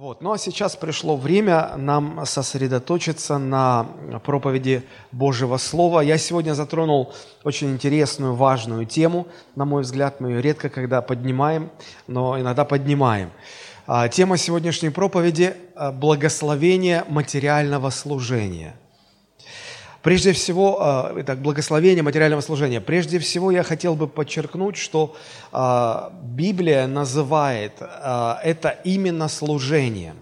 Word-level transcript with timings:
Вот. 0.00 0.22
Ну 0.22 0.32
а 0.32 0.38
сейчас 0.38 0.76
пришло 0.76 1.14
время 1.14 1.76
нам 1.76 2.24
сосредоточиться 2.24 3.36
на 3.36 3.86
проповеди 4.24 4.82
Божьего 5.12 5.58
Слова. 5.58 6.00
Я 6.00 6.16
сегодня 6.16 6.54
затронул 6.54 7.12
очень 7.44 7.72
интересную, 7.72 8.34
важную 8.34 8.86
тему. 8.86 9.26
На 9.56 9.66
мой 9.66 9.82
взгляд, 9.82 10.18
мы 10.18 10.30
ее 10.30 10.40
редко 10.40 10.70
когда 10.70 11.02
поднимаем, 11.02 11.68
но 12.06 12.40
иногда 12.40 12.64
поднимаем. 12.64 13.30
А, 13.86 14.08
тема 14.08 14.38
сегодняшней 14.38 14.88
проповеди– 14.88 15.54
благословение 15.92 17.04
материального 17.06 17.90
служения– 17.90 18.76
Прежде 20.02 20.32
всего, 20.32 20.78
а, 20.80 21.12
итак, 21.18 21.40
благословение 21.40 22.02
материального 22.02 22.40
служения. 22.40 22.80
Прежде 22.80 23.18
всего, 23.18 23.50
я 23.50 23.62
хотел 23.62 23.96
бы 23.96 24.08
подчеркнуть, 24.08 24.78
что 24.78 25.14
а, 25.52 26.12
Библия 26.22 26.86
называет 26.86 27.72
а, 27.80 28.40
это 28.42 28.70
именно 28.84 29.28
служением. 29.28 30.16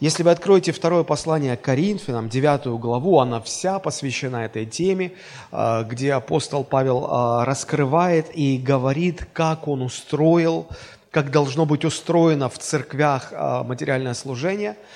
Если 0.00 0.22
вы 0.22 0.30
откроете 0.30 0.72
второе 0.72 1.02
послание 1.04 1.58
Коринфянам, 1.58 2.30
девятую 2.30 2.78
главу, 2.78 3.20
она 3.20 3.38
вся 3.42 3.78
посвящена 3.78 4.46
этой 4.46 4.64
теме, 4.64 5.12
где 5.52 6.14
апостол 6.14 6.64
Павел 6.64 7.44
раскрывает 7.44 8.34
и 8.34 8.56
говорит, 8.56 9.26
как 9.34 9.68
он 9.68 9.82
устроил, 9.82 10.68
как 11.10 11.30
должно 11.30 11.66
быть 11.66 11.84
устроено 11.84 12.48
в 12.48 12.56
церквях 12.56 13.30
материальное 13.66 14.14
служение– 14.14 14.78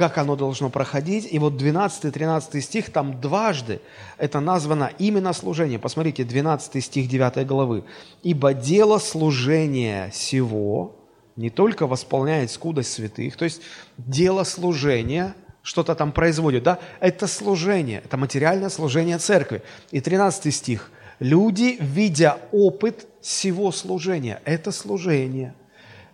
как 0.00 0.16
оно 0.16 0.34
должно 0.34 0.70
проходить. 0.70 1.28
И 1.30 1.38
вот 1.38 1.60
12-13 1.60 2.60
стих, 2.62 2.90
там 2.90 3.20
дважды 3.20 3.82
это 4.16 4.40
названо 4.40 4.90
именно 4.98 5.34
служение. 5.34 5.78
Посмотрите, 5.78 6.24
12 6.24 6.82
стих 6.82 7.06
9 7.06 7.46
главы. 7.46 7.84
«Ибо 8.22 8.54
дело 8.54 8.96
служения 8.96 10.10
сего 10.10 10.96
не 11.36 11.50
только 11.50 11.86
восполняет 11.86 12.50
скудость 12.50 12.94
святых, 12.94 13.36
то 13.36 13.44
есть 13.44 13.60
дело 13.98 14.44
служения, 14.44 15.34
что-то 15.62 15.94
там 15.94 16.12
производит, 16.12 16.62
да, 16.62 16.78
это 17.00 17.26
служение, 17.26 18.00
это 18.02 18.16
материальное 18.16 18.70
служение 18.70 19.18
церкви. 19.18 19.62
И 19.90 20.00
13 20.00 20.54
стих. 20.54 20.90
«Люди, 21.18 21.76
видя 21.78 22.38
опыт 22.52 23.06
всего 23.20 23.70
служения», 23.70 24.40
это 24.46 24.72
служение. 24.72 25.54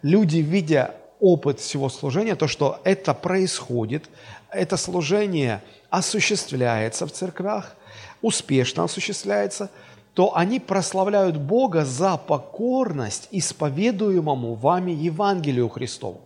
Люди, 0.02 0.38
видя 0.38 0.96
опыт 1.20 1.60
всего 1.60 1.88
служения, 1.88 2.36
то, 2.36 2.48
что 2.48 2.80
это 2.84 3.14
происходит, 3.14 4.08
это 4.50 4.76
служение 4.76 5.62
осуществляется 5.90 7.06
в 7.06 7.12
церквях, 7.12 7.76
успешно 8.22 8.84
осуществляется, 8.84 9.70
то 10.14 10.34
они 10.34 10.60
прославляют 10.60 11.36
Бога 11.36 11.84
за 11.84 12.16
покорность 12.16 13.28
исповедуемому 13.30 14.54
вами 14.54 14.92
Евангелию 14.92 15.68
Христову. 15.68 16.20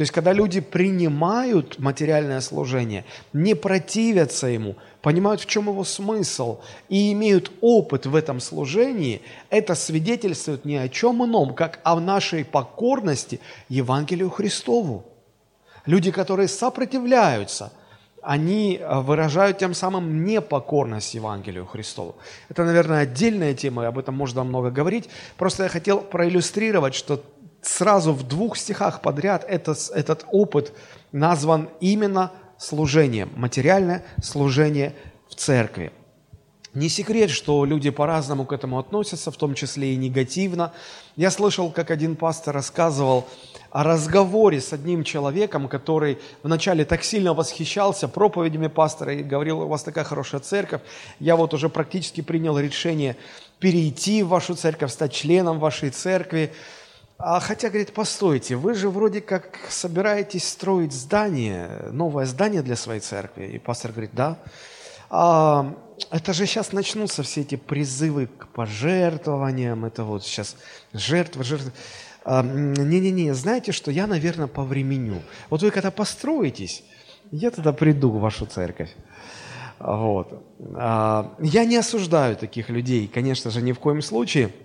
То 0.00 0.02
есть, 0.02 0.14
когда 0.14 0.32
люди 0.32 0.60
принимают 0.60 1.78
материальное 1.78 2.40
служение, 2.40 3.04
не 3.34 3.54
противятся 3.54 4.46
ему, 4.46 4.76
понимают, 5.02 5.42
в 5.42 5.46
чем 5.46 5.68
его 5.68 5.84
смысл, 5.84 6.60
и 6.88 7.12
имеют 7.12 7.52
опыт 7.60 8.06
в 8.06 8.14
этом 8.14 8.40
служении, 8.40 9.20
это 9.50 9.74
свидетельствует 9.74 10.64
ни 10.64 10.74
о 10.74 10.88
чем 10.88 11.22
ином, 11.22 11.54
как 11.54 11.80
о 11.82 12.00
нашей 12.00 12.46
покорности 12.46 13.40
Евангелию 13.68 14.30
Христову. 14.30 15.04
Люди, 15.84 16.10
которые 16.10 16.48
сопротивляются, 16.48 17.70
они 18.22 18.80
выражают 18.82 19.58
тем 19.58 19.74
самым 19.74 20.24
непокорность 20.24 21.12
Евангелию 21.12 21.66
Христову. 21.66 22.16
Это, 22.48 22.64
наверное, 22.64 23.00
отдельная 23.00 23.52
тема, 23.52 23.86
об 23.86 23.98
этом 23.98 24.14
можно 24.14 24.44
много 24.44 24.70
говорить. 24.70 25.10
Просто 25.36 25.64
я 25.64 25.68
хотел 25.68 26.00
проиллюстрировать, 26.00 26.94
что 26.94 27.22
сразу 27.62 28.12
в 28.12 28.26
двух 28.26 28.56
стихах 28.56 29.02
подряд 29.02 29.44
этот, 29.48 29.90
этот 29.94 30.24
опыт 30.30 30.72
назван 31.12 31.68
именно 31.80 32.32
служением, 32.58 33.30
материальное 33.36 34.04
служение 34.22 34.94
в 35.28 35.34
церкви. 35.34 35.92
Не 36.72 36.88
секрет, 36.88 37.30
что 37.30 37.64
люди 37.64 37.90
по-разному 37.90 38.46
к 38.46 38.52
этому 38.52 38.78
относятся, 38.78 39.32
в 39.32 39.36
том 39.36 39.54
числе 39.54 39.94
и 39.94 39.96
негативно. 39.96 40.72
Я 41.16 41.32
слышал, 41.32 41.72
как 41.72 41.90
один 41.90 42.14
пастор 42.14 42.54
рассказывал 42.54 43.26
о 43.70 43.82
разговоре 43.82 44.60
с 44.60 44.72
одним 44.72 45.02
человеком, 45.02 45.66
который 45.66 46.18
вначале 46.44 46.84
так 46.84 47.02
сильно 47.02 47.34
восхищался 47.34 48.06
проповедями 48.06 48.68
пастора 48.68 49.14
и 49.14 49.24
говорил, 49.24 49.62
у 49.62 49.66
вас 49.66 49.82
такая 49.82 50.04
хорошая 50.04 50.40
церковь, 50.42 50.82
я 51.18 51.34
вот 51.34 51.54
уже 51.54 51.68
практически 51.68 52.20
принял 52.20 52.56
решение 52.56 53.16
перейти 53.58 54.22
в 54.22 54.28
вашу 54.28 54.54
церковь, 54.54 54.92
стать 54.92 55.12
членом 55.12 55.58
вашей 55.58 55.90
церкви. 55.90 56.52
А 57.22 57.38
хотя, 57.38 57.68
говорит, 57.68 57.92
постойте, 57.92 58.56
вы 58.56 58.72
же 58.72 58.88
вроде 58.88 59.20
как 59.20 59.58
собираетесь 59.68 60.48
строить 60.48 60.94
здание, 60.94 61.68
новое 61.92 62.24
здание 62.24 62.62
для 62.62 62.76
своей 62.76 63.00
церкви. 63.00 63.44
И 63.44 63.58
пастор 63.58 63.92
говорит, 63.92 64.12
да. 64.14 64.38
А, 65.10 65.74
это 66.10 66.32
же 66.32 66.46
сейчас 66.46 66.72
начнутся 66.72 67.22
все 67.22 67.42
эти 67.42 67.56
призывы 67.56 68.26
к 68.26 68.48
пожертвованиям, 68.48 69.84
это 69.84 70.04
вот 70.04 70.24
сейчас 70.24 70.56
жертва, 70.94 71.44
жертва. 71.44 71.72
А, 72.24 72.42
не-не-не, 72.42 73.34
знаете 73.34 73.72
что, 73.72 73.90
я, 73.90 74.06
наверное, 74.06 74.46
повременю. 74.46 75.20
Вот 75.50 75.60
вы 75.60 75.70
когда 75.70 75.90
построитесь, 75.90 76.82
я 77.30 77.50
тогда 77.50 77.74
приду 77.74 78.10
в 78.10 78.20
вашу 78.20 78.46
церковь. 78.46 78.96
Вот. 79.78 80.42
А, 80.74 81.34
я 81.38 81.66
не 81.66 81.76
осуждаю 81.76 82.36
таких 82.36 82.70
людей, 82.70 83.06
конечно 83.08 83.50
же, 83.50 83.60
ни 83.60 83.72
в 83.72 83.78
коем 83.78 84.00
случае– 84.00 84.54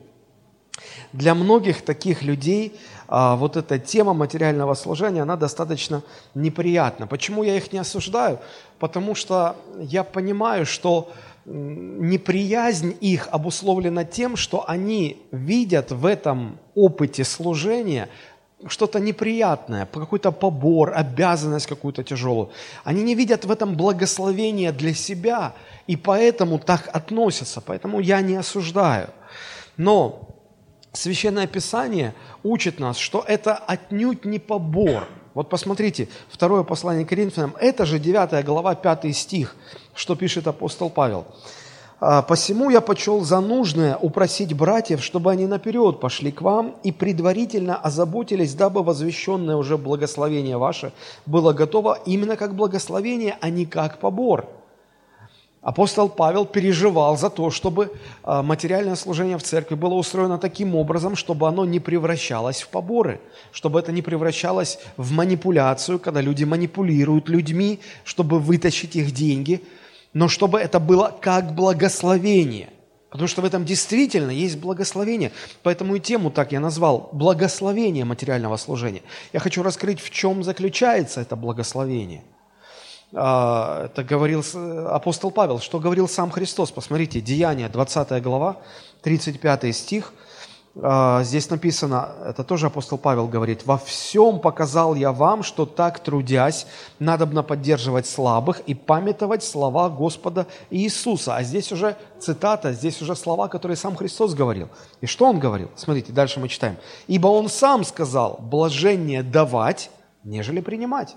для 1.14 1.34
многих 1.36 1.82
таких 1.84 2.24
людей 2.24 2.76
а, 3.08 3.36
вот 3.36 3.58
эта 3.58 3.80
тема 3.80 4.14
материального 4.14 4.74
служения, 4.74 5.22
она 5.22 5.36
достаточно 5.36 6.02
неприятна. 6.34 7.08
Почему 7.08 7.44
я 7.44 7.56
их 7.56 7.72
не 7.74 7.80
осуждаю? 7.80 8.40
Потому 8.80 9.16
что 9.16 9.56
я 9.80 10.04
понимаю, 10.04 10.66
что 10.66 11.12
неприязнь 11.46 12.96
их 13.02 13.28
обусловлена 13.32 14.04
тем, 14.04 14.36
что 14.36 14.68
они 14.68 15.22
видят 15.32 15.92
в 15.92 16.06
этом 16.06 16.58
опыте 16.74 17.24
служения 17.24 18.10
что-то 18.68 19.00
неприятное, 19.00 19.86
какой-то 19.86 20.32
побор, 20.32 20.92
обязанность 20.96 21.68
какую-то 21.68 22.04
тяжелую. 22.04 22.50
Они 22.84 23.04
не 23.04 23.14
видят 23.14 23.46
в 23.46 23.52
этом 23.52 23.76
благословения 23.76 24.72
для 24.72 24.96
себя, 24.96 25.54
и 25.86 25.96
поэтому 25.96 26.58
так 26.58 26.90
относятся. 26.92 27.62
Поэтому 27.62 28.00
я 28.00 28.22
не 28.22 28.36
осуждаю. 28.36 29.10
Но 29.78 30.35
Священное 30.96 31.46
Писание 31.46 32.14
учит 32.44 32.80
нас, 32.80 32.98
что 32.98 33.24
это 33.28 33.54
отнюдь 33.56 34.26
не 34.26 34.40
побор. 34.40 35.08
Вот 35.34 35.50
посмотрите, 35.50 36.08
второе 36.30 36.64
послание 36.64 37.06
к 37.06 37.10
Коринфянам, 37.10 37.56
это 37.60 37.86
же 37.86 38.00
9 38.00 38.46
глава, 38.46 38.76
5 38.76 39.16
стих, 39.16 39.56
что 39.94 40.16
пишет 40.16 40.48
апостол 40.48 40.90
Павел. 40.90 41.26
«А, 42.00 42.22
«Посему 42.22 42.70
я 42.70 42.82
почел 42.82 43.22
за 43.22 43.40
нужное 43.42 43.98
упросить 43.98 44.54
братьев, 44.54 45.04
чтобы 45.04 45.32
они 45.32 45.48
наперед 45.48 46.00
пошли 46.00 46.32
к 46.32 46.42
вам 46.42 46.76
и 46.84 46.92
предварительно 46.92 47.76
озаботились, 47.76 48.54
дабы 48.54 48.84
возвещенное 48.84 49.56
уже 49.56 49.78
благословение 49.78 50.58
ваше 50.58 50.94
было 51.26 51.54
готово 51.54 52.00
именно 52.06 52.36
как 52.38 52.56
благословение, 52.56 53.38
а 53.42 53.50
не 53.50 53.66
как 53.66 54.00
побор» 54.00 54.48
Апостол 55.66 56.10
Павел 56.10 56.46
переживал 56.46 57.18
за 57.18 57.32
то, 57.32 57.50
чтобы 57.50 57.92
а, 58.22 58.44
материальное 58.44 58.96
служение 58.96 59.36
в 59.40 59.42
церкви 59.42 59.74
было 59.74 59.96
устроено 59.96 60.38
таким 60.38 60.76
образом, 60.76 61.16
чтобы 61.16 61.48
оно 61.48 61.66
не 61.66 61.80
превращалось 61.80 62.62
в 62.62 62.68
поборы, 62.68 63.20
чтобы 63.52 63.80
это 63.80 63.92
не 63.92 64.04
превращалось 64.04 64.78
в 64.96 65.12
манипуляцию, 65.12 65.98
когда 65.98 66.22
люди 66.22 66.44
манипулируют 66.44 67.30
людьми, 67.30 67.80
чтобы 68.04 68.38
вытащить 68.38 68.96
их 68.96 69.12
деньги, 69.12 69.64
но 70.14 70.28
чтобы 70.28 70.60
это 70.60 70.80
было 70.80 71.12
как 71.20 71.56
благословение. 71.56 72.70
Потому 73.10 73.28
что 73.28 73.42
в 73.42 73.46
этом 73.46 73.66
действительно 73.66 74.30
есть 74.30 74.60
благословение. 74.60 75.32
Поэтому 75.64 75.96
и 75.96 76.00
тему 76.00 76.30
так 76.30 76.52
я 76.52 76.60
назвал– 76.60 77.10
благословение 77.12 78.06
материального 78.06 78.58
служения. 78.58 79.02
Я 79.34 79.40
хочу 79.40 79.64
раскрыть, 79.64 80.00
в 80.00 80.12
чем 80.12 80.44
заключается 80.44 81.22
это 81.22 81.36
благословение– 81.36 82.24
это 83.16 84.04
говорил 84.08 84.44
апостол 84.90 85.32
Павел, 85.32 85.60
что 85.60 85.80
говорил 85.80 86.08
сам 86.10 86.30
Христос. 86.32 86.72
Посмотрите, 86.72 87.22
Деяния, 87.22 87.70
20 87.70 88.22
глава, 88.22 88.58
35 89.04 89.74
стих. 89.76 90.12
А, 90.82 91.24
здесь 91.24 91.50
написано, 91.50 92.10
это 92.26 92.44
тоже 92.44 92.68
апостол 92.68 92.98
Павел 92.98 93.28
говорит, 93.28 93.66
«Во 93.66 93.78
всем 93.78 94.40
показал 94.40 94.94
я 94.96 95.14
вам, 95.14 95.44
что 95.44 95.66
так 95.66 96.00
трудясь, 96.00 96.68
надобно 97.00 97.44
поддерживать 97.44 98.08
слабых 98.08 98.60
и 98.68 98.74
памятовать 98.74 99.44
слова 99.44 99.90
Господа 99.90 100.48
Иисуса». 100.70 101.38
А 101.38 101.44
здесь 101.44 101.72
уже 101.72 101.96
цитата, 102.20 102.74
здесь 102.74 103.02
уже 103.02 103.16
слова, 103.16 103.48
которые 103.48 103.78
сам 103.78 103.96
Христос 103.96 104.34
говорил. 104.34 104.68
И 105.00 105.06
что 105.06 105.28
Он 105.28 105.40
говорил? 105.40 105.72
Смотрите, 105.78 106.12
дальше 106.12 106.42
мы 106.42 106.50
читаем. 106.50 106.76
«Ибо 107.08 107.28
Он 107.28 107.48
сам 107.48 107.86
сказал, 107.86 108.38
блажение 108.42 109.24
давать, 109.24 109.90
нежели 110.26 110.60
принимать». 110.60 111.16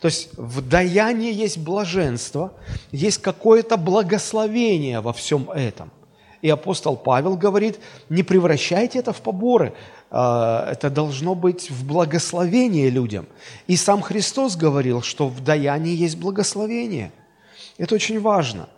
То 0.00 0.06
есть 0.06 0.30
в 0.36 0.60
даянии 0.66 1.32
есть 1.32 1.58
блаженство, 1.58 2.52
есть 2.92 3.18
какое-то 3.18 3.76
благословение 3.76 5.00
во 5.00 5.12
всем 5.12 5.50
этом. 5.50 5.90
И 6.40 6.48
апостол 6.48 6.96
Павел 6.96 7.36
говорит, 7.36 7.80
не 8.08 8.22
превращайте 8.22 9.00
это 9.00 9.12
в 9.12 9.20
поборы. 9.20 9.74
а, 10.10 10.70
это 10.70 10.88
должно 10.88 11.34
быть 11.34 11.70
в 11.70 11.86
благословение 11.86 12.90
людям. 12.90 13.26
И 13.66 13.76
сам 13.76 14.00
Христос 14.00 14.56
говорил, 14.56 15.02
что 15.02 15.28
в 15.28 15.42
даянии 15.42 15.94
есть 15.94 16.16
благословение. 16.16 17.12
Это 17.76 17.94
очень 17.94 18.20
важно. 18.20 18.68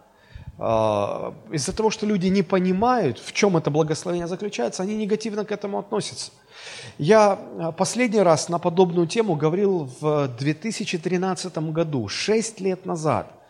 А, 0.58 1.34
из-за 1.52 1.72
того, 1.72 1.90
что 1.90 2.06
люди 2.06 2.26
не 2.26 2.42
понимают, 2.42 3.18
в 3.18 3.32
чем 3.32 3.56
это 3.56 3.70
благословение 3.70 4.26
заключается, 4.26 4.82
они 4.82 4.96
негативно 4.96 5.44
к 5.44 5.52
этому 5.52 5.78
относятся. 5.78 6.32
Я 6.98 7.38
а, 7.58 7.72
последний 7.72 8.20
раз 8.20 8.48
на 8.48 8.58
подобную 8.58 9.06
тему 9.06 9.36
говорил 9.36 9.90
в 10.00 10.28
2013 10.38 11.58
году, 11.72 12.08
6 12.08 12.60
лет 12.60 12.86
назад– 12.86 13.32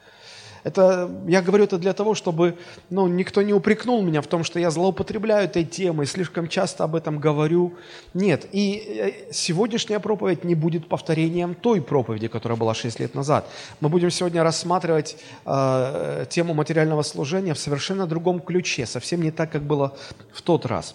это, 0.62 1.10
я 1.26 1.40
говорю 1.42 1.64
это 1.64 1.78
для 1.78 1.92
того, 1.92 2.14
чтобы 2.14 2.58
ну, 2.90 3.06
никто 3.08 3.42
не 3.42 3.54
упрекнул 3.54 4.02
меня 4.02 4.20
в 4.20 4.26
том, 4.26 4.44
что 4.44 4.58
я 4.58 4.70
злоупотребляю 4.70 5.44
этой 5.44 5.64
темой, 5.64 6.06
слишком 6.06 6.48
часто 6.48 6.84
об 6.84 6.94
этом 6.94 7.18
говорю. 7.18 7.74
Нет, 8.14 8.46
и 8.52 9.24
э, 9.28 9.32
сегодняшняя 9.32 10.00
проповедь 10.00 10.44
не 10.44 10.54
будет 10.54 10.88
повторением 10.88 11.54
той 11.54 11.80
проповеди, 11.80 12.28
которая 12.28 12.58
была 12.58 12.74
6 12.74 13.00
лет 13.00 13.14
назад. 13.14 13.48
Мы 13.80 13.88
будем 13.88 14.10
сегодня 14.10 14.42
рассматривать 14.42 15.16
э, 15.46 16.26
тему 16.28 16.54
материального 16.54 17.02
служения 17.02 17.54
в 17.54 17.58
совершенно 17.58 18.06
другом 18.06 18.40
ключе, 18.40 18.86
совсем 18.86 19.22
не 19.22 19.30
так, 19.30 19.50
как 19.50 19.62
было 19.62 19.96
в 20.32 20.42
тот 20.42 20.66
раз. 20.66 20.94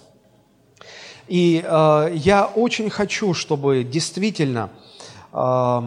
И 1.27 1.63
э, 1.63 2.11
я 2.13 2.45
очень 2.45 2.89
хочу, 2.89 3.33
чтобы 3.33 3.83
действительно... 3.83 4.69
Э, 5.33 5.81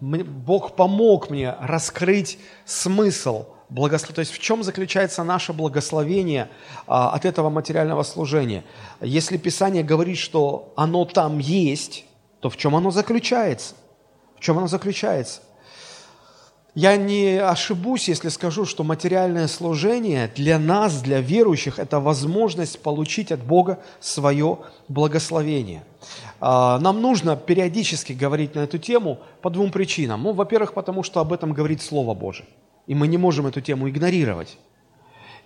Бог 0.00 0.76
помог 0.76 1.30
мне 1.30 1.54
раскрыть 1.60 2.38
смысл 2.66 3.46
благословения. 3.70 4.14
То 4.14 4.20
есть 4.20 4.32
в 4.32 4.38
чем 4.38 4.62
заключается 4.62 5.24
наше 5.24 5.52
благословение 5.52 6.48
а, 6.86 7.10
от 7.10 7.24
этого 7.24 7.48
материального 7.48 8.02
служения? 8.02 8.64
Если 9.00 9.36
Писание 9.36 9.82
говорит, 9.82 10.18
что 10.18 10.72
оно 10.76 11.04
там 11.04 11.38
есть, 11.38 12.04
то 12.40 12.50
в 12.50 12.56
чем 12.56 12.76
оно 12.76 12.90
заключается? 12.90 13.74
В 14.36 14.40
чем 14.40 14.58
оно 14.58 14.66
заключается? 14.66 15.40
Я 16.74 16.96
не 16.96 17.36
ошибусь, 17.36 18.08
если 18.08 18.28
скажу, 18.30 18.64
что 18.64 18.82
материальное 18.82 19.46
служение 19.46 20.30
для 20.34 20.58
нас, 20.58 21.02
для 21.02 21.20
верующих, 21.20 21.78
это 21.78 22.00
возможность 22.00 22.82
получить 22.82 23.30
от 23.30 23.44
Бога 23.44 23.78
свое 24.00 24.58
благословение– 24.88 25.84
а, 26.40 26.78
нам 26.78 27.00
нужно 27.00 27.36
периодически 27.36 28.12
говорить 28.12 28.54
на 28.54 28.60
эту 28.60 28.78
тему 28.78 29.18
по 29.40 29.50
двум 29.50 29.70
причинам. 29.70 30.22
Ну, 30.22 30.32
во-первых, 30.32 30.74
потому 30.74 31.02
что 31.02 31.20
об 31.20 31.32
этом 31.32 31.52
говорит 31.52 31.82
Слово 31.82 32.14
Божие. 32.14 32.46
И 32.86 32.94
мы 32.94 33.06
не 33.06 33.18
можем 33.18 33.46
эту 33.46 33.60
тему 33.60 33.88
игнорировать. 33.88 34.58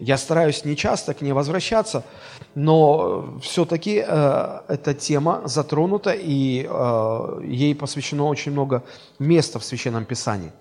Я 0.00 0.16
стараюсь 0.16 0.64
не 0.64 0.76
часто 0.76 1.12
к 1.14 1.22
ней 1.22 1.32
возвращаться, 1.32 2.04
но 2.54 3.38
все-таки 3.42 4.04
э, 4.04 4.60
эта 4.68 4.94
тема 4.94 5.42
затронута, 5.44 6.12
и 6.12 6.66
э, 6.68 7.40
ей 7.44 7.74
посвящено 7.74 8.26
очень 8.26 8.52
много 8.52 8.84
места 9.18 9.58
в 9.58 9.64
Священном 9.64 10.04
Писании. 10.04 10.52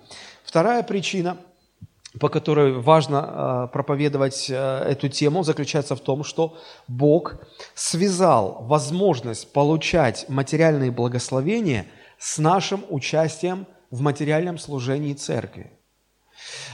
Вторая 0.48 0.82
причина– 0.82 1.36
по 2.18 2.30
которой 2.30 2.72
важно 2.72 3.66
э, 3.68 3.72
проповедовать 3.72 4.48
э, 4.48 4.54
эту 4.54 5.10
тему, 5.10 5.44
заключается 5.44 5.94
в 5.94 6.00
том, 6.00 6.24
что 6.24 6.56
Бог 6.88 7.36
связал 7.74 8.64
возможность 8.66 9.52
получать 9.52 10.24
материальные 10.28 10.90
благословения 10.90 11.86
с 12.18 12.38
нашим 12.38 12.82
участием 12.88 13.66
в 13.90 14.00
материальном 14.00 14.58
служении 14.58 15.12
церкви. 15.12 15.70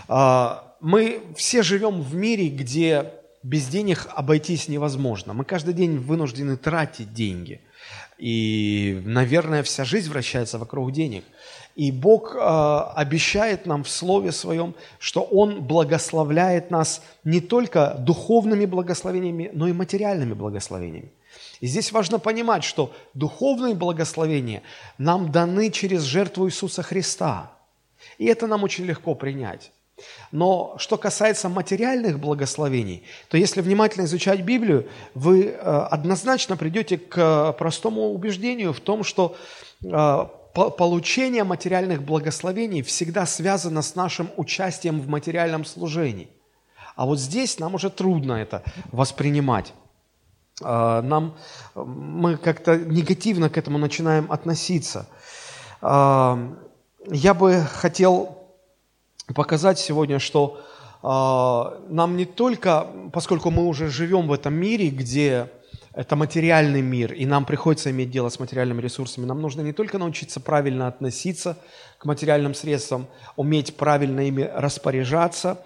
Э, 0.09 0.59
мы 0.81 1.25
все 1.37 1.65
живем 1.65 2.00
в 2.00 2.15
мире, 2.15 2.49
где 2.49 3.12
без 3.43 3.67
денег 3.67 4.09
обойтись 4.15 4.69
невозможно. 4.69 5.35
Мы 5.35 5.44
каждый 5.44 5.75
день 5.75 5.99
вынуждены 5.99 6.56
тратить 6.56 7.12
деньги. 7.12 7.61
И, 8.19 9.02
наверное, 9.04 9.62
вся 9.62 9.84
жизнь 9.84 10.10
вращается 10.10 10.58
вокруг 10.58 10.92
денег. 10.92 11.25
И 11.75 11.90
Бог 11.90 12.36
э, 12.36 12.38
обещает 12.38 13.66
нам 13.66 13.82
в 13.82 13.88
Слове 13.88 14.31
Своем, 14.31 14.75
что 14.98 15.22
Он 15.22 15.62
благословляет 15.62 16.70
нас 16.70 17.02
не 17.25 17.40
только 17.40 17.96
духовными 17.98 18.66
благословениями, 18.66 19.50
но 19.52 19.66
и 19.66 19.72
материальными 19.72 20.34
благословениями. 20.34 21.10
И 21.60 21.66
здесь 21.66 21.90
важно 21.90 22.19
понимать, 22.19 22.62
что 22.62 22.92
духовные 23.14 23.75
благословения 23.75 24.62
нам 24.98 25.32
даны 25.32 25.70
через 25.70 26.02
жертву 26.02 26.46
Иисуса 26.46 26.82
Христа. 26.82 27.50
И 28.19 28.26
это 28.26 28.46
нам 28.46 28.62
очень 28.62 28.84
легко 28.84 29.14
принять. 29.14 29.72
Но 30.32 30.74
что 30.78 30.96
касается 30.96 31.48
материальных 31.48 32.18
благословений, 32.18 33.04
то 33.28 33.36
если 33.36 33.60
внимательно 33.60 34.04
изучать 34.04 34.40
Библию, 34.40 34.88
вы 35.14 35.46
э, 35.46 35.56
однозначно 35.56 36.56
придете 36.56 36.98
к 36.98 37.52
простому 37.52 38.12
убеждению 38.12 38.72
в 38.72 38.80
том, 38.80 39.04
что 39.04 39.36
э, 39.82 40.26
получение 40.54 41.44
материальных 41.44 42.02
благословений 42.02 42.82
всегда 42.82 43.26
связано 43.26 43.82
с 43.82 43.94
нашим 43.94 44.30
участием 44.36 45.00
в 45.00 45.08
материальном 45.08 45.64
служении. 45.64 46.28
А 46.96 47.06
вот 47.06 47.18
здесь 47.18 47.58
нам 47.58 47.74
уже 47.74 47.90
трудно 47.90 48.34
это 48.34 48.62
воспринимать. 48.92 49.72
Нам, 50.60 51.36
мы 51.74 52.36
как-то 52.36 52.76
негативно 52.76 53.50
к 53.50 53.58
этому 53.58 53.78
начинаем 53.78 54.30
относиться. 54.30 55.08
Я 55.82 57.34
бы 57.34 57.66
хотел 57.72 58.44
показать 59.32 59.79
сегодня, 59.79 60.19
что 60.19 60.61
а, 61.03 61.79
нам 61.88 62.17
не 62.17 62.25
только, 62.25 62.87
поскольку 63.12 63.50
мы 63.50 63.67
уже 63.67 63.88
живем 63.88 64.26
в 64.26 64.32
этом 64.32 64.55
мире, 64.55 64.88
где 64.91 65.50
это 65.93 66.17
материальный 66.17 66.82
мир, 66.82 67.12
и 67.12 67.25
нам 67.25 67.44
приходится 67.44 67.91
иметь 67.91 68.11
дело 68.11 68.29
с 68.29 68.41
материальными 68.41 68.81
ресурсами. 68.81 69.26
Нам 69.26 69.41
нужно 69.41 69.61
не 69.61 69.73
только 69.73 69.99
научиться 69.99 70.41
правильно 70.41 70.88
относиться 70.88 71.56
к 71.99 72.05
материальным 72.05 72.55
средствам, 72.55 73.06
уметь 73.37 73.76
правильно 73.76 74.26
ими 74.26 74.43
распоряжаться, 74.43 75.59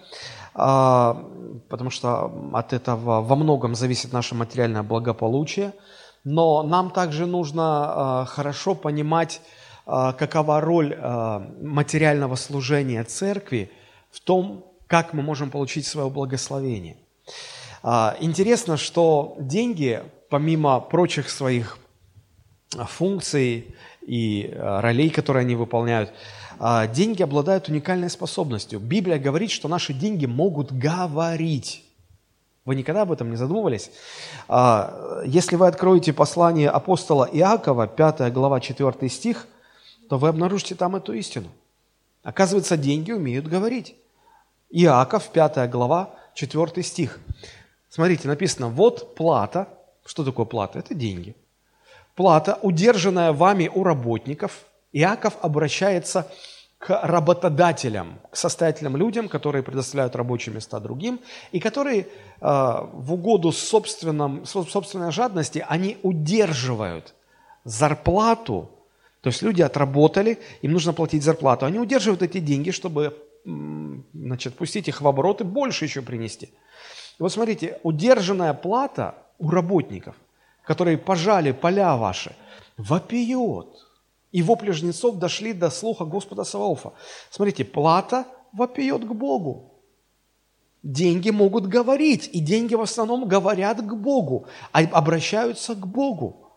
а, 0.53 1.25
потому 1.67 1.89
что 1.89 2.31
от 2.53 2.73
этого 2.73 3.21
во 3.21 3.35
многом 3.35 3.75
зависит 3.75 4.13
наше 4.13 4.35
материальное 4.35 4.83
благополучие, 4.83 5.73
но 6.23 6.63
нам 6.63 6.91
также 6.91 7.25
нужно 7.25 7.63
а, 7.63 8.25
хорошо 8.25 8.75
понимать, 8.75 9.41
какова 10.17 10.61
роль 10.61 10.95
материального 11.61 12.35
служения 12.35 13.03
церкви 13.03 13.71
в 14.11 14.19
том, 14.19 14.65
как 14.87 15.13
мы 15.13 15.23
можем 15.23 15.49
получить 15.49 15.87
свое 15.87 16.09
благословение. 16.09 16.97
Интересно, 18.19 18.77
что 18.77 19.35
деньги 19.39 20.03
помимо 20.29 20.79
прочих 20.79 21.29
своих 21.29 21.79
а, 22.77 22.85
функций 22.85 23.75
и 24.05 24.53
а, 24.55 24.81
ролей, 24.81 25.09
которые 25.09 25.41
они 25.41 25.55
выполняют, 25.55 26.11
а, 26.59 26.87
деньги 26.87 27.23
обладают 27.23 27.67
уникальной 27.67 28.09
способностью. 28.09 28.79
Библия 28.79 29.17
говорит, 29.17 29.51
что 29.51 29.67
наши 29.67 29.93
деньги 29.93 30.25
могут 30.25 30.71
говорить. 30.71 31.83
Вы 32.65 32.75
никогда 32.75 33.01
об 33.01 33.11
этом 33.11 33.31
не 33.31 33.35
задумывались? 33.35 33.89
Если 35.25 35.55
вы 35.55 35.65
откроете 35.65 36.13
послание 36.13 36.69
апостола 36.69 37.27
Иакова, 37.31 37.87
5 37.87 38.31
глава, 38.31 38.59
4 38.59 39.09
стих, 39.09 39.47
то 40.09 40.17
вы 40.17 40.27
обнаружите 40.27 40.75
там 40.75 40.95
эту 40.95 41.13
истину. 41.13 41.49
Оказывается, 42.23 42.75
деньги 42.75 43.11
умеют 43.11 43.47
говорить. 43.47 43.95
Иаков, 44.69 45.29
5 45.29 45.69
глава, 45.69 46.15
4 46.33 46.83
стих. 46.83 47.19
Смотрите, 47.89 48.27
написано, 48.27 48.67
вот 48.67 49.15
плата– 49.15 49.69
что 50.09 50.23
такое 50.23 50.47
плата? 50.47 50.79
Это 50.79 50.95
деньги. 50.95 51.35
Плата, 52.15 52.57
удержанная 52.63 53.31
вами 53.31 53.69
у 53.71 53.83
работников. 53.83 54.65
Иаков 54.91 55.37
обращается 55.41 56.25
к 56.79 56.99
работодателям, 57.03 58.19
к 58.31 58.35
состоятельным 58.35 58.97
людям, 58.97 59.29
которые 59.29 59.61
предоставляют 59.61 60.15
рабочие 60.15 60.55
места 60.55 60.79
другим, 60.79 61.19
и 61.51 61.59
которые 61.59 61.99
э, 61.99 62.07
в 62.41 63.13
угоду 63.13 63.51
собственном, 63.51 64.45
собственной 64.45 65.11
жадности, 65.11 65.63
они 65.69 65.99
удерживают 66.01 67.13
зарплату, 67.65 68.71
то 69.21 69.29
есть 69.29 69.41
люди 69.41 69.61
отработали, 69.61 70.39
им 70.61 70.73
нужно 70.73 70.93
платить 70.93 71.23
зарплату, 71.23 71.65
они 71.65 71.79
удерживают 71.79 72.21
эти 72.21 72.39
деньги, 72.39 72.71
чтобы 72.71 73.17
значит, 74.13 74.55
пустить 74.55 74.87
их 74.87 75.01
в 75.01 75.07
оборот 75.07 75.41
и 75.41 75.43
больше 75.43 75.85
еще 75.85 76.01
принести. 76.01 76.45
И 76.45 77.21
вот 77.23 77.31
смотрите, 77.31 77.79
удержанная 77.83 78.53
плата 78.53 79.15
у 79.37 79.49
работников, 79.49 80.15
которые 80.63 80.97
пожали 80.97 81.51
поля 81.51 81.95
ваши, 81.97 82.35
вопиет. 82.77 83.85
И 84.31 84.43
вопли 84.43 84.71
жнецов 84.71 85.17
дошли 85.17 85.53
до 85.53 85.71
слуха 85.71 86.05
Господа 86.05 86.43
Саваофа. 86.43 86.93
Смотрите, 87.31 87.65
плата 87.65 88.25
вопиет 88.53 89.03
к 89.03 89.11
Богу. 89.11 89.73
Деньги 90.83 91.31
могут 91.31 91.67
говорить, 91.67 92.29
и 92.31 92.39
деньги 92.39 92.75
в 92.75 92.81
основном 92.81 93.27
говорят 93.27 93.81
к 93.81 93.93
Богу, 93.95 94.45
а 94.71 94.79
обращаются 94.79 95.73
к 95.75 95.85
Богу. 95.87 96.51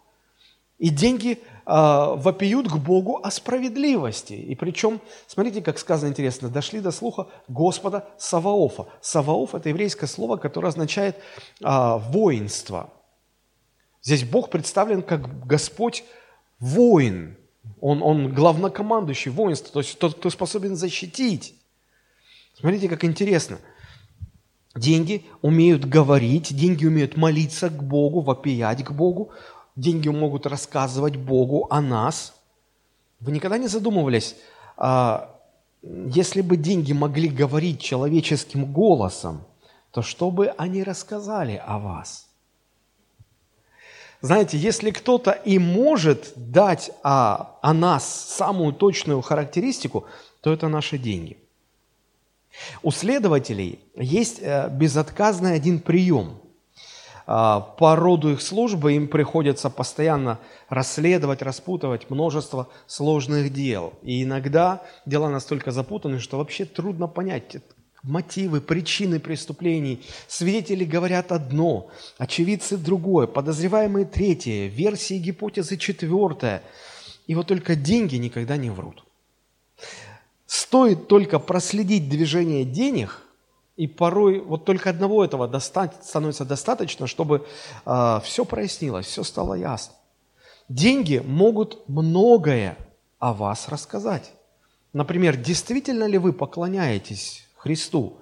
И 0.79 0.91
деньги 0.91 1.39
вопиют 1.65 2.69
к 2.69 2.77
Богу 2.77 3.21
о 3.23 3.31
справедливости. 3.31 4.33
И 4.33 4.55
причем, 4.55 5.01
смотрите, 5.27 5.63
как 5.63 5.79
сказано 5.79 6.11
интересно, 6.11 6.49
дошли 6.49 6.81
до 6.81 6.91
слуха 6.91 7.29
Господа 7.49 8.09
Саваофа. 8.19 8.87
Саваоф– 9.01 9.55
это 9.57 9.69
еврейское 9.69 10.07
слово, 10.07 10.37
которое 10.37 10.69
означает 10.69 11.17
э, 11.17 11.99
воинство. 12.11 12.91
Здесь 14.03 14.25
Бог 14.25 14.51
представлен 14.51 15.03
как 15.03 15.47
Господь 15.47 16.05
воин. 16.59 17.37
Он, 17.81 18.03
он 18.03 18.33
главнокомандующий 18.35 19.31
воинства, 19.31 19.73
то 19.75 19.81
есть 19.81 19.99
тот, 19.99 20.15
кто 20.15 20.31
способен 20.31 20.75
защитить. 20.75 21.55
Смотрите, 22.59 22.89
как 22.89 23.05
интересно. 23.05 23.59
Деньги 24.75 25.27
умеют 25.43 25.85
говорить, 25.85 26.55
деньги 26.57 26.87
умеют 26.87 27.17
молиться 27.17 27.69
к 27.69 27.83
Богу, 27.83 28.21
вопиять 28.21 28.83
к 28.85 28.91
Богу, 28.91 29.31
деньги 29.77 30.09
могут 30.09 30.47
рассказывать 30.47 31.17
Богу 31.17 31.67
о 31.71 31.81
нас. 31.81 32.35
Вы 33.21 33.33
никогда 33.33 33.59
не 33.59 33.69
задумывались, 33.69 34.37
а, 34.77 35.39
если 35.83 36.43
бы 36.43 36.57
деньги 36.57 36.93
могли 36.93 37.29
говорить 37.29 37.81
человеческим 37.81 38.73
голосом, 38.73 39.45
то 39.91 40.03
что 40.03 40.31
бы 40.31 40.49
они 40.57 40.83
рассказали 40.83 41.61
о 41.65 41.79
вас? 41.79 42.29
Знаете, 44.21 44.57
если 44.57 44.93
кто-то 44.93 45.33
и 45.33 45.59
может 45.59 46.33
дать 46.37 46.93
о, 47.03 47.59
о 47.61 47.75
нас 47.75 48.05
самую 48.07 48.73
точную 48.73 49.21
характеристику, 49.21 50.07
то 50.41 50.53
это 50.53 50.69
наши 50.69 50.97
деньги. 50.97 51.39
У 52.83 52.93
следователей 52.93 53.81
есть 53.97 54.39
э, 54.41 54.69
безотказный 54.71 55.55
один 55.55 55.81
прием. 55.81 56.42
А, 57.27 57.61
по 57.61 57.97
роду 57.97 58.33
их 58.33 58.43
службы 58.43 58.95
им 58.95 59.09
приходится 59.09 59.71
постоянно 59.71 60.39
расследовать, 60.69 61.43
распутывать 61.43 62.11
множество 62.11 62.69
сложных 62.87 63.53
дел. 63.53 63.95
И 64.03 64.23
иногда 64.23 64.83
дела 65.07 65.29
настолько 65.31 65.71
запутаны, 65.71 66.19
что 66.19 66.39
вообще 66.39 66.65
трудно 66.65 67.07
понять, 67.07 67.57
мотивы, 68.03 68.61
причины 68.61 69.21
преступлений. 69.21 70.03
Свидетели 70.27 70.85
говорят 70.85 71.33
одно, 71.33 71.91
очевидцы 72.19 72.77
другое, 72.77 73.27
подозреваемые 73.27 74.07
третье, 74.07 74.67
версии 74.67 75.19
гипотезы 75.19 75.77
четвертое. 75.77 76.63
И 77.27 77.35
вот 77.35 77.47
только 77.47 77.77
деньги 77.77 78.17
никогда 78.17 78.57
не 78.57 78.71
врут. 78.71 79.05
Стоит 80.47 81.09
только 81.09 81.39
проследить 81.39 82.09
движение 82.09 82.65
денег, 82.65 83.23
и 83.77 83.87
порой 83.87 84.41
вот 84.41 84.65
только 84.65 84.91
одного 84.91 85.25
этого 85.25 85.51
становится 85.59 86.45
достаточно, 86.45 87.07
чтобы 87.07 87.37
э, 87.37 87.41
а, 87.87 88.21
все 88.21 88.45
прояснилось, 88.45 89.07
все 89.07 89.23
стало 89.23 89.55
ясно. 89.55 89.95
Деньги 90.69 91.23
могут 91.25 91.89
многое 91.89 92.77
о 93.19 93.33
вас 93.33 93.69
рассказать. 93.69 94.33
Например, 94.93 95.37
действительно 95.37 96.05
ли 96.05 96.19
вы 96.19 96.33
поклоняетесь 96.33 97.49
Христу? 97.57 98.19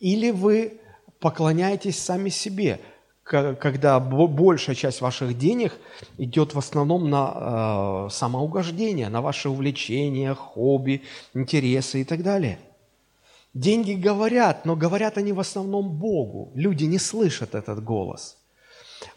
Или 0.00 0.30
вы 0.30 0.80
поклоняетесь 1.20 2.00
сами 2.00 2.28
себе, 2.28 2.80
когда 3.22 4.00
большая 4.00 4.74
часть 4.74 5.00
ваших 5.00 5.36
денег 5.36 5.74
идет 6.16 6.54
в 6.54 6.58
основном 6.58 7.10
на 7.10 8.06
э, 8.06 8.10
самоугождение, 8.10 9.08
на 9.10 9.20
ваши 9.20 9.48
увлечения, 9.48 10.34
хобби, 10.34 11.02
интересы 11.34 12.00
и 12.00 12.04
так 12.04 12.22
далее. 12.22 12.58
Деньги 13.54 13.94
говорят, 13.94 14.64
но 14.64 14.76
говорят 14.76 15.18
они 15.18 15.32
в 15.32 15.40
основном 15.40 15.90
Богу. 15.98 16.52
Люди 16.54 16.84
не 16.84 16.98
слышат 16.98 17.54
этот 17.54 17.82
голос. 17.82 18.36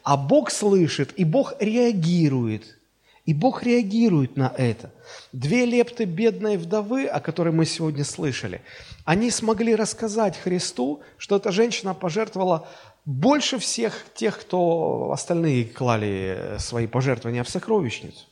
А 0.03 0.17
Бог 0.17 0.51
слышит, 0.51 1.13
и 1.17 1.25
Бог 1.25 1.53
реагирует– 1.59 2.77
и 3.25 3.33
Бог 3.33 3.63
реагирует 3.63 4.35
на 4.35 4.53
это. 4.57 4.91
Две 5.31 5.65
лепты 5.65 6.05
бедной 6.05 6.57
вдовы, 6.57 7.05
о 7.05 7.19
которой 7.19 7.53
мы 7.53 7.65
сегодня 7.65 8.03
слышали, 8.03 8.61
они 9.05 9.29
смогли 9.29 9.75
рассказать 9.75 10.37
Христу, 10.37 11.01
что 11.17 11.35
эта 11.35 11.51
женщина 11.51 11.93
пожертвовала 11.93 12.67
больше 13.05 13.59
всех 13.59 14.05
тех, 14.15 14.39
кто 14.39 15.11
остальные 15.11 15.65
клали 15.65 16.55
свои 16.57 16.87
пожертвования 16.87 17.43
в 17.43 17.49
сокровищницу. 17.49 18.25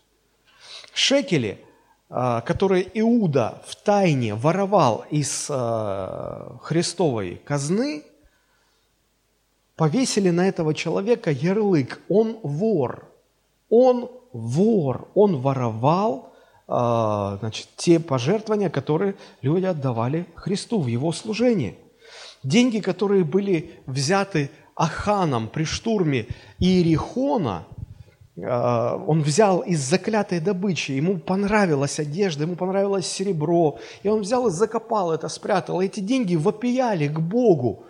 Шекели, 0.94 1.60
которые 2.10 2.90
Иуда 2.96 3.62
в 3.68 3.76
тайне 3.76 4.34
воровал 4.34 5.06
из 5.12 5.48
а, 5.50 6.58
Христовой 6.64 7.40
казны, 7.46 8.04
повесили 9.76 10.32
на 10.32 10.48
этого 10.48 10.74
человека 10.74 11.30
ярлык. 11.30 12.02
«он 12.10 12.38
вор», 12.42 13.08
«он 13.70 14.10
вор, 14.34 15.08
он 15.14 15.38
воровал 15.38 16.34
а, 16.68 17.38
значит, 17.40 17.68
те 17.78 18.00
пожертвования, 18.00 18.70
которые 18.70 19.16
люди 19.42 19.66
отдавали 19.66 20.26
Христу 20.36 20.80
в 20.80 20.88
его 20.88 21.12
служении. 21.12 21.76
Деньги, 22.44 22.80
которые 22.80 23.24
были 23.24 23.72
взяты 23.86 24.52
Аханом 24.76 25.48
при 25.48 25.64
штурме 25.64 26.28
Иерихона, 26.60 27.66
а, 27.66 27.79
он 28.44 29.22
взял 29.22 29.60
из 29.60 29.80
заклятой 29.80 30.40
добычи, 30.40 30.92
ему 30.92 31.18
понравилась 31.18 32.00
одежда, 32.00 32.44
ему 32.44 32.56
понравилось 32.56 33.08
серебро, 33.08 33.80
и 34.04 34.10
он 34.10 34.22
взял 34.22 34.48
и 34.48 34.52
закопал 34.52 35.12
это, 35.12 35.28
спрятал. 35.30 35.82
эти 35.82 36.00
деньги 36.00 36.36
вопияли 36.36 37.08
к 37.08 37.20
Богу. 37.20 37.86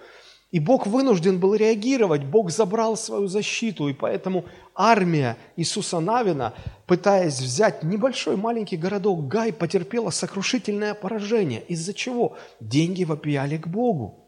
И 0.52 0.60
Бог 0.60 0.88
вынужден 0.88 1.40
был 1.40 1.54
реагировать, 1.54 2.24
Бог 2.24 2.50
забрал 2.50 2.98
свою 2.98 3.28
защиту, 3.28 3.88
и 3.88 3.94
поэтому 3.94 4.46
армия 4.74 5.38
Иисуса 5.56 6.00
Навина, 6.00 6.54
пытаясь 6.88 7.40
взять 7.40 7.84
небольшой 7.84 8.36
маленький 8.36 8.76
городок 8.76 9.28
Гай, 9.28 9.54
потерпела 9.54 10.10
сокрушительное 10.10 10.96
поражение. 10.96 11.62
Из-за 11.68 11.94
чего? 11.94 12.36
Деньги 12.60 13.04
вопияли 13.04 13.58
к 13.58 13.68
Богу. 13.68 14.26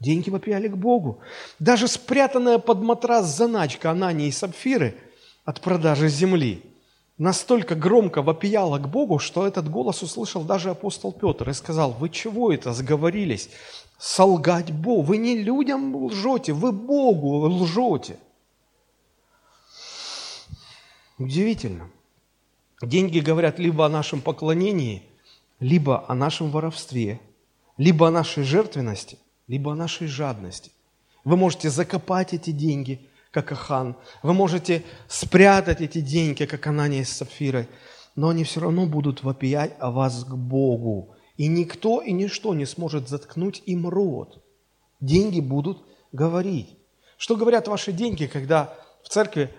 Деньги 0.00 0.28
вопияли 0.28 0.66
к 0.66 0.76
Богу. 0.76 1.20
Даже 1.60 1.86
спрятанная 1.86 2.58
под 2.58 2.82
матрас 2.82 3.26
заначка 3.36 3.92
Анании 3.92 4.28
и 4.28 4.32
Сапфиры 4.32 4.96
от 5.48 5.62
продажи 5.62 6.10
земли 6.10 6.62
настолько 7.16 7.74
громко 7.74 8.20
вопияла 8.20 8.78
к 8.78 8.86
Богу, 8.86 9.18
что 9.18 9.46
этот 9.46 9.70
голос 9.70 10.02
услышал 10.02 10.42
даже 10.42 10.68
апостол 10.68 11.10
Петр 11.10 11.48
и 11.48 11.54
сказал, 11.54 11.92
вы 11.92 12.10
чего 12.10 12.52
это 12.52 12.74
сговорились? 12.74 13.48
солгать 13.98 14.70
Богу. 14.70 15.00
Вы 15.00 15.16
не 15.16 15.38
людям 15.38 15.96
лжете, 16.04 16.52
вы 16.52 16.70
Богу 16.72 17.48
лжете. 17.48 18.18
Удивительно. 21.16 21.88
Деньги 22.82 23.20
говорят 23.20 23.58
либо 23.58 23.86
о 23.86 23.88
нашем 23.88 24.20
поклонении, 24.20 25.02
либо 25.60 26.04
о 26.08 26.14
нашем 26.14 26.50
воровстве, 26.50 27.20
либо 27.78 28.08
о 28.08 28.10
нашей 28.10 28.44
жертвенности, 28.44 29.18
либо 29.46 29.72
о 29.72 29.76
нашей 29.76 30.08
жадности. 30.08 30.72
Вы 31.24 31.38
можете 31.38 31.70
закопать 31.70 32.34
эти 32.34 32.50
деньги, 32.50 33.00
как 33.30 33.52
Ахан. 33.52 33.96
Вы 34.22 34.34
можете 34.34 34.84
спрятать 35.08 35.80
эти 35.80 36.00
деньги, 36.00 36.44
как 36.44 36.66
Анания 36.66 37.04
с 37.04 37.10
Сапфирой. 37.10 37.68
Но 38.16 38.30
они 38.30 38.44
все 38.44 38.60
равно 38.60 38.86
будут 38.86 39.22
вопиять 39.22 39.74
о 39.78 39.90
вас 39.90 40.24
к 40.24 40.34
Богу. 40.34 41.14
И 41.36 41.46
никто 41.46 42.02
и 42.02 42.12
ничто 42.12 42.54
не 42.54 42.66
сможет 42.66 43.08
заткнуть 43.08 43.62
им 43.66 43.88
рот. 43.88 44.42
Деньги 45.00 45.40
будут 45.40 45.84
говорить. 46.12 46.76
Что 47.16 47.36
говорят 47.36 47.68
ваши 47.68 47.92
деньги, 47.92 48.26
когда 48.26 48.74
в 49.02 49.08
церкви 49.08 49.50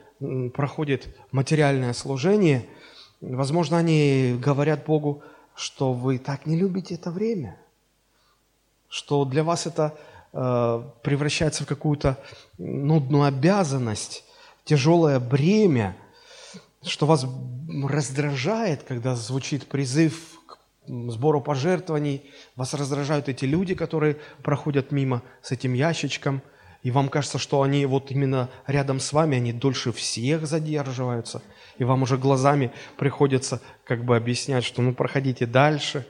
проходит 0.54 1.08
материальное 1.32 1.94
служение? 1.94 2.66
Возможно, 3.22 3.78
они 3.78 4.38
говорят 4.42 4.86
Богу, 4.86 5.24
что 5.56 5.94
вы 5.94 6.20
так 6.20 6.46
не 6.46 6.58
любите 6.58 6.96
это 6.96 7.12
время, 7.12 7.58
что 8.88 9.26
для 9.26 9.44
вас 9.44 9.66
это 9.66 9.98
превращается 10.32 11.64
в 11.64 11.68
какую-то 11.68 12.18
нудную 12.58 13.24
обязанность, 13.24 14.24
тяжелое 14.64 15.20
бремя, 15.20 15.96
что 16.84 17.06
вас 17.06 17.26
раздражает, 17.84 18.84
когда 18.84 19.16
звучит 19.16 19.68
призыв 19.68 20.40
сбору 20.88 21.42
пожертвований, 21.42 22.30
вас 22.56 22.74
раздражают 22.74 23.30
эти 23.30 23.46
люди, 23.46 23.76
которые 23.76 24.18
проходят 24.44 24.92
мимо 24.92 25.22
с 25.42 25.52
этим 25.52 25.74
ящичком, 25.74 26.42
и 26.82 26.92
вам 26.92 27.10
кажется, 27.10 27.38
что 27.38 27.62
они 27.62 27.86
вот 27.86 28.10
именно 28.10 28.50
рядом 28.66 29.00
с 29.00 29.12
вами, 29.12 29.38
они 29.38 29.52
дольше 29.52 29.92
всех 29.92 30.48
задерживаются, 30.48 31.42
и 31.78 31.84
вам 31.84 32.04
уже 32.04 32.18
глазами 32.18 32.72
приходится 32.98 33.62
как 33.84 34.06
бы 34.06 34.16
объяснять, 34.16 34.64
что 34.64 34.82
ну 34.82 34.94
проходите 34.94 35.46
дальше. 35.46 36.08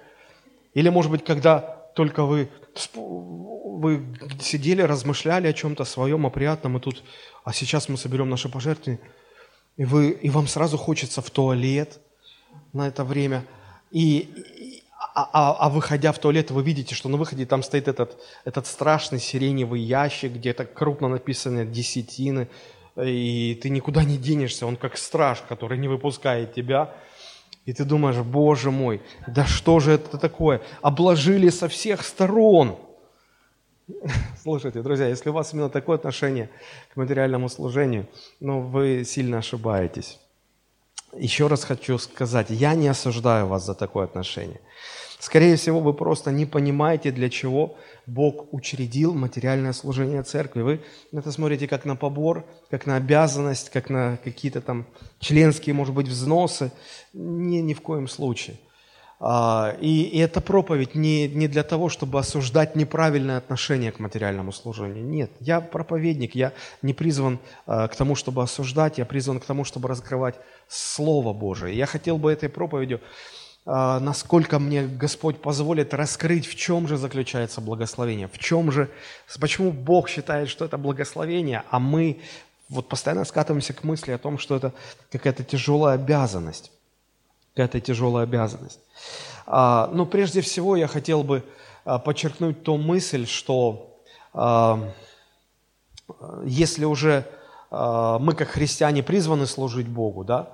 Или, 0.74 0.90
может 0.90 1.12
быть, 1.12 1.26
когда 1.26 1.60
только 1.96 2.24
вы, 2.24 2.50
вы 2.96 4.06
сидели, 4.42 4.82
размышляли 4.82 5.48
о 5.48 5.54
чем-то 5.54 5.86
своем, 5.86 6.26
о 6.26 6.30
приятном, 6.30 6.78
и 6.78 6.80
тут, 6.80 7.04
а 7.44 7.54
сейчас 7.54 7.90
мы 7.90 7.98
соберем 7.98 8.30
наши 8.30 8.50
пожертвования, 8.50 9.00
и, 9.78 9.86
вы, 9.86 10.12
и 10.12 10.30
вам 10.30 10.48
сразу 10.48 10.78
хочется 10.78 11.22
в 11.22 11.30
туалет 11.30 12.00
на 12.74 12.88
это 12.88 13.04
время– 13.04 13.46
и, 13.92 14.84
а, 15.16 15.30
а, 15.34 15.66
а 15.66 15.70
выходя 15.70 16.12
в 16.12 16.20
туалет, 16.20 16.52
вы 16.52 16.64
видите, 16.64 16.96
что 16.96 17.10
на 17.10 17.18
выходе 17.18 17.46
там 17.46 17.64
стоит 17.64 17.88
этот, 17.88 18.18
этот 18.46 18.68
страшный 18.68 19.20
сиреневый 19.20 19.82
ящик, 19.82 20.34
где 20.34 20.54
так 20.54 20.74
крупно 20.74 21.08
написано 21.08 21.66
«десятины», 21.66 22.48
и 22.96 23.58
ты 23.62 23.70
никуда 23.70 24.04
не 24.04 24.18
денешься, 24.18 24.66
он 24.66 24.76
как 24.76 24.98
страж, 24.98 25.42
который 25.48 25.78
не 25.78 25.88
выпускает 25.88 26.54
тебя. 26.54 26.94
И 27.66 27.74
ты 27.74 27.86
думаешь, 27.86 28.18
боже 28.18 28.72
мой, 28.72 29.02
да 29.28 29.46
что 29.46 29.80
же 29.80 29.92
это 29.92 30.18
такое? 30.18 30.62
Обложили 30.82 31.50
со 31.50 31.68
всех 31.68 32.04
сторон. 32.04 32.78
Слушайте, 34.42 34.82
друзья, 34.82 35.08
если 35.08 35.30
у 35.30 35.34
вас 35.34 35.54
именно 35.54 35.70
такое 35.70 35.98
отношение 35.98 36.50
к 36.94 36.96
материальному 36.98 37.50
служению, 37.50 38.08
ну, 38.40 38.62
вы 38.62 39.04
сильно 39.06 39.40
ошибаетесь. 39.40 40.20
Еще 41.14 41.48
раз 41.48 41.64
хочу 41.64 41.98
сказать, 41.98 42.48
я 42.50 42.76
не 42.76 42.88
осуждаю 42.88 43.48
вас 43.48 43.66
за 43.66 43.74
такое 43.74 44.06
отношение. 44.06 44.62
Скорее 45.20 45.58
всего, 45.58 45.82
вы 45.82 45.94
просто 45.94 46.32
не 46.32 46.46
понимаете, 46.46 47.12
для 47.12 47.30
чего 47.30 47.76
Бог 48.08 48.54
учредил 48.54 49.14
материальное 49.14 49.74
служение 49.74 50.24
церкви. 50.24 50.62
Вы 50.62 50.82
это 51.12 51.34
смотрите 51.34 51.68
как 51.68 51.84
на 51.84 51.98
побор, 51.98 52.46
как 52.72 52.86
на 52.86 52.96
обязанность, 52.96 53.70
как 53.70 53.90
на 53.90 54.18
какие-то 54.24 54.62
там 54.62 54.86
членские, 55.20 55.76
может 55.76 55.94
быть, 55.94 56.08
взносы. 56.08 56.72
Не, 57.12 57.62
ни 57.62 57.74
в 57.74 57.82
коем 57.82 58.08
случае. 58.08 58.56
А, 59.20 59.76
и, 59.82 60.04
и 60.04 60.20
эта 60.20 60.40
проповедь 60.40 60.96
не, 60.96 61.28
не 61.28 61.50
для 61.50 61.64
того, 61.64 61.90
чтобы 61.90 62.20
осуждать 62.20 62.78
неправильное 62.78 63.38
отношение 63.38 63.92
к 63.92 64.00
материальному 64.00 64.54
служению. 64.54 65.04
Нет, 65.04 65.32
я 65.42 65.60
проповедник, 65.60 66.36
я 66.36 66.54
не 66.82 66.94
призван 66.94 67.40
а, 67.66 67.90
к 67.90 67.96
тому, 67.98 68.16
чтобы 68.16 68.42
осуждать, 68.42 68.98
я 68.98 69.06
призван 69.06 69.42
к 69.42 69.46
тому, 69.46 69.66
чтобы 69.66 69.90
раскрывать 69.90 70.36
Слово 70.70 71.34
Божие. 71.34 71.76
Я 71.76 71.86
хотел 71.86 72.18
бы 72.18 72.32
этой 72.32 72.48
проповедью, 72.48 73.02
насколько 73.72 74.58
мне 74.58 74.88
Господь 74.88 75.42
позволит 75.42 75.94
раскрыть, 75.94 76.48
в 76.48 76.56
чем 76.56 76.88
же 76.88 76.98
заключается 76.98 77.62
благословение, 77.62 78.28
в 78.28 78.40
чем 78.40 78.72
же, 78.72 78.90
почему 79.40 79.72
Бог 79.72 80.10
считает, 80.10 80.50
что 80.50 80.66
это 80.66 80.78
благословение, 80.80 81.64
а 81.70 81.80
мы 81.80 82.20
вот 82.70 82.90
постоянно 82.90 83.26
скатываемся 83.26 83.74
к 83.74 83.84
мысли 83.84 84.12
о 84.12 84.18
том, 84.18 84.40
что 84.40 84.56
это 84.56 84.74
какая-то 85.12 85.44
тяжелая 85.44 85.96
обязанность 85.96 86.72
какая-то 87.60 87.82
тяжелая 87.82 88.24
обязанность. 88.24 88.80
А, 89.46 89.90
но 89.92 90.06
прежде 90.06 90.40
всего 90.40 90.78
я 90.78 90.88
хотел 90.88 91.24
бы 91.24 91.44
а, 91.84 92.00
подчеркнуть 92.00 92.64
ту 92.64 92.78
мысль, 92.78 93.26
что 93.26 94.00
а, 94.34 94.94
если 96.46 96.86
уже 96.86 97.26
мы 97.72 98.34
как 98.36 98.48
христиане 98.48 99.04
призваны 99.04 99.46
служить 99.46 99.88
Богу, 99.88 100.24
да, 100.24 100.50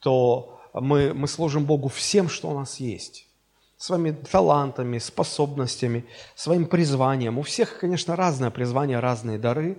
то 0.00 0.55
мы, 0.80 1.14
мы 1.14 1.28
служим 1.28 1.64
Богу 1.64 1.88
всем, 1.88 2.28
что 2.28 2.48
у 2.48 2.54
нас 2.54 2.80
есть. 2.80 3.26
Своими 3.76 4.10
талантами, 4.10 4.98
способностями, 4.98 6.06
своим 6.34 6.66
призванием. 6.66 7.38
У 7.38 7.42
всех, 7.42 7.78
конечно, 7.78 8.16
разное 8.16 8.50
призвание, 8.50 9.00
разные 9.00 9.38
дары, 9.38 9.78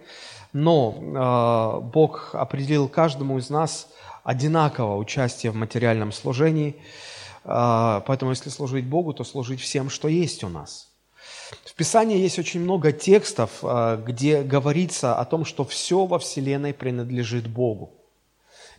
но 0.53 0.95
э, 0.97 1.81
Бог 1.81 2.29
определил 2.33 2.87
каждому 2.87 3.37
из 3.39 3.49
нас 3.49 3.87
одинаково 4.23 4.97
участие 4.97 5.51
в 5.51 5.55
материальном 5.55 6.11
служении. 6.11 6.75
А, 7.45 8.01
поэтому 8.01 8.31
если 8.31 8.49
служить 8.49 8.85
Богу, 8.85 9.13
то 9.13 9.23
служить 9.23 9.61
всем, 9.61 9.89
что 9.89 10.09
есть 10.09 10.43
у 10.43 10.49
нас. 10.49 10.89
В 11.63 11.73
Писании 11.75 12.17
есть 12.17 12.37
очень 12.37 12.59
много 12.59 12.91
текстов, 12.91 13.59
а, 13.63 13.95
где 13.95 14.43
говорится 14.43 15.15
о 15.15 15.23
том, 15.23 15.45
что 15.45 15.63
все 15.63 16.05
во 16.05 16.19
Вселенной 16.19 16.73
принадлежит 16.73 17.47
Богу. 17.47 17.96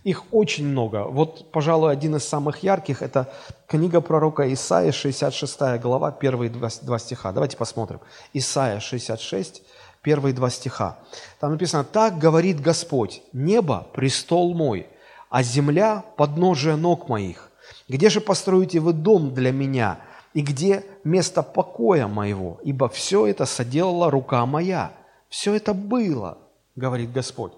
Их 0.04 0.24
очень 0.32 0.66
много. 0.66 1.04
Вот, 1.04 1.50
пожалуй, 1.50 1.92
один 1.92 2.16
из 2.16 2.24
самых 2.24 2.62
ярких– 2.62 3.02
это 3.02 3.32
книга 3.66 4.00
пророка 4.00 4.52
Исаия, 4.52 4.92
66 4.92 5.80
глава, 5.80 6.12
первые 6.12 6.50
два, 6.50 6.98
стиха. 6.98 7.32
Давайте 7.32 7.56
посмотрим. 7.56 8.00
Исаия 8.32 8.80
66, 8.80 9.62
первые 10.02 10.34
два 10.34 10.50
стиха. 10.50 10.98
Там 11.40 11.52
написано, 11.52 11.84
«Так 11.84 12.18
говорит 12.18 12.60
Господь, 12.60 13.22
небо– 13.32 13.86
престол 13.92 14.54
мой, 14.54 14.86
а 15.30 15.42
земля– 15.42 16.04
подножие 16.16 16.76
ног 16.76 17.08
моих. 17.08 17.50
Где 17.88 18.08
же 18.08 18.20
построите 18.20 18.80
вы 18.80 18.92
дом 18.92 19.34
для 19.34 19.52
меня, 19.52 19.98
и 20.34 20.40
где 20.40 20.84
место 21.04 21.42
покоя 21.42 22.06
моего? 22.06 22.60
Ибо 22.62 22.88
все 22.88 23.26
это 23.26 23.46
соделала 23.46 24.10
рука 24.10 24.46
моя. 24.46 24.92
Все 25.28 25.54
это 25.54 25.74
было, 25.74 26.38
говорит 26.76 27.12
Господь. 27.12 27.52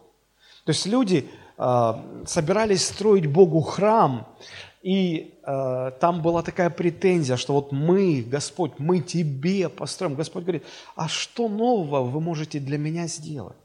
То 0.65 0.73
есть 0.73 0.87
люди 0.87 1.29
собирались 2.27 2.87
строить 2.87 3.27
Богу 3.27 3.61
храм, 3.61 4.27
и 4.83 5.35
э, 5.43 5.93
там 6.01 6.23
была 6.23 6.43
такая 6.43 6.71
претензия, 6.71 7.37
что 7.37 7.53
вот 7.53 7.71
мы, 7.71 8.23
Господь, 8.27 8.73
мы 8.79 9.01
Тебе 9.01 9.69
построим. 9.69 10.15
Господь 10.15 10.45
говорит, 10.45 10.65
а 10.97 11.07
что 11.07 11.49
нового 11.49 12.03
вы 12.03 12.21
можете 12.21 12.59
для 12.61 12.79
меня 12.79 13.07
сделать? 13.07 13.57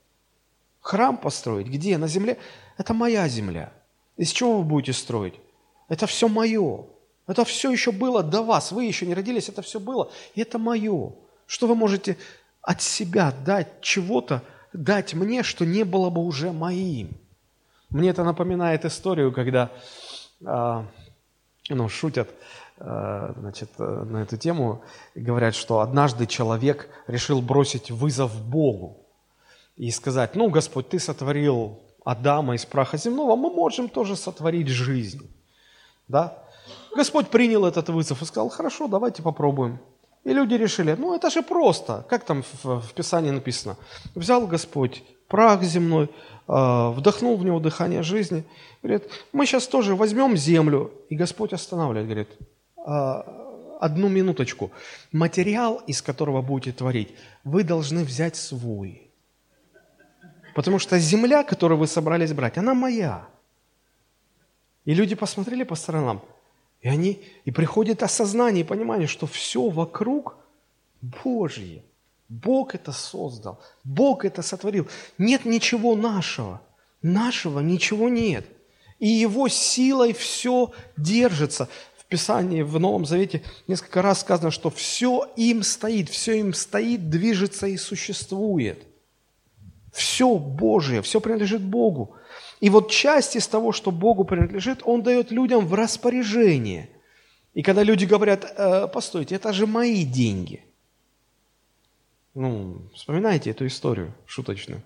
Храм 0.81 1.17
построить? 1.17 1.67
Где? 1.67 1.97
На 1.97 2.07
земле? 2.07 2.37
Это 2.77 2.93
моя 2.93 3.29
земля. 3.29 3.71
Из 4.17 4.31
чего 4.31 4.57
вы 4.57 4.63
будете 4.65 4.91
строить? 4.91 5.35
Это 5.87 6.05
все 6.05 6.27
мое. 6.27 6.85
Это 7.27 7.45
все 7.45 7.71
еще 7.71 7.91
было 7.91 8.21
до 8.21 8.43
вас. 8.43 8.71
Вы 8.73 8.83
еще 8.83 9.05
не 9.05 9.13
родились, 9.13 9.47
это 9.47 9.61
все 9.61 9.79
было. 9.79 10.11
И 10.35 10.41
это 10.41 10.59
мое. 10.59 11.13
Что 11.47 11.67
вы 11.67 11.75
можете 11.75 12.17
от 12.61 12.81
себя 12.81 13.33
дать 13.45 13.81
чего-то, 13.81 14.43
дать 14.73 15.13
мне, 15.13 15.43
что 15.43 15.65
не 15.65 15.83
было 15.85 16.09
бы 16.09 16.21
уже 16.25 16.51
моим? 16.51 17.17
Мне 17.89 18.09
это 18.09 18.23
напоминает 18.23 18.85
историю, 18.85 19.31
когда, 19.31 19.71
э, 20.41 20.83
ну, 21.69 21.89
шутят, 21.89 22.29
э, 22.77 23.33
значит, 23.37 23.69
э, 23.77 23.83
на 23.83 24.23
эту 24.23 24.37
тему, 24.37 24.83
говорят, 25.15 25.55
что 25.55 25.79
однажды 25.79 26.25
человек 26.25 26.89
решил 27.07 27.41
бросить 27.41 27.91
вызов 27.91 28.41
Богу 28.41 28.97
и 29.77 29.91
сказать, 29.91 30.35
ну, 30.35 30.49
Господь, 30.49 30.89
ты 30.89 30.99
сотворил 30.99 31.79
Адама 32.03 32.55
из 32.55 32.65
праха 32.65 32.97
земного, 32.97 33.35
мы 33.35 33.49
можем 33.49 33.89
тоже 33.89 34.15
сотворить 34.15 34.67
жизнь. 34.67 35.29
Да? 36.07 36.37
Господь 36.95 37.29
принял 37.29 37.65
этот 37.65 37.89
вызов 37.89 38.21
и 38.21 38.25
сказал, 38.25 38.49
хорошо, 38.49 38.87
давайте 38.87 39.21
попробуем. 39.21 39.79
И 40.23 40.33
люди 40.33 40.55
решили, 40.55 40.95
ну 40.97 41.15
это 41.15 41.29
же 41.29 41.43
просто, 41.43 42.03
как 42.09 42.23
там 42.25 42.43
в, 42.63 42.81
в 42.81 42.93
Писании 42.93 43.29
написано. 43.29 43.77
Взял 44.15 44.47
Господь 44.47 45.03
прах 45.27 45.61
земной, 45.63 46.09
вдохнул 46.47 47.37
в 47.37 47.43
него 47.43 47.59
дыхание 47.59 48.03
жизни. 48.03 48.43
Говорит, 48.83 49.09
мы 49.33 49.45
сейчас 49.45 49.67
тоже 49.67 49.95
возьмем 49.95 50.37
землю. 50.37 50.91
И 51.09 51.15
Господь 51.15 51.53
останавливает, 51.53 52.05
говорит, 52.05 52.29
э, 52.77 53.23
одну 53.79 54.09
минуточку. 54.09 54.71
Материал, 55.11 55.81
из 55.87 56.01
которого 56.01 56.41
будете 56.41 56.71
творить, 56.71 57.15
вы 57.43 57.63
должны 57.63 58.03
взять 58.03 58.35
свой. 58.35 59.09
Потому 60.55 60.79
что 60.79 60.99
земля, 60.99 61.43
которую 61.43 61.79
вы 61.79 61.87
собрались 61.87 62.33
брать, 62.33 62.57
она 62.57 62.73
моя. 62.73 63.27
И 64.85 64.93
люди 64.93 65.15
посмотрели 65.15 65.63
по 65.63 65.75
сторонам, 65.75 66.21
и 66.81 66.87
они, 66.87 67.23
и 67.43 67.51
приходит 67.51 68.03
осознание 68.03 68.61
и 68.61 68.67
понимание, 68.67 69.07
что 69.07 69.25
все 69.25 69.67
вокруг 69.69 70.37
Божье. 71.01 71.83
Бог 72.29 72.75
это 72.75 72.91
создал, 72.91 73.59
Бог 73.83 74.25
это 74.25 74.41
сотворил. 74.41 74.87
Нет 75.17 75.45
ничего 75.45 75.95
нашего, 75.95 76.61
нашего 77.01 77.59
ничего 77.59 78.09
нет. 78.09 78.45
И 78.99 79.07
Его 79.07 79.47
силой 79.47 80.13
все 80.13 80.71
держится. 80.97 81.69
В 81.97 82.05
Писании, 82.05 82.61
в 82.61 82.79
Новом 82.79 83.05
Завете 83.05 83.43
несколько 83.67 84.01
раз 84.01 84.21
сказано, 84.21 84.51
что 84.51 84.69
все 84.69 85.27
им 85.35 85.63
стоит, 85.63 86.09
все 86.09 86.39
им 86.39 86.53
стоит, 86.53 87.09
движется 87.09 87.67
и 87.67 87.77
существует– 87.77 88.83
все 89.95 90.35
Божие, 90.37 91.01
все 91.01 91.21
принадлежит 91.21 91.61
Богу. 91.61 92.17
И 92.59 92.69
вот 92.69 92.91
часть 92.91 93.37
из 93.37 93.47
того, 93.47 93.71
что 93.71 93.91
Богу 93.91 94.25
принадлежит, 94.25 94.81
Он 94.83 95.01
дает 95.01 95.31
людям 95.31 95.65
в 95.65 95.73
распоряжение. 95.73 96.89
И 97.53 97.61
когда 97.61 97.81
люди 97.81 98.03
говорят, 98.03 98.43
э, 98.57 98.87
постойте, 98.87 99.35
это 99.35 99.53
же 99.53 99.65
мои 99.65 100.03
деньги. 100.03 100.64
Ну, 102.35 102.81
вспоминайте 102.93 103.51
эту 103.51 103.65
историю 103.65 104.13
шуточную. 104.25 104.81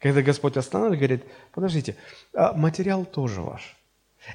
Когда 0.00 0.20
Господь 0.20 0.56
останавливает, 0.56 1.00
говорит, 1.00 1.24
подождите, 1.52 1.96
а 2.34 2.52
материал 2.52 3.04
тоже 3.04 3.40
ваш. 3.40 3.76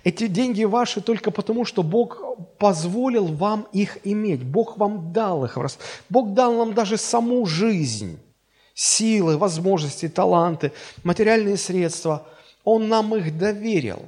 Эти 0.05 0.27
деньги 0.27 0.63
ваши 0.63 1.01
только 1.01 1.29
потому, 1.29 1.65
что 1.65 1.83
Бог 1.83 2.21
позволил 2.57 3.27
вам 3.27 3.67
их 3.73 3.97
иметь. 4.05 4.43
Бог 4.43 4.77
вам 4.77 5.11
дал 5.11 5.43
их. 5.43 5.57
Бог 6.09 6.33
дал 6.33 6.53
нам 6.53 6.73
даже 6.73 6.97
саму 6.97 7.45
жизнь 7.45 8.17
силы, 8.73 9.37
возможности, 9.37 10.07
таланты, 10.07 10.71
материальные 11.03 11.57
средства. 11.57 12.25
Он 12.63 12.87
нам 12.87 13.13
их 13.15 13.37
доверил 13.37 14.07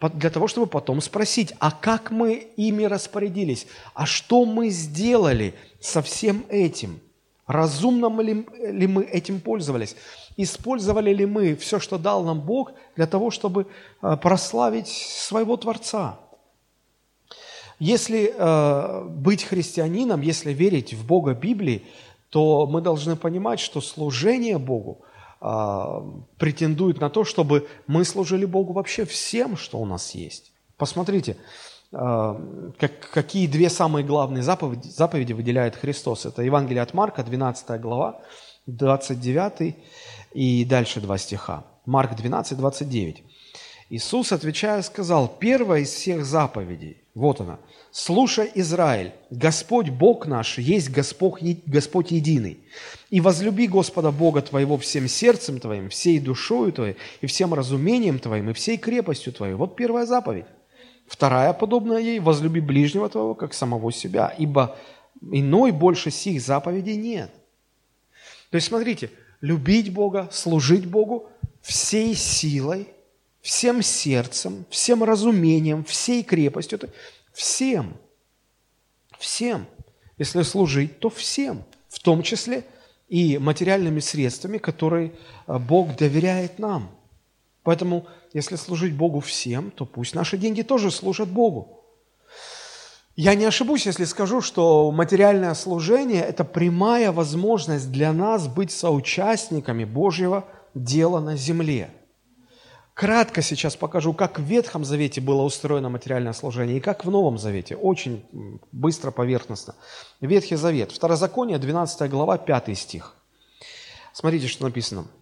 для 0.00 0.30
того, 0.30 0.46
чтобы 0.46 0.66
потом 0.66 1.00
спросить, 1.00 1.52
а 1.58 1.72
как 1.72 2.10
мы 2.10 2.48
ими 2.56 2.84
распорядились, 2.84 3.66
а 3.92 4.06
что 4.06 4.46
мы 4.46 4.70
сделали 4.70 5.54
со 5.78 6.00
всем 6.00 6.46
этим, 6.48 7.00
разумно 7.50 8.20
ли, 8.20 8.46
ли 8.58 8.86
мы 8.86 9.04
этим 9.04 9.40
пользовались, 9.40 9.96
использовали 10.36 11.12
ли 11.12 11.26
мы 11.26 11.56
все, 11.56 11.78
что 11.80 11.98
дал 11.98 12.24
нам 12.24 12.40
Бог, 12.40 12.72
для 12.96 13.06
того, 13.06 13.30
чтобы 13.30 13.66
э, 14.02 14.16
прославить 14.16 14.88
своего 14.88 15.56
Творца. 15.56 16.18
Если 17.78 18.32
э, 18.36 19.04
быть 19.04 19.44
христианином, 19.44 20.20
если 20.20 20.52
верить 20.52 20.94
в 20.94 21.06
Бога 21.06 21.34
Библии, 21.34 21.82
то 22.28 22.66
мы 22.66 22.80
должны 22.80 23.16
понимать, 23.16 23.58
что 23.58 23.80
служение 23.80 24.58
Богу 24.58 25.00
а, 25.40 26.04
претендует 26.38 27.00
на 27.00 27.10
то, 27.10 27.24
чтобы 27.24 27.66
мы 27.88 28.04
служили 28.04 28.44
Богу 28.44 28.72
вообще 28.72 29.04
всем, 29.04 29.56
что 29.56 29.78
у 29.78 29.86
нас 29.86 30.14
есть. 30.14 30.52
Посмотрите, 30.76 31.32
э, 31.32 31.69
как, 31.90 33.10
какие 33.12 33.46
две 33.46 33.68
самые 33.68 34.04
главные 34.04 34.42
заповеди, 34.42 34.88
заповеди 34.88 35.32
выделяет 35.32 35.76
Христос. 35.76 36.26
Это 36.26 36.42
Евангелие 36.42 36.82
от 36.82 36.94
Марка, 36.94 37.22
12 37.22 37.80
глава, 37.80 38.20
29 38.66 39.76
и 40.32 40.64
дальше 40.64 41.00
два 41.00 41.18
стиха. 41.18 41.64
Марк 41.86 42.14
12, 42.14 42.56
29. 42.56 43.24
Иисус, 43.90 44.30
отвечая, 44.30 44.82
сказал, 44.82 45.26
первая 45.26 45.80
из 45.80 45.90
всех 45.90 46.24
заповедей, 46.24 46.98
вот 47.14 47.40
она, 47.40 47.58
«Слушай, 47.90 48.48
Израиль, 48.54 49.12
Господь 49.30 49.90
Бог 49.90 50.28
наш 50.28 50.58
есть 50.58 50.90
Господь, 50.90 51.42
Господь 51.66 52.12
единый, 52.12 52.60
и 53.10 53.20
возлюби 53.20 53.66
Господа 53.66 54.12
Бога 54.12 54.42
твоего 54.42 54.78
всем 54.78 55.08
сердцем 55.08 55.58
твоим, 55.58 55.88
всей 55.88 56.20
душою 56.20 56.72
твоей, 56.72 56.96
и 57.20 57.26
всем 57.26 57.52
разумением 57.52 58.20
твоим, 58.20 58.50
и 58.50 58.52
всей 58.52 58.78
крепостью 58.78 59.32
твоей». 59.32 59.54
Вот 59.54 59.74
первая 59.74 60.06
заповедь. 60.06 60.46
Вторая, 61.10 61.52
подобная 61.52 61.98
ей, 61.98 62.20
возлюби 62.20 62.60
ближнего 62.60 63.08
твоего, 63.08 63.34
как 63.34 63.52
самого 63.52 63.90
себя, 63.90 64.32
ибо 64.38 64.78
иной 65.20 65.72
больше 65.72 66.12
сих 66.12 66.40
заповедей 66.40 66.94
нет. 66.94 67.32
То 68.50 68.54
есть, 68.54 68.68
смотрите, 68.68 69.10
любить 69.40 69.92
Бога, 69.92 70.28
служить 70.30 70.86
Богу 70.86 71.28
всей 71.62 72.14
силой, 72.14 72.86
всем 73.40 73.82
сердцем, 73.82 74.64
всем 74.70 75.02
разумением, 75.02 75.82
всей 75.82 76.22
крепостью, 76.22 76.78
всем, 77.32 77.96
всем. 79.18 79.66
Если 80.16 80.42
служить, 80.42 81.00
то 81.00 81.10
всем, 81.10 81.64
в 81.88 81.98
том 81.98 82.22
числе 82.22 82.62
и 83.08 83.36
материальными 83.36 83.98
средствами, 83.98 84.58
которые 84.58 85.12
а, 85.48 85.58
Бог 85.58 85.96
доверяет 85.96 86.60
нам. 86.60 86.88
Поэтому 87.62 88.06
если 88.32 88.56
служить 88.56 88.94
Богу 88.94 89.20
всем, 89.20 89.70
то 89.70 89.84
пусть 89.84 90.14
наши 90.14 90.38
деньги 90.38 90.62
тоже 90.62 90.90
служат 90.90 91.28
Богу. 91.28 91.76
Я 93.16 93.34
не 93.34 93.44
ошибусь, 93.44 93.86
если 93.86 94.04
скажу, 94.04 94.40
что 94.40 94.90
материальное 94.92 95.52
служение– 95.54 96.22
это 96.28 96.44
прямая 96.44 97.12
возможность 97.12 97.90
для 97.92 98.12
нас 98.12 98.48
быть 98.48 98.70
соучастниками 98.70 99.84
Божьего 99.84 100.46
дела 100.74 101.20
на 101.20 101.36
земле. 101.36 101.90
Кратко 102.94 103.42
сейчас 103.42 103.76
покажу, 103.76 104.14
как 104.14 104.38
в 104.38 104.42
Ветхом 104.42 104.84
Завете 104.84 105.20
было 105.20 105.42
устроено 105.42 105.88
материальное 105.88 106.32
служение 106.32 106.78
и 106.78 106.80
как 106.80 107.04
в 107.04 107.10
Новом 107.10 107.36
Завете. 107.36 107.76
Очень 107.76 108.24
быстро, 108.72 109.10
поверхностно. 109.10 109.74
Ветхий 110.20 110.56
Завет, 110.56 110.92
Второзаконие, 110.92 111.58
12 111.58 112.10
глава, 112.10 112.38
5 112.38 112.78
стих. 112.78 113.16
Смотрите, 114.12 114.46
что 114.46 114.64
написано– 114.64 115.06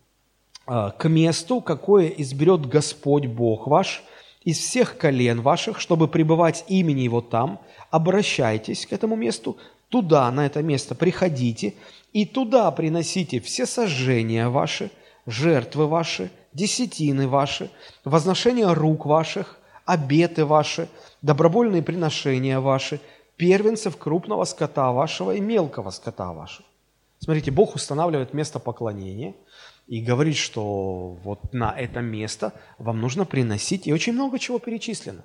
к 0.69 1.09
месту, 1.09 1.63
какое 1.63 2.09
изберет 2.09 2.67
Господь 2.67 3.27
Бог 3.27 3.67
ваш 3.67 4.05
из 4.43 4.59
всех 4.59 4.99
колен 4.99 5.41
ваших, 5.41 5.81
чтобы 5.81 6.09
пребывать 6.09 6.65
имени 6.69 7.01
Его 7.01 7.23
там, 7.23 7.61
обращайтесь 7.91 8.87
к 8.87 8.93
этому 8.93 9.17
месту, 9.17 9.57
туда, 9.89 10.31
на 10.31 10.45
это 10.45 10.63
место 10.63 10.95
приходите, 10.95 11.75
и 12.13 12.27
туда 12.27 12.71
приносите 12.71 13.41
все 13.41 13.65
сожжения 13.65 14.51
ваши, 14.51 14.91
жертвы 15.27 15.87
ваши, 15.87 16.31
десятины 16.53 17.29
ваши, 17.29 17.71
возношения 18.05 18.69
рук 18.69 19.07
ваших, 19.07 19.59
обеты 19.87 20.45
ваши, 20.45 20.89
добровольные 21.23 21.83
приношения 21.83 22.61
ваши, 22.61 23.01
первенцев 23.37 23.97
крупного 23.97 24.45
скота 24.45 24.93
вашего 24.93 25.35
и 25.35 25.41
мелкого 25.41 25.91
скота 25.91 26.35
вашего. 26.35 26.67
Смотрите, 27.21 27.51
Бог 27.51 27.75
устанавливает 27.75 28.35
место 28.35 28.59
поклонения– 28.59 29.35
и 29.89 30.03
говорит, 30.03 30.37
что 30.37 31.17
вот 31.25 31.55
на 31.55 31.75
это 31.77 32.01
место 32.01 32.53
вам 32.77 33.01
нужно 33.01 33.25
приносить, 33.25 33.87
и 33.87 33.93
очень 33.93 34.13
много 34.13 34.39
чего 34.39 34.59
перечислено. 34.59 35.25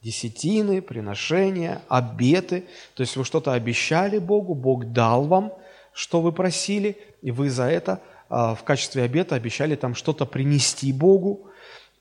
Десятины, 0.00 0.80
приношения, 0.80 1.82
обеты. 1.88 2.64
То 2.94 3.00
есть 3.00 3.16
вы 3.16 3.24
что-то 3.24 3.52
обещали 3.52 4.18
Богу, 4.18 4.54
Бог 4.54 4.92
дал 4.92 5.24
вам, 5.24 5.52
что 5.92 6.20
вы 6.20 6.30
просили, 6.30 6.96
и 7.20 7.32
вы 7.32 7.50
за 7.50 7.64
это 7.64 8.00
а, 8.28 8.54
в 8.54 8.62
качестве 8.62 9.02
обета 9.02 9.34
обещали 9.34 9.74
там 9.74 9.96
что-то 9.96 10.24
принести 10.24 10.92
Богу. 10.92 11.50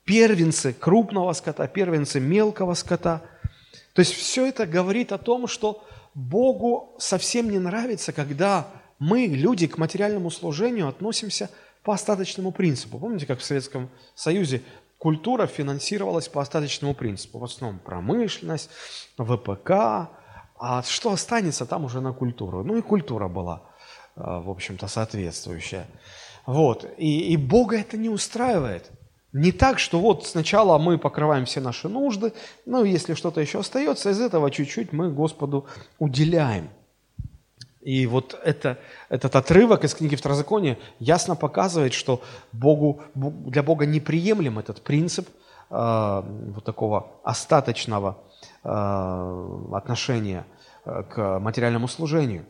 Первенцы 0.04 0.74
крупного 0.74 1.34
скота, 1.34 1.68
первенцы 1.68 2.20
мелкого 2.20 2.76
скота. 2.76 3.24
То 3.94 4.02
есть 4.02 4.14
все 4.14 4.46
это 4.46 4.68
говорит 4.68 5.12
о 5.12 5.18
том, 5.18 5.48
что 5.48 5.84
Богу 6.14 6.96
совсем 7.00 7.50
не 7.50 7.58
нравится, 7.58 8.14
когда 8.14 8.68
мы, 9.00 9.26
люди, 9.26 9.66
к 9.66 9.80
материальному 9.80 10.30
служению 10.30 10.88
относимся– 10.88 11.50
по 11.86 11.94
остаточному 11.94 12.52
принципу. 12.52 12.98
Помните, 12.98 13.28
как 13.28 13.40
в 13.40 13.44
Советском 13.44 13.90
Союзе 14.16 14.64
культура 14.98 15.46
финансировалась 15.46 16.28
по 16.28 16.42
остаточному 16.42 16.96
принципу? 16.96 17.38
В 17.38 17.44
основном 17.44 17.80
промышленность, 17.80 18.70
ВПК, 19.18 19.72
а 20.58 20.84
что 20.84 21.12
останется 21.12 21.66
там 21.66 21.86
уже 21.86 22.02
на 22.02 22.12
культуру? 22.12 22.64
Ну 22.64 22.78
и 22.78 22.82
культура 22.82 23.28
была, 23.28 23.62
э, 24.16 24.22
в 24.22 24.50
общем-то, 24.50 24.88
соответствующая. 24.88 25.86
Вот. 26.48 26.86
И, 26.98 27.34
и 27.34 27.38
Бога 27.38 27.78
это 27.78 27.98
не 27.98 28.10
устраивает. 28.10 28.90
Не 29.32 29.52
так, 29.52 29.80
что 29.80 30.00
вот 30.00 30.26
сначала 30.26 30.80
мы 30.80 30.98
покрываем 30.98 31.46
все 31.46 31.60
наши 31.60 31.88
нужды, 31.88 32.34
ну, 32.66 32.84
если 32.84 33.14
что-то 33.14 33.42
еще 33.42 33.60
остается, 33.60 34.10
из 34.10 34.20
этого 34.20 34.50
чуть-чуть 34.50 34.92
мы 34.92 35.12
Господу 35.12 35.68
уделяем. 36.00 36.70
И 37.86 38.08
вот 38.08 38.36
это, 38.44 38.80
этот 39.10 39.36
отрывок 39.36 39.84
из 39.84 39.94
книги 39.94 40.16
Второзакония 40.16 40.80
ясно 40.98 41.36
показывает, 41.36 41.94
что 41.94 42.20
Богу, 42.52 43.04
для 43.14 43.62
Бога 43.62 43.86
неприемлем 43.86 44.58
этот 44.58 44.82
принцип 44.82 45.30
э, 45.70 46.24
вот 46.56 46.64
такого 46.64 47.12
остаточного 47.24 48.18
э, 48.64 49.70
отношения 49.74 50.48
э, 50.84 51.04
к 51.04 51.40
материальному 51.40 51.88
служению. 51.88 52.48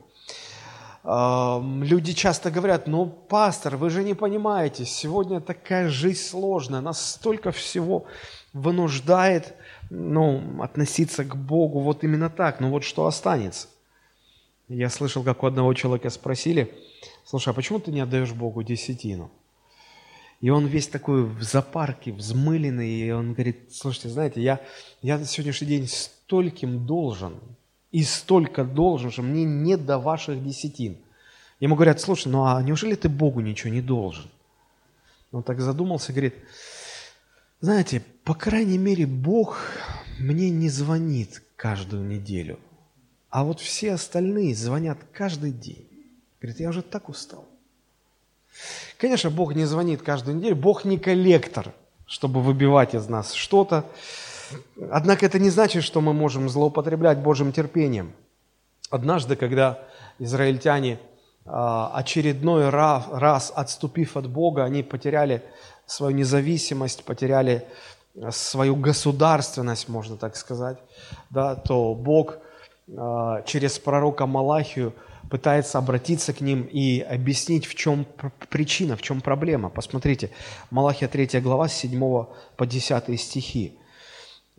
Э, 1.04 1.60
люди 1.62 2.14
часто 2.14 2.50
говорят, 2.50 2.88
ну, 2.88 3.06
пастор, 3.06 3.76
вы 3.76 3.90
же 3.90 4.06
не 4.06 4.14
понимаете, 4.14 4.86
сегодня 4.86 5.42
такая 5.42 5.90
жизнь 5.90 6.30
сложная, 6.30 6.80
нас 6.80 7.12
столько 7.12 7.52
всего 7.52 8.06
вынуждает 8.54 9.54
ну, 9.90 10.64
относиться 10.64 11.26
к 11.26 11.36
Богу 11.36 11.82
вот 11.82 12.06
именно 12.06 12.30
так, 12.30 12.62
ну 12.62 12.70
вот 12.70 12.86
что 12.86 13.06
останется. 13.06 13.68
Я 14.68 14.90
слышал, 14.90 15.24
как 15.24 15.44
у 15.44 15.48
одного 15.48 15.74
человека 15.74 16.10
спросили, 16.10 16.74
слушай, 17.24 17.50
а 17.50 17.54
почему 17.54 17.80
ты 17.80 17.92
не 17.92 18.00
отдаешь 18.00 18.34
Богу 18.34 18.64
десятину? 18.64 19.30
И 20.42 20.50
он 20.50 20.66
весь 20.66 20.88
такой 20.88 21.24
в 21.24 21.44
запарке, 21.44 22.12
взмыленный, 22.12 22.90
и 22.90 23.12
он 23.12 23.34
говорит, 23.34 23.72
слушайте, 23.72 24.10
знаете, 24.10 24.42
я, 24.42 24.62
я 25.02 25.18
на 25.18 25.26
сегодняшний 25.26 25.68
день 25.68 25.88
стольким 25.88 26.86
должен, 26.86 27.40
и 27.92 28.04
столько 28.04 28.64
должен, 28.64 29.12
что 29.12 29.22
мне 29.22 29.46
не 29.46 29.78
до 29.78 30.00
ваших 30.00 30.44
десятин. 30.44 30.98
Ему 31.60 31.76
говорят, 31.76 32.02
слушай, 32.02 32.28
ну 32.28 32.46
а 32.46 32.62
неужели 32.62 32.96
ты 32.96 33.08
Богу 33.08 33.42
ничего 33.42 33.72
не 33.72 33.82
должен? 33.82 34.30
Он 35.32 35.44
так 35.44 35.62
задумался, 35.62 36.12
говорит, 36.12 36.36
знаете, 37.62 38.02
по 38.24 38.34
крайней 38.34 38.78
мере, 38.78 39.06
Бог 39.06 39.60
мне 40.20 40.50
не 40.50 40.70
звонит 40.70 41.44
каждую 41.56 42.06
неделю. 42.06 42.60
А 43.36 43.44
вот 43.44 43.60
все 43.60 43.92
остальные 43.92 44.56
звонят 44.56 44.98
каждый 45.12 45.52
день. 45.52 45.90
Говорит, 46.40 46.62
я 46.62 46.70
уже 46.70 46.82
так 46.82 47.10
устал. 47.10 47.44
Конечно, 48.98 49.30
Бог 49.30 49.54
не 49.56 49.66
звонит 49.66 50.02
каждую 50.02 50.38
неделю, 50.38 50.56
Бог 50.56 50.86
не 50.86 50.98
коллектор, 50.98 51.74
чтобы 52.06 52.42
выбивать 52.42 52.96
из 52.96 53.10
нас 53.10 53.34
что-то. 53.34 53.84
Однако 54.90 55.26
это 55.26 55.38
не 55.38 55.50
значит, 55.50 55.84
что 55.84 56.00
мы 56.00 56.14
можем 56.14 56.48
злоупотреблять 56.48 57.18
Божьим 57.18 57.52
терпением. 57.52 58.14
Однажды, 58.90 59.36
когда 59.36 59.84
израильтяне 60.18 60.98
а, 61.44 61.92
очередной 61.94 62.70
раз, 62.70 63.52
отступив 63.54 64.16
от 64.16 64.30
Бога, 64.30 64.64
они 64.64 64.82
потеряли 64.82 65.44
свою 65.86 66.16
независимость, 66.16 67.04
потеряли 67.04 67.68
свою 68.32 68.78
государственность, 68.78 69.90
можно 69.90 70.16
так 70.16 70.38
сказать, 70.38 70.78
да, 71.30 71.56
то 71.56 71.94
Бог 71.96 72.38
через 73.46 73.80
пророка 73.80 74.26
Малахию 74.26 74.94
пытается 75.30 75.80
обратиться 75.80 76.34
к 76.34 76.42
ним 76.42 76.64
и 76.64 77.00
объяснить, 77.00 77.66
в 77.66 77.76
чем 77.76 78.06
причина, 78.50 78.96
в 78.96 79.02
чем 79.02 79.22
проблема. 79.22 79.70
Посмотрите, 79.70 80.30
Малахия 80.70 81.08
3 81.08 81.40
глава, 81.42 81.68
с 81.68 81.74
7 81.74 82.00
по 82.56 82.66
10 82.66 83.20
стихи. 83.20 83.78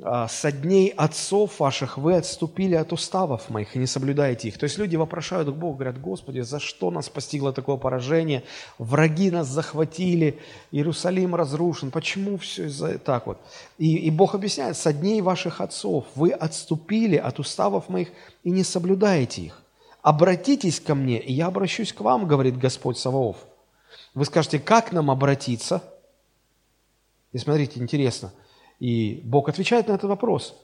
«А, 0.02 0.28
«Со 0.28 0.52
дней 0.52 0.90
отцов 0.90 1.58
ваших 1.58 1.96
вы 1.96 2.16
отступили 2.16 2.74
от 2.74 2.92
уставов 2.92 3.48
моих 3.48 3.74
и 3.74 3.78
не 3.78 3.86
соблюдаете 3.86 4.48
их». 4.48 4.58
То 4.58 4.64
есть 4.64 4.76
люди 4.76 4.94
вопрошают 4.94 5.48
к 5.48 5.52
Богу, 5.52 5.74
говорят, 5.74 5.98
«Господи, 5.98 6.40
за 6.40 6.60
что 6.60 6.90
нас 6.90 7.08
постигло 7.08 7.52
такое 7.52 7.76
поражение? 7.78 8.42
Враги 8.76 9.30
нас 9.30 9.46
захватили, 9.48 10.38
Иерусалим 10.70 11.34
разрушен. 11.34 11.90
Почему 11.90 12.36
все 12.36 12.66
из-за 12.66 12.98
так 12.98 13.26
вот?» 13.26 13.38
и, 13.78 13.96
и 13.96 14.10
Бог 14.10 14.34
объясняет, 14.34 14.76
«Со 14.76 14.92
дней 14.92 15.22
ваших 15.22 15.62
отцов 15.62 16.04
вы 16.14 16.30
отступили 16.30 17.16
от 17.16 17.38
уставов 17.38 17.88
моих 17.88 18.08
и 18.44 18.50
не 18.50 18.64
соблюдаете 18.64 19.42
их. 19.42 19.62
Обратитесь 20.02 20.78
ко 20.78 20.94
мне, 20.94 21.18
и 21.18 21.32
я 21.32 21.46
обращусь 21.46 21.94
к 21.94 22.02
вам, 22.02 22.26
говорит 22.26 22.58
Господь 22.58 22.98
Саваоф». 22.98 23.38
Вы 24.12 24.26
скажете, 24.26 24.58
как 24.58 24.92
нам 24.92 25.10
обратиться? 25.10 25.82
И 27.32 27.38
смотрите, 27.38 27.80
интересно– 27.80 28.30
и 28.80 29.20
Бог 29.24 29.48
отвечает 29.48 29.88
на 29.88 29.92
этот 29.92 30.08
вопрос. 30.08 30.54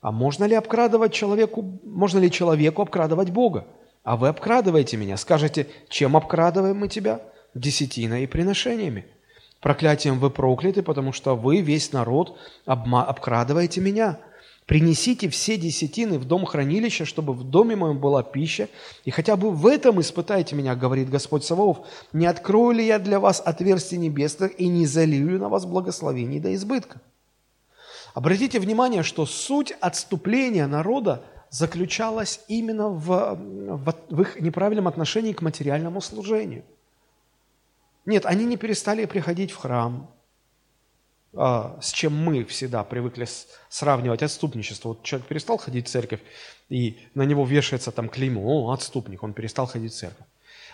А 0.00 0.12
можно 0.12 0.44
ли 0.44 0.54
обкрадывать 0.54 1.12
человеку, 1.12 1.80
можно 1.84 2.18
ли 2.18 2.30
человеку 2.30 2.82
обкрадывать 2.82 3.30
Бога? 3.30 3.66
А 4.04 4.16
вы 4.16 4.28
обкрадываете 4.28 4.96
меня. 4.96 5.16
Скажете, 5.16 5.66
чем 5.88 6.16
обкрадываем 6.16 6.78
мы 6.78 6.88
тебя? 6.88 7.20
Десятиной 7.54 8.24
и 8.24 8.26
приношениями. 8.26 9.06
Проклятием 9.60 10.20
вы 10.20 10.30
прокляты, 10.30 10.82
потому 10.82 11.12
что 11.12 11.34
вы, 11.34 11.60
весь 11.60 11.92
народ, 11.92 12.38
обма- 12.66 13.04
обкрадываете 13.04 13.80
меня. 13.80 14.20
Принесите 14.66 15.28
все 15.28 15.56
десятины 15.56 16.18
в 16.18 16.24
дом 16.24 16.44
хранилища, 16.44 17.04
чтобы 17.04 17.32
в 17.32 17.44
доме 17.44 17.76
моем 17.76 17.98
была 17.98 18.24
пища, 18.24 18.68
и 19.04 19.10
хотя 19.12 19.36
бы 19.36 19.52
в 19.52 19.64
этом 19.66 20.00
испытайте 20.00 20.56
меня, 20.56 20.74
говорит 20.74 21.08
Господь 21.08 21.44
Саваоф. 21.44 21.86
Не 22.12 22.26
открою 22.26 22.72
ли 22.72 22.84
я 22.84 22.98
для 22.98 23.20
вас 23.20 23.40
отверстий 23.44 23.96
небесных 23.96 24.58
и 24.60 24.66
не 24.66 24.84
залью 24.86 25.30
ли 25.30 25.38
на 25.38 25.48
вас 25.48 25.66
благословений 25.66 26.40
до 26.40 26.52
избытка? 26.54 27.00
Обратите 28.16 28.58
внимание, 28.60 29.02
что 29.02 29.26
суть 29.26 29.72
отступления 29.78 30.66
народа 30.66 31.22
заключалась 31.50 32.40
именно 32.48 32.88
в, 32.88 33.34
в, 33.36 33.94
в 34.08 34.20
их 34.22 34.40
неправильном 34.40 34.88
отношении 34.88 35.34
к 35.34 35.42
материальному 35.42 36.00
служению. 36.00 36.64
Нет, 38.06 38.24
они 38.24 38.46
не 38.46 38.56
перестали 38.56 39.04
приходить 39.04 39.50
в 39.50 39.56
храм, 39.56 40.10
а, 41.34 41.78
с 41.82 41.92
чем 41.92 42.16
мы 42.16 42.46
всегда 42.46 42.84
привыкли 42.84 43.28
сравнивать 43.68 44.22
отступничество. 44.22 44.88
Вот 44.88 45.02
человек 45.02 45.28
перестал 45.28 45.58
ходить 45.58 45.86
в 45.86 45.90
церковь, 45.90 46.20
и 46.70 46.98
на 47.12 47.26
него 47.26 47.44
вешается 47.44 47.92
там 47.92 48.08
клеймо, 48.08 48.40
о, 48.40 48.72
отступник, 48.72 49.22
он 49.22 49.34
перестал 49.34 49.66
ходить 49.66 49.92
в 49.92 49.96
церковь. 49.98 50.26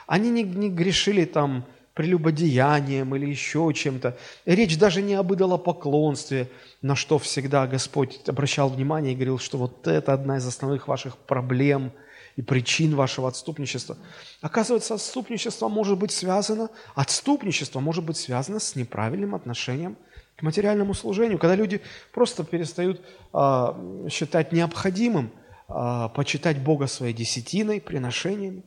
Они 0.06 0.30
не, 0.30 0.44
не 0.44 0.70
грешили 0.70 1.24
там 1.24 1.64
прелюбодеянием 1.94 3.14
или 3.14 3.26
еще 3.26 3.70
чем-то. 3.74 4.16
Речь 4.46 4.78
даже 4.78 5.02
не 5.02 5.14
об 5.14 5.32
идолопоклонстве, 5.32 6.48
на 6.80 6.96
что 6.96 7.18
всегда 7.18 7.66
Господь 7.66 8.20
обращал 8.28 8.68
внимание 8.68 9.12
и 9.12 9.14
говорил, 9.14 9.38
что 9.38 9.58
вот 9.58 9.86
это 9.86 10.12
одна 10.12 10.38
из 10.38 10.46
основных 10.46 10.88
ваших 10.88 11.16
проблем 11.16 11.92
и 12.36 12.42
причин 12.42 12.94
вашего 12.94 13.28
отступничества. 13.28 13.98
Оказывается, 14.40 14.94
отступничество 14.94 15.68
может 15.68 15.98
быть 15.98 16.12
связано, 16.12 16.70
отступничество 16.94 17.80
может 17.80 18.04
быть 18.04 18.16
связано 18.16 18.58
с 18.58 18.74
неправильным 18.74 19.34
отношением 19.34 19.96
к 20.36 20.42
материальному 20.42 20.94
служению, 20.94 21.38
когда 21.38 21.54
люди 21.54 21.82
просто 22.12 22.42
перестают 22.42 23.02
э, 23.34 24.08
считать 24.10 24.52
необходимым 24.52 25.30
э, 25.68 26.08
почитать 26.14 26.58
Бога 26.58 26.86
своей 26.86 27.12
десятиной, 27.12 27.82
приношениями. 27.82 28.62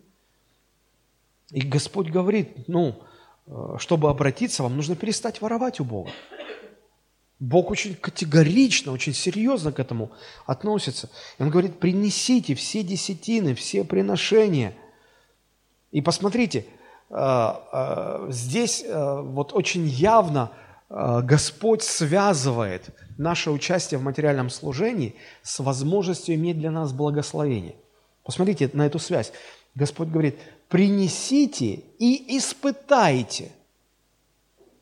И 1.50 1.62
Господь 1.62 2.10
говорит, 2.10 2.68
ну, 2.68 3.02
чтобы 3.78 4.10
обратиться, 4.10 4.64
вам 4.64 4.76
нужно 4.76 4.96
перестать 4.96 5.42
воровать 5.42 5.80
у 5.80 5.84
Бога. 5.84 6.12
Бог 7.40 7.70
очень 7.70 7.96
категорично, 7.96 8.92
очень 8.92 9.14
серьезно 9.14 9.72
к 9.72 9.80
этому 9.80 10.12
относится. 10.46 11.10
И 11.38 11.44
Он 11.44 11.50
говорит, 11.50 11.80
принесите 11.80 12.56
все 12.56 12.82
десятины, 12.82 13.54
все 13.56 13.84
приношения. 13.84 14.74
И 15.92 16.02
посмотрите, 16.02 16.66
э, 17.10 17.16
э, 17.16 18.28
здесь 18.30 18.86
вот 18.88 19.54
очень 19.54 19.86
явно 19.86 20.52
Господь 20.90 21.82
связывает 21.82 22.90
наше 23.18 23.50
участие 23.52 23.98
в 23.98 24.04
материальном 24.04 24.50
служении 24.50 25.16
с 25.42 25.60
возможностью 25.60 26.36
иметь 26.36 26.60
для 26.60 26.72
нас 26.72 26.94
благословение. 26.94 27.76
Посмотрите 28.24 28.70
на 28.74 28.86
эту 28.86 29.00
связь. 29.00 29.32
Господь 29.74 30.10
говорит, 30.10 30.38
принесите 30.76 31.84
и 32.00 32.38
испытайте. 32.38 33.54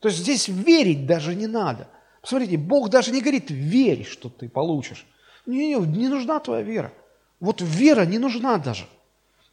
То 0.00 0.08
есть 0.08 0.22
здесь 0.22 0.48
верить 0.48 1.06
даже 1.06 1.36
не 1.36 1.46
надо. 1.46 1.86
Посмотрите, 2.20 2.56
Бог 2.56 2.90
даже 2.90 3.12
не 3.12 3.20
говорит, 3.20 3.44
верь, 3.48 4.04
что 4.04 4.28
ты 4.28 4.48
получишь. 4.48 5.06
Не, 5.46 5.68
не, 5.68 5.74
не 5.76 6.08
нужна 6.08 6.40
твоя 6.40 6.62
вера. 6.62 6.92
Вот 7.38 7.60
вера 7.60 8.04
не 8.06 8.18
нужна 8.18 8.58
даже. 8.58 8.86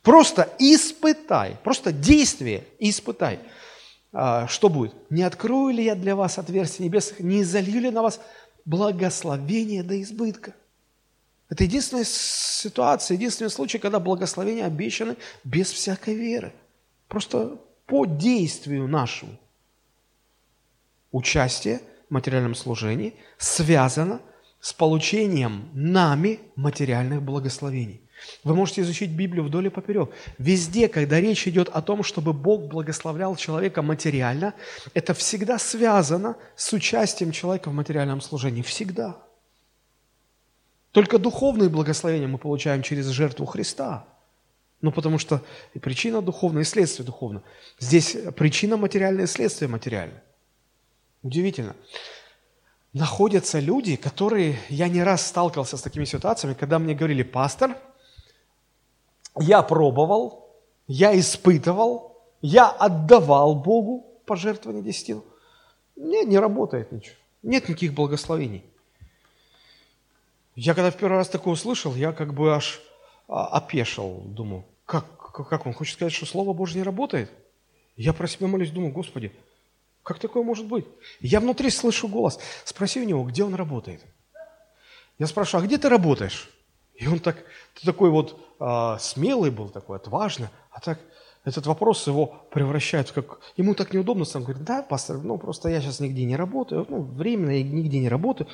Просто 0.02 0.52
испытай, 0.58 1.60
просто 1.64 1.92
действие 1.92 2.64
испытай. 2.80 3.38
А, 4.12 4.48
что 4.48 4.70
будет? 4.70 4.96
Не 5.12 5.22
открою 5.22 5.76
ли 5.76 5.84
я 5.84 5.94
для 5.94 6.16
вас 6.16 6.40
отверстия 6.40 6.88
небесных, 6.88 7.20
не 7.20 7.44
залью 7.44 7.82
ли 7.82 7.92
на 7.92 8.02
вас 8.02 8.20
благословение 8.66 9.84
до 9.84 10.02
избытка? 10.02 10.56
Это 11.52 11.66
единственная 11.66 12.06
ситуация, 12.06 13.16
единственный 13.16 13.50
случай, 13.50 13.78
когда 13.78 14.00
благословения 14.00 14.66
обещаны 14.66 15.18
без 15.44 15.70
всякой 15.70 16.16
веры. 16.16 16.54
Просто 17.10 17.58
по 17.86 18.06
действию 18.06 18.88
нашему. 18.88 19.38
Участие 21.12 21.82
в 22.10 22.14
материальном 22.14 22.56
служении 22.56 23.16
связано 23.38 24.22
с 24.62 24.72
получением 24.72 25.68
нами 25.74 26.40
материальных 26.56 27.22
благословений. 27.22 28.00
Вы 28.46 28.56
можете 28.56 28.82
изучить 28.82 29.10
Библию 29.10 29.44
вдоль 29.44 29.68
и 29.68 29.70
поперек. 29.70 30.12
Везде, 30.38 30.88
когда 30.88 31.20
речь 31.20 31.50
идет 31.50 31.68
о 31.68 31.82
том, 31.82 32.04
чтобы 32.04 32.32
Бог 32.32 32.70
благословлял 32.70 33.36
человека 33.36 33.82
материально, 33.82 34.54
это 34.94 35.14
всегда 35.14 35.60
связано 35.60 36.38
с 36.56 36.72
участием 36.72 37.34
человека 37.34 37.72
в 37.72 37.74
материальном 37.74 38.22
служении. 38.22 38.62
Всегда. 38.62 39.18
Только 40.92 41.20
духовные 41.20 41.70
благословения 41.70 42.28
мы 42.28 42.38
получаем 42.38 42.84
через 42.84 43.08
жертву 43.08 43.46
Христа. 43.46 44.06
Ну, 44.82 44.92
потому 44.92 45.20
что 45.20 45.42
и 45.74 45.80
причина 45.80 46.22
духовная, 46.22 46.64
и 46.64 46.66
следствие 46.66 47.06
духовное. 47.06 47.44
Здесь 47.80 48.18
причина 48.36 48.78
материальная, 48.78 49.26
и 49.26 49.28
следствие 49.28 49.70
материальное. 49.70 50.24
Удивительно. 51.24 51.76
Находятся 52.94 53.60
люди, 53.60 53.96
которые... 53.96 54.58
Я 54.70 54.90
не 54.90 55.04
раз 55.04 55.26
сталкивался 55.26 55.78
с 55.78 55.82
такими 55.82 56.04
ситуациями, 56.04 56.56
когда 56.56 56.80
мне 56.80 56.96
говорили, 56.96 57.24
пастор, 57.24 57.78
я 59.40 59.62
пробовал, 59.62 60.50
я 60.88 61.18
испытывал, 61.18 62.22
я 62.42 62.70
отдавал 62.70 63.56
Богу 63.56 64.20
пожертвование 64.26 64.84
десятину. 64.84 65.24
Не, 65.96 66.26
не 66.26 66.38
работает 66.38 66.92
ничего. 66.92 67.16
Нет 67.44 67.70
никаких 67.70 67.94
благословений. 67.94 68.66
Я 70.56 70.74
когда 70.74 70.92
в 70.92 70.98
первый 70.98 71.18
раз 71.18 71.30
такое 71.30 71.54
услышал, 71.54 71.96
я 71.96 72.12
как 72.12 72.34
бы 72.34 72.54
аж 72.54 72.82
а, 73.28 73.48
опешил, 73.48 74.22
думаю, 74.26 74.66
как, 74.86 75.06
как 75.32 75.66
он 75.66 75.74
хочет 75.74 75.96
сказать, 75.96 76.14
что 76.14 76.26
Слово 76.26 76.54
Божье 76.54 76.80
не 76.80 76.84
работает? 76.84 77.32
Я 77.96 78.14
про 78.14 78.28
себя 78.28 78.48
молюсь, 78.48 78.72
думаю, 78.72 78.92
Господи, 78.92 79.32
как 80.04 80.20
такое 80.20 80.44
может 80.44 80.66
быть? 80.66 80.86
Я 81.20 81.40
внутри 81.40 81.70
слышу 81.70 82.08
голос, 82.08 82.40
спроси 82.66 83.00
у 83.00 83.06
него, 83.06 83.24
где 83.24 83.44
он 83.44 83.56
работает. 83.56 84.02
Я 85.20 85.28
спрашиваю, 85.28 85.64
а 85.64 85.68
где 85.68 85.78
ты 85.78 85.88
работаешь? 85.88 86.50
И 86.96 87.08
он 87.08 87.20
так, 87.20 87.38
ты 87.76 87.86
такой 87.86 88.10
вот 88.10 88.40
а, 88.60 88.98
смелый 89.00 89.52
был, 89.52 89.70
такой 89.70 89.98
отважный, 89.98 90.50
а 90.72 90.80
так 90.82 91.00
этот 91.44 91.66
вопрос 91.66 92.06
его 92.06 92.46
превращает 92.52 93.10
в 93.10 93.14
как... 93.14 93.40
Ему 93.58 93.74
так 93.74 93.94
неудобно, 93.94 94.26
сам 94.26 94.44
говорит, 94.44 94.64
да, 94.64 94.84
пастор, 94.84 95.18
ну 95.18 95.38
просто 95.38 95.70
я 95.70 95.82
сейчас 95.82 96.00
нигде 96.00 96.24
не 96.26 96.36
работаю, 96.36 96.86
ну 96.90 97.02
временно 97.02 97.52
я 97.52 97.64
нигде 97.64 98.00
не 98.00 98.10
работаю. 98.10 98.48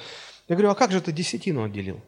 Я 0.48 0.56
говорю, 0.56 0.72
а 0.72 0.76
как 0.76 0.92
же 0.92 1.02
ты 1.02 1.12
десятину 1.12 1.64
отделил, 1.64 2.00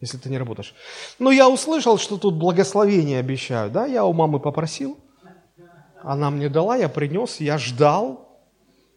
если 0.00 0.18
ты 0.18 0.28
не 0.28 0.38
работаешь? 0.38 0.74
Ну, 1.18 1.30
я 1.30 1.48
услышал, 1.48 1.98
что 1.98 2.18
тут 2.18 2.34
благословение 2.34 3.18
обещают, 3.18 3.72
да, 3.72 3.86
я 3.86 4.04
у 4.04 4.12
мамы 4.12 4.40
попросил, 4.40 4.98
она 6.02 6.30
мне 6.30 6.48
дала, 6.48 6.76
я 6.76 6.88
принес, 6.88 7.40
я 7.40 7.58
ждал, 7.58 8.28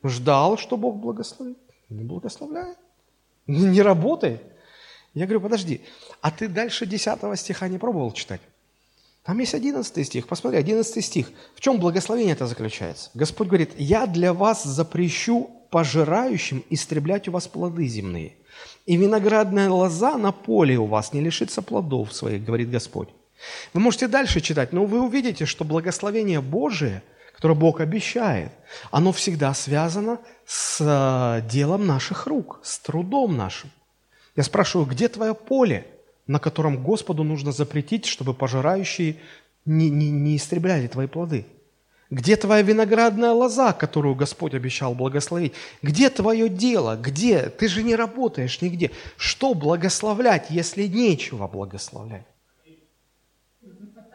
ждал, 0.04 0.58
что 0.58 0.78
Бог 0.78 0.98
благословит. 0.98 1.58
Не 1.90 2.04
благословляет, 2.04 2.78
не 3.46 3.82
работает. 3.82 4.42
Я 5.14 5.26
говорю, 5.26 5.42
подожди, 5.42 5.82
а 6.20 6.32
ты 6.32 6.48
дальше 6.48 6.88
10 6.88 7.40
стиха 7.40 7.68
не 7.68 7.78
пробовал 7.78 8.12
читать? 8.12 8.42
Там 9.24 9.40
есть 9.40 9.54
11 9.54 10.06
стих, 10.06 10.28
посмотри, 10.28 10.60
11 10.60 11.04
стих. 11.04 11.32
В 11.56 11.62
чем 11.62 11.80
благословение 11.80 12.34
это 12.34 12.48
заключается? 12.48 13.12
Господь 13.14 13.48
говорит, 13.48 13.72
я 13.78 14.08
для 14.08 14.34
вас 14.34 14.64
запрещу 14.64 15.55
пожирающим 15.76 16.64
истреблять 16.70 17.28
у 17.28 17.32
вас 17.32 17.48
плоды 17.48 17.86
земные– 17.88 18.32
и 18.86 18.98
виноградная 18.98 19.70
лоза 19.70 20.18
на 20.18 20.32
поле 20.32 20.78
у 20.78 20.86
вас 20.86 21.14
не 21.14 21.22
лишится 21.22 21.62
плодов 21.62 22.14
своих, 22.14 22.44
говорит 22.44 22.70
Господь. 22.70 23.10
Вы 23.74 23.82
можете 23.82 24.08
дальше 24.08 24.42
читать, 24.42 24.74
но 24.74 24.86
вы 24.86 25.02
увидите, 25.02 25.46
что 25.46 25.66
благословение 25.66 26.40
Божие, 26.40 27.02
которое 27.34 27.56
Бог 27.56 27.82
обещает, 27.82 28.52
оно 28.92 29.12
всегда 29.12 29.54
связано 29.54 30.20
с 30.46 30.80
э, 30.80 31.48
делом 31.50 31.86
наших 31.86 32.28
рук, 32.28 32.60
с 32.64 32.80
трудом 32.80 33.36
нашим. 33.36 33.72
Я 34.36 34.44
спрашиваю, 34.44 34.88
где 34.88 35.08
твое 35.08 35.34
поле, 35.34 35.86
на 36.28 36.40
котором 36.40 36.84
Господу 36.84 37.24
нужно 37.24 37.52
запретить, 37.52 38.06
чтобы 38.06 38.34
пожирающие 38.34 39.18
не, 39.66 39.90
не, 39.90 40.10
не 40.12 40.38
истребляли 40.38 40.88
твои 40.88 41.08
плоды? 41.08 41.46
Где 42.12 42.36
твоя 42.36 42.62
виноградная 42.62 43.32
лоза, 43.32 43.74
которую 43.74 44.16
Господь 44.16 44.54
обещал 44.54 44.94
благословить? 44.94 45.54
Где 45.82 46.10
твое 46.10 46.50
дело? 46.50 46.96
Где? 46.96 47.50
Ты 47.50 47.68
же 47.68 47.82
не 47.82 47.96
работаешь 47.96 48.62
нигде. 48.62 48.92
Что 49.18 49.54
благословлять, 49.56 50.48
если 50.50 50.86
нечего 50.86 51.48
благословлять? 51.48 52.26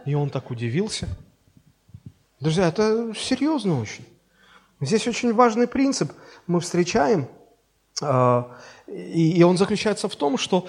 И 0.06 0.14
он 0.14 0.30
так 0.30 0.50
удивился. 0.50 1.08
Друзья, 2.38 2.68
это 2.68 3.12
серьезно 3.16 3.80
очень. 3.80 4.06
Здесь 4.80 5.06
очень 5.06 5.34
важный 5.34 5.66
принцип 5.66 6.12
мы 6.46 6.60
встречаем, 6.60 7.28
а, 8.00 8.56
и 8.86 9.42
он 9.42 9.58
заключается 9.58 10.08
в 10.08 10.16
том, 10.16 10.38
что 10.38 10.66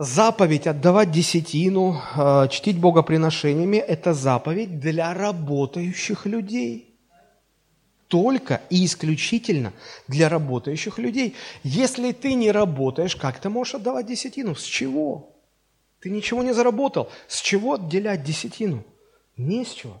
заповедь 0.00 0.66
отдавать 0.66 1.10
десятину, 1.10 2.00
э, 2.16 2.48
чтить 2.50 2.78
Бога 2.78 3.02
приношениями– 3.02 3.76
это 3.76 4.14
заповедь 4.14 4.80
для 4.80 5.12
работающих 5.12 6.24
людей. 6.24 6.98
Только 8.08 8.62
и 8.70 8.86
исключительно 8.86 9.74
для 10.08 10.30
работающих 10.30 10.98
людей. 10.98 11.36
Если 11.62 12.12
ты 12.12 12.32
не 12.32 12.50
работаешь, 12.50 13.14
как 13.14 13.40
ты 13.40 13.50
можешь 13.50 13.74
отдавать 13.74 14.06
десятину? 14.06 14.54
С 14.54 14.62
чего? 14.62 15.36
Ты 16.00 16.08
ничего 16.08 16.42
не 16.42 16.54
заработал. 16.54 17.10
С 17.28 17.42
чего 17.42 17.74
отделять 17.74 18.24
десятину? 18.24 18.82
Не 19.36 19.66
с 19.66 19.74
чего. 19.74 20.00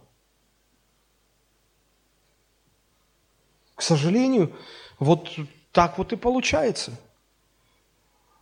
К 3.74 3.82
сожалению, 3.82 4.56
вот 4.98 5.28
так 5.72 5.98
вот 5.98 6.14
и 6.14 6.16
получается. 6.16 6.92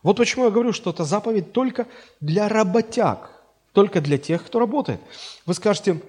Вот 0.02 0.16
почему 0.16 0.44
я 0.44 0.50
говорю, 0.50 0.72
что 0.72 0.90
это 0.90 1.04
заповедь 1.04 1.52
только 1.52 1.86
для 2.20 2.48
работяг, 2.48 3.30
только 3.72 4.00
для 4.00 4.18
тех, 4.18 4.44
кто 4.44 4.58
работает. 4.58 5.00
Вы 5.44 5.54
скажете, 5.54 6.00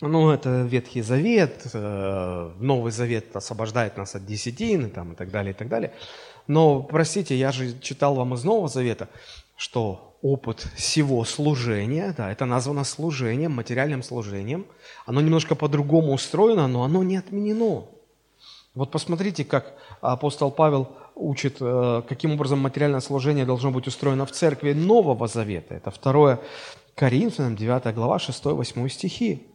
ну, 0.00 0.30
это 0.30 0.62
Ветхий 0.62 1.02
Завет, 1.02 1.66
э, 1.72 2.50
Новый 2.58 2.92
Завет 2.92 3.34
освобождает 3.34 3.96
нас 3.96 4.14
от 4.14 4.26
десятины 4.26 4.88
там, 4.88 5.12
и 5.12 5.16
так 5.16 5.30
далее, 5.30 5.52
и 5.52 5.56
так 5.56 5.68
далее. 5.68 5.92
Но, 6.46 6.82
простите, 6.82 7.36
я 7.36 7.52
же 7.52 7.78
читал 7.80 8.14
вам 8.14 8.34
из 8.34 8.44
Нового 8.44 8.68
Завета, 8.68 9.08
что 9.56 10.14
опыт 10.20 10.66
всего 10.74 11.24
служения, 11.24 12.14
да, 12.16 12.30
это 12.30 12.44
названо 12.44 12.84
служением, 12.84 13.52
материальным 13.52 14.02
служением, 14.02 14.66
оно 15.06 15.20
немножко 15.20 15.54
по-другому 15.54 16.12
устроено, 16.12 16.66
но 16.66 16.82
оно 16.84 17.02
не 17.02 17.16
отменено. 17.16 17.84
Вот 18.74 18.90
посмотрите, 18.90 19.44
как 19.44 19.74
апостол 20.00 20.50
Павел 20.50 20.88
учит, 21.14 21.56
э, 21.60 22.02
каким 22.08 22.32
образом 22.32 22.60
материальное 22.60 23.00
служение 23.00 23.44
должно 23.44 23.70
быть 23.70 23.86
устроено 23.86 24.26
в 24.26 24.32
церкви 24.32 24.72
Нового 24.72 25.26
Завета. 25.26 25.74
Это 25.74 25.90
2 25.90 26.40
Коринфянам, 26.94 27.56
9 27.56 27.94
глава, 27.94 28.18
6-8 28.18 28.88
стихи. 28.88 29.46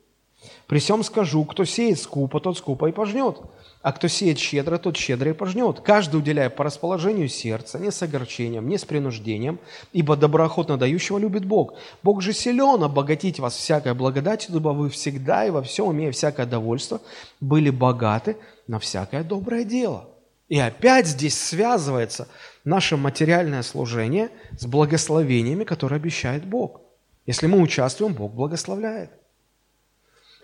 «При 0.68 0.80
всем 0.80 1.04
скажу, 1.04 1.44
кто 1.44 1.66
сеет 1.66 2.00
скупо, 2.00 2.40
тот 2.40 2.58
скупо 2.58 2.86
и 2.88 2.94
пожнет, 2.94 3.42
а 3.82 3.92
кто 3.92 4.08
сеет 4.08 4.40
щедро, 4.40 4.78
тот 4.78 4.96
щедро 4.96 5.32
и 5.32 5.34
пожнет. 5.34 5.82
Каждый 5.82 6.18
уделяя 6.18 6.50
по 6.50 6.64
расположению 6.64 7.28
сердца, 7.28 7.78
не 7.78 7.92
с 7.92 8.02
огорчением, 8.02 8.70
не 8.70 8.78
с 8.78 8.86
принуждением, 8.86 9.60
ибо 9.92 10.16
доброохотно 10.16 10.78
дающего 10.78 11.18
любит 11.18 11.44
Бог. 11.44 11.74
Бог 12.04 12.22
же 12.22 12.32
силен 12.32 12.82
обогатить 12.84 13.40
вас 13.40 13.56
всякой 13.56 13.94
благодатью, 13.96 14.54
дабы 14.54 14.74
вы 14.74 14.90
всегда 14.90 15.46
и 15.46 15.50
во 15.50 15.62
всем, 15.62 15.92
имея 15.92 16.14
всякое 16.14 16.46
довольство, 16.46 17.02
были 17.42 17.70
богаты 17.70 18.38
на 18.68 18.80
всякое 18.80 19.24
доброе 19.24 19.66
дело». 19.66 20.08
И 20.50 20.60
опять 20.60 21.06
здесь 21.06 21.40
связывается 21.40 22.28
наше 22.66 22.98
материальное 22.98 23.62
служение 23.62 24.32
с 24.58 24.66
благословениями, 24.66 25.64
которые 25.64 25.98
обещает 25.98 26.44
Бог. 26.46 26.82
Если 27.28 27.46
мы 27.46 27.60
участвуем, 27.60 28.14
Бог 28.16 28.34
благословляет. 28.34 29.12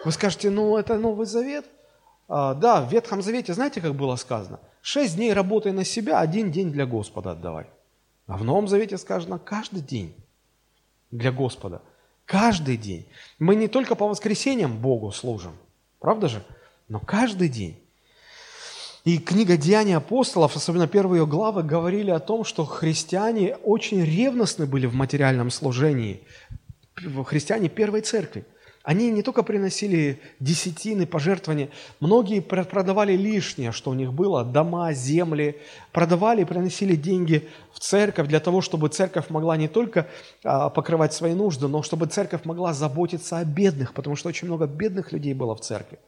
Вы 0.04 0.12
скажете, 0.12 0.52
ну 0.52 0.78
это 0.78 0.98
Новый 0.98 1.26
Завет. 1.26 1.65
А, 2.28 2.54
да, 2.54 2.82
в 2.82 2.91
Ветхом 2.91 3.24
Завете, 3.24 3.54
знаете, 3.56 3.82
как 3.82 3.96
было 3.96 4.15
сказано? 4.15 4.60
Шесть 4.82 5.15
дней 5.15 5.34
работай 5.34 5.72
на 5.72 5.84
себя, 5.84 6.20
один 6.20 6.52
день 6.52 6.72
для 6.72 6.86
Господа 6.86 7.32
отдавай. 7.32 7.65
А 8.28 8.38
в 8.38 8.44
Новом 8.44 8.68
Завете 8.68 9.00
сказано 9.00 9.39
каждый 9.39 9.82
день 9.82 10.15
для 11.10 11.32
Господа. 11.32 11.82
Каждый 12.26 12.78
день. 12.78 13.08
Мы 13.39 13.56
не 13.56 13.68
только 13.68 13.96
по 13.96 14.08
воскресеньям 14.08 14.78
Богу 14.78 15.12
служим, 15.12 15.54
правда 16.00 16.28
же? 16.28 16.44
Но 16.88 17.00
каждый 17.00 17.50
день. 17.50 17.85
И 19.06 19.20
книга 19.20 19.56
«Деяния 19.56 19.98
апостолов», 19.98 20.56
особенно 20.56 20.88
первые 20.88 21.22
ее 21.22 21.28
главы, 21.28 21.62
говорили 21.62 22.10
о 22.10 22.20
том, 22.20 22.44
что 22.44 22.65
христиане 22.65 23.56
очень 23.58 24.04
ревностны 24.04 24.65
были 24.65 24.88
в 24.88 24.96
материальном 24.96 25.52
служении. 25.52 26.24
Христиане 27.28 27.70
первой 27.70 28.02
церкви. 28.02 28.46
Они 28.82 29.12
не 29.12 29.22
только 29.22 29.44
приносили 29.44 30.20
десятины, 30.39 31.06
пожертвования, 31.06 31.70
многие 32.00 32.39
продавали 32.39 33.15
лишнее, 33.15 33.72
что 33.72 33.91
у 33.91 33.94
них 33.94 34.12
было, 34.12 34.44
дома, 34.44 34.91
земли, 34.94 35.62
продавали 35.91 36.41
и 36.41 36.46
приносили 36.46 36.96
деньги 36.96 37.48
в 37.74 37.80
церковь 37.82 38.28
для 38.28 38.39
того, 38.39 38.62
чтобы 38.62 38.89
церковь 38.89 39.30
могла 39.30 39.56
не 39.56 39.68
только 39.68 40.08
а, 40.44 40.72
покрывать 40.72 41.13
свои 41.13 41.36
нужды, 41.36 41.68
но 41.68 41.84
чтобы 41.84 42.08
церковь 42.08 42.44
могла 42.46 42.74
заботиться 42.74 43.38
о 43.38 43.46
бедных, 43.46 43.94
потому 43.94 44.15
что 44.15 44.30
очень 44.30 44.48
много 44.48 44.65
бедных 44.65 45.12
людей 45.12 45.36
было 45.36 45.56
в 45.56 45.62
церкви 45.62 46.00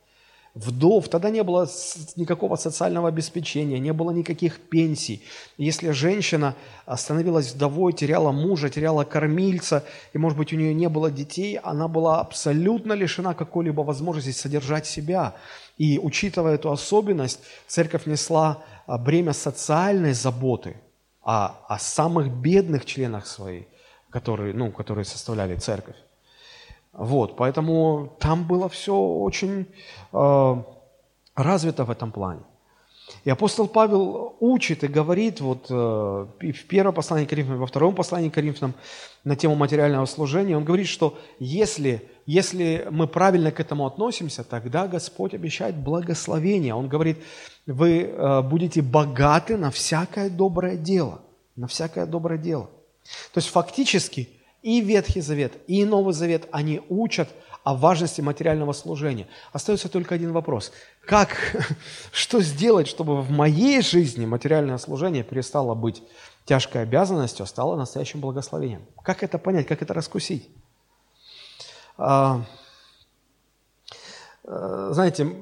вдов, 0.58 1.08
тогда 1.10 1.30
не 1.30 1.44
было 1.44 1.68
никакого 2.16 2.56
социального 2.56 3.08
обеспечения, 3.08 3.80
не 3.80 3.94
было 3.94 4.12
никаких 4.12 4.60
пенсий. 4.60 5.22
Если 5.58 5.92
женщина 5.92 6.56
становилась 6.96 7.54
вдовой, 7.54 7.94
теряла 7.94 8.32
мужа, 8.32 8.70
теряла 8.70 9.04
кормильца, 9.04 9.84
и, 10.14 10.18
может 10.18 10.38
быть, 10.38 10.54
у 10.54 10.56
нее 10.56 10.74
не 10.74 10.90
было 10.90 11.12
детей, 11.12 11.60
она 11.64 11.88
была 11.88 12.20
абсолютно 12.20 12.94
лишена 12.94 13.34
какой-либо 13.34 13.82
возможности 13.82 14.32
содержать 14.32 14.86
себя. 14.86 15.36
И, 15.78 16.00
учитывая 16.00 16.56
эту 16.56 16.72
особенность, 16.72 17.40
церковь 17.68 18.06
несла 18.06 18.64
а, 18.88 18.98
бремя 18.98 19.34
социальной 19.34 20.14
заботы 20.14 20.78
о, 21.22 21.56
о 21.68 21.78
самых 21.78 22.32
бедных 22.32 22.86
членах 22.86 23.28
своей, 23.28 23.68
которые, 24.10 24.54
ну, 24.54 24.72
которые 24.72 25.06
составляли 25.06 25.56
церковь. 25.56 25.96
Вот, 26.98 27.36
поэтому 27.36 28.12
там 28.20 28.48
было 28.48 28.68
все 28.70 28.98
очень 28.98 29.68
э, 30.14 30.64
развито 31.36 31.86
в 31.86 31.92
этом 31.92 32.12
плане. 32.12 32.42
И 33.24 33.30
апостол 33.30 33.68
Павел 33.68 34.36
учит 34.40 34.84
и 34.84 34.88
говорит 34.88 35.40
вот 35.40 35.68
э, 35.70 35.74
в 35.74 36.66
первом 36.68 36.96
послании 36.96 37.26
к 37.26 37.30
Коринфянам, 37.30 37.60
во 37.60 37.68
втором 37.68 37.94
послании 37.94 38.30
к 38.30 38.34
Коринфянам 38.34 38.74
на 39.24 39.36
тему 39.36 39.54
материального 39.56 40.08
служения. 40.08 40.58
Он 40.58 40.66
говорит, 40.66 40.88
что 40.88 41.20
если, 41.38 42.10
если 42.26 42.88
мы 42.90 43.06
правильно 43.08 43.52
к 43.52 43.60
этому 43.60 43.86
относимся, 43.86 44.44
тогда 44.44 44.88
Господь 44.88 45.36
обещает 45.36 45.76
благословение. 45.76 46.74
Он 46.74 46.88
говорит, 46.88 47.20
вы 47.68 48.06
э, 48.06 48.42
будете 48.42 48.82
богаты 48.82 49.56
на 49.56 49.70
всякое 49.70 50.32
доброе 50.32 50.78
дело. 50.78 51.22
На 51.56 51.68
всякое 51.68 52.08
доброе 52.08 52.40
дело. 52.40 52.72
То 53.34 53.38
есть 53.38 53.50
фактически 53.50 54.30
и 54.62 54.82
Ветхий 54.82 55.22
Завет, 55.22 55.54
и 55.68 55.86
Новый 55.86 56.14
Завет, 56.14 56.48
они 56.52 56.82
учат 56.90 57.30
о 57.64 57.76
важности 57.76 58.22
материального 58.22 58.72
служения. 58.72 59.28
Остается 59.52 59.90
только 59.90 60.16
один 60.16 60.32
вопрос. 60.32 60.72
Как, 61.06 61.36
что 62.12 62.42
сделать, 62.42 62.88
чтобы 62.88 63.22
в 63.22 63.30
моей 63.30 63.82
жизни 63.82 64.26
материальное 64.26 64.78
служение 64.78 65.24
перестало 65.24 65.76
быть 65.76 66.02
тяжкой 66.46 66.84
обязанностью, 66.84 67.44
а 67.44 67.48
стало 67.48 67.76
настоящим 67.76 68.22
благословением? 68.22 68.86
Как 69.04 69.22
это 69.22 69.38
понять, 69.38 69.68
как 69.68 69.82
это 69.82 69.94
раскусить? 69.94 70.50
А, 71.98 72.42
э, 74.46 74.90
знаете, 74.94 75.36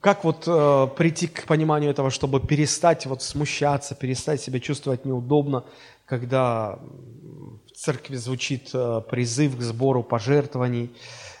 как 0.00 0.24
вот 0.24 0.44
э, 0.46 0.88
прийти 0.96 1.26
к 1.26 1.46
пониманию 1.46 1.90
этого, 1.90 2.10
чтобы 2.10 2.40
перестать 2.40 3.06
вот 3.06 3.22
смущаться, 3.22 3.94
перестать 3.94 4.40
себя 4.40 4.60
чувствовать 4.60 5.04
неудобно, 5.04 5.64
когда 6.06 6.78
церкви 7.80 8.16
звучит 8.16 8.70
э, 8.74 9.00
призыв 9.10 9.56
к 9.56 9.60
сбору 9.62 10.02
пожертвований, 10.02 10.90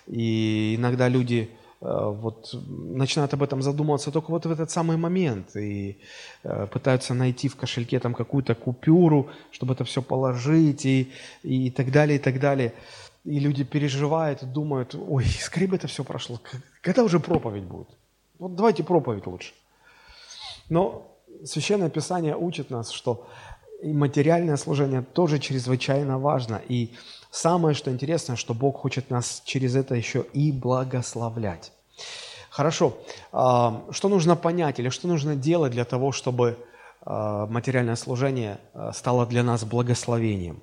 и 0.06 0.74
иногда 0.76 1.08
люди 1.08 1.50
э, 1.80 2.14
вот 2.22 2.54
начинают 2.98 3.34
об 3.34 3.42
этом 3.42 3.62
задумываться 3.62 4.10
только 4.10 4.30
вот 4.30 4.46
в 4.46 4.50
этот 4.50 4.70
самый 4.70 4.96
момент 4.96 5.54
и 5.56 5.98
э, 6.42 6.66
пытаются 6.66 7.14
найти 7.14 7.48
в 7.48 7.56
кошельке 7.56 8.00
там 8.00 8.14
какую-то 8.14 8.54
купюру, 8.54 9.28
чтобы 9.50 9.74
это 9.74 9.84
все 9.84 10.00
положить 10.00 10.86
и, 10.86 11.12
и 11.42 11.70
так 11.70 11.92
далее, 11.92 12.16
и 12.16 12.22
так 12.22 12.40
далее. 12.40 12.72
И 13.24 13.38
люди 13.38 13.64
переживают, 13.64 14.42
думают, 14.52 14.94
ой, 14.94 15.24
скорее 15.40 15.66
бы 15.66 15.76
это 15.76 15.88
все 15.88 16.04
прошло, 16.04 16.40
когда 16.80 17.04
уже 17.04 17.20
проповедь 17.20 17.64
будет? 17.64 17.88
Вот 18.38 18.54
давайте 18.54 18.82
проповедь 18.82 19.26
лучше. 19.26 19.52
Но 20.70 21.06
Священное 21.44 21.88
Писание 21.88 22.36
учит 22.36 22.70
нас, 22.70 22.90
что 22.90 23.26
и 23.82 23.92
материальное 23.92 24.56
служение 24.56 25.02
тоже 25.02 25.38
чрезвычайно 25.38 26.18
важно. 26.18 26.60
И 26.68 26.90
самое, 27.30 27.74
что 27.74 27.90
интересно, 27.90 28.36
что 28.36 28.54
Бог 28.54 28.78
хочет 28.78 29.10
нас 29.10 29.42
через 29.44 29.76
это 29.76 29.94
еще 29.94 30.26
и 30.32 30.52
благословлять. 30.52 31.72
Хорошо, 32.50 32.98
а, 33.32 33.84
что 33.90 34.08
нужно 34.08 34.36
понять 34.36 34.80
или 34.80 34.88
что 34.88 35.08
нужно 35.08 35.36
делать 35.36 35.72
для 35.72 35.84
того, 35.84 36.12
чтобы 36.12 36.58
а, 37.02 37.46
материальное 37.46 37.96
служение 37.96 38.58
а, 38.74 38.92
стало 38.92 39.26
для 39.26 39.42
нас 39.42 39.64
благословением? 39.64 40.60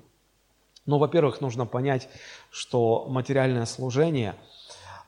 Ну, 0.86 0.98
во-первых, 0.98 1.40
нужно 1.40 1.66
понять, 1.66 2.08
что 2.50 3.06
материальное 3.08 3.66
служение– 3.66 4.34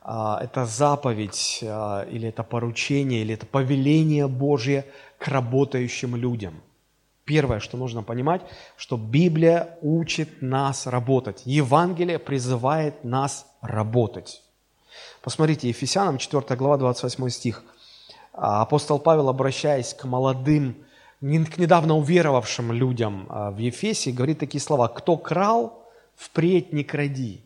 это 0.03 0.65
заповедь 0.65 1.59
или 1.61 2.27
это 2.27 2.43
поручение, 2.43 3.21
или 3.21 3.33
это 3.33 3.47
повеление 3.47 4.27
Божье 4.27 4.85
к 5.17 5.27
работающим 5.27 6.15
людям– 6.15 6.61
Первое, 7.31 7.61
что 7.61 7.77
нужно 7.77 8.03
понимать, 8.03 8.41
что 8.75 8.97
Библия 8.97 9.77
учит 9.81 10.41
нас 10.41 10.85
работать. 10.85 11.43
Евангелие 11.45 12.19
призывает 12.19 13.05
нас 13.05 13.45
работать. 13.61 14.43
Посмотрите, 15.21 15.69
Ефесянам 15.69 16.17
4 16.17 16.57
глава 16.57 16.75
28 16.75 17.29
стих. 17.29 17.63
А, 18.33 18.61
апостол 18.61 18.99
Павел, 18.99 19.29
обращаясь 19.29 19.93
к 19.93 20.03
молодым 20.03 20.75
к 21.21 21.57
недавно 21.57 21.95
уверовавшим 21.95 22.73
людям 22.73 23.27
а, 23.29 23.51
в 23.51 23.59
Ефесе, 23.59 24.11
говорит 24.11 24.39
такие 24.39 24.59
слова. 24.59 24.89
«Кто 24.89 25.15
крал, 25.15 25.89
впредь 26.17 26.73
не 26.73 26.83
кради, 26.83 27.45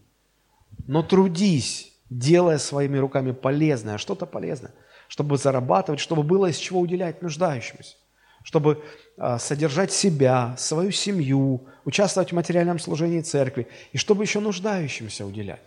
но 0.88 1.04
трудись, 1.04 1.94
делая 2.10 2.58
своими 2.58 2.98
руками 2.98 3.34
полезное, 3.34 4.00
что-то 4.00 4.26
полезное, 4.26 4.74
чтобы 5.10 5.38
зарабатывать, 5.38 6.00
чтобы 6.00 6.24
было 6.24 6.48
из 6.48 6.58
чего 6.58 6.80
уделять 6.80 7.22
нуждающимся, 7.22 7.98
чтобы 8.46 8.84
а, 9.18 9.40
содержать 9.40 9.92
себя, 9.92 10.56
свою 10.58 10.92
семью, 10.92 11.62
участвовать 11.84 12.32
в 12.32 12.36
материальном 12.36 12.78
служении 12.78 13.22
церкви, 13.22 13.68
и 13.92 13.98
чтобы 13.98 14.24
еще 14.24 14.40
нуждающимся 14.40 15.26
уделять. 15.26 15.62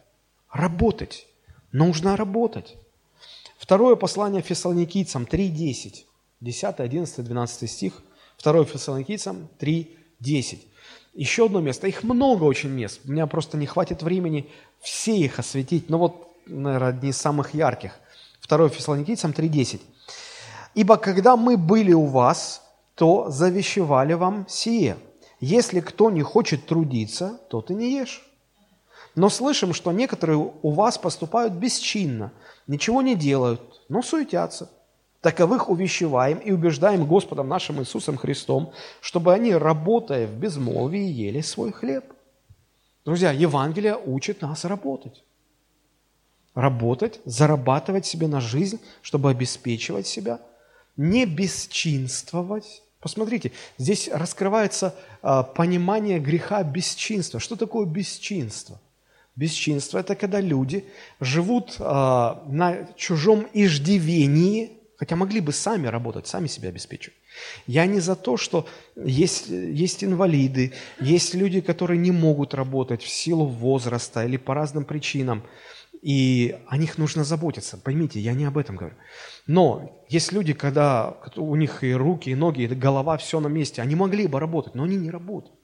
Работать. 0.53 1.27
Нужно 1.73 2.17
работать. 2.17 2.77
Второе 3.59 3.97
послание 3.97 4.43
фессалоникийцам 4.43 5.25
3.10. 5.25 6.05
10, 6.41 6.79
11, 6.79 7.25
12 7.25 7.71
стих. 7.71 8.03
Второе 8.37 8.65
фессалоникийцам 8.65 9.49
3.10. 9.59 10.61
Еще 11.15 11.47
одно 11.47 11.61
место. 11.61 11.89
Их 11.89 12.05
много 12.05 12.45
очень 12.45 12.71
мест. 12.71 13.01
У 13.05 13.11
меня 13.11 13.27
просто 13.27 13.57
не 13.57 13.67
хватит 13.67 14.05
времени 14.05 14.49
все 14.81 15.17
их 15.17 15.41
осветить. 15.41 15.91
Но 15.91 15.99
вот, 15.99 16.33
наверное, 16.47 16.91
одни 16.91 17.11
из 17.11 17.17
самых 17.17 17.55
ярких. 17.55 17.99
Второе 18.41 18.69
фессалоникийцам 18.69 19.33
3.10. 19.33 19.81
«Ибо 20.77 20.97
когда 20.97 21.37
мы 21.37 21.57
были 21.57 21.93
у 21.93 22.05
вас, 22.05 22.63
то 22.99 23.31
завещевали 23.31 24.15
вам 24.15 24.45
сие. 24.49 24.97
Если 25.39 25.79
кто 25.79 26.11
не 26.11 26.23
хочет 26.23 26.67
трудиться, 26.67 27.41
то 27.49 27.61
ты 27.61 27.75
не 27.75 27.93
ешь. 27.93 28.29
Но 29.15 29.29
слышим, 29.29 29.73
что 29.73 29.93
некоторые 29.93 30.39
у 30.63 30.71
вас 30.73 30.99
поступают 30.99 31.53
бесчинно, 31.53 32.33
ничего 32.67 33.01
не 33.01 33.15
делают, 33.15 33.61
но 33.89 34.03
суетятся. 34.03 34.69
Таковых 35.21 35.71
увещеваем 35.71 36.39
и 36.39 36.51
убеждаем 36.51 37.07
Господом 37.07 37.49
нашим 37.49 37.81
Иисусом 37.81 38.17
Христом, 38.17 38.73
чтобы 39.01 39.33
они, 39.33 39.55
работая 39.55 40.27
в 40.27 40.33
безмолвии, 40.33 41.01
ели 41.01 41.41
свой 41.41 41.71
хлеб. 41.71 42.05
Друзья, 43.05 43.31
Евангелие 43.31 43.97
учит 43.97 44.43
нас 44.43 44.65
работать. 44.65 45.23
Работать, 46.55 47.21
зарабатывать 47.25 48.07
себе 48.07 48.27
на 48.27 48.41
жизнь, 48.41 48.81
чтобы 49.03 49.31
обеспечивать 49.31 50.09
себя, 50.09 50.41
не 50.97 51.27
бесчинствовать. 51.27 52.83
Посмотрите, 53.01 53.53
здесь 53.79 54.09
раскрывается 54.13 54.95
э, 55.23 55.45
понимание 55.55 56.19
греха 56.19 56.63
бесчинства. 56.65 57.39
Что 57.39 57.57
такое 57.57 57.87
бесчинство? 57.87 58.81
Бесчинство– 59.37 59.99
это 60.01 60.17
когда 60.17 60.41
люди 60.41 60.85
живут 61.21 61.77
э, 61.79 61.83
на 61.83 62.89
чужом 62.97 63.47
иждивении, 63.53 64.73
хотя 64.97 65.15
могли 65.15 65.41
бы 65.41 65.53
сами 65.53 65.87
работать, 65.87 66.27
сами 66.27 66.49
себя 66.49 66.71
обеспечивать. 66.71 67.17
Я 67.69 67.87
не 67.87 68.01
за 68.01 68.17
то, 68.17 68.37
что 68.37 68.67
есть, 68.97 69.49
есть 69.49 70.03
инвалиды, 70.03 70.73
есть 70.99 71.35
люди, 71.35 71.61
которые 71.61 71.99
не 71.99 72.11
могут 72.11 72.53
работать 72.53 73.03
в 73.05 73.09
силу 73.09 73.47
возраста 73.47 74.25
или 74.25 74.37
по 74.37 74.55
разным 74.55 74.85
причинам, 74.85 75.45
и 76.03 76.57
о 76.69 76.77
них 76.77 76.99
нужно 76.99 77.25
заботиться. 77.25 77.77
Поймите, 77.77 78.21
я 78.21 78.35
не 78.35 78.45
об 78.45 78.59
этом 78.59 78.77
говорю. 78.77 78.97
Но 79.47 80.05
есть 80.09 80.33
люди, 80.33 80.53
когда 80.53 81.17
у 81.37 81.57
них 81.57 81.83
и 81.83 81.93
руки, 81.93 82.31
и 82.31 82.35
ноги, 82.35 82.63
и 82.63 82.67
голова, 82.69 83.17
все 83.17 83.41
на 83.41 83.49
месте, 83.49 83.83
они 83.83 83.95
могли 83.95 84.27
бы 84.27 84.39
работать, 84.39 84.75
но 84.75 84.85
они 84.85 84.97
не 84.97 85.11
работают. 85.11 85.59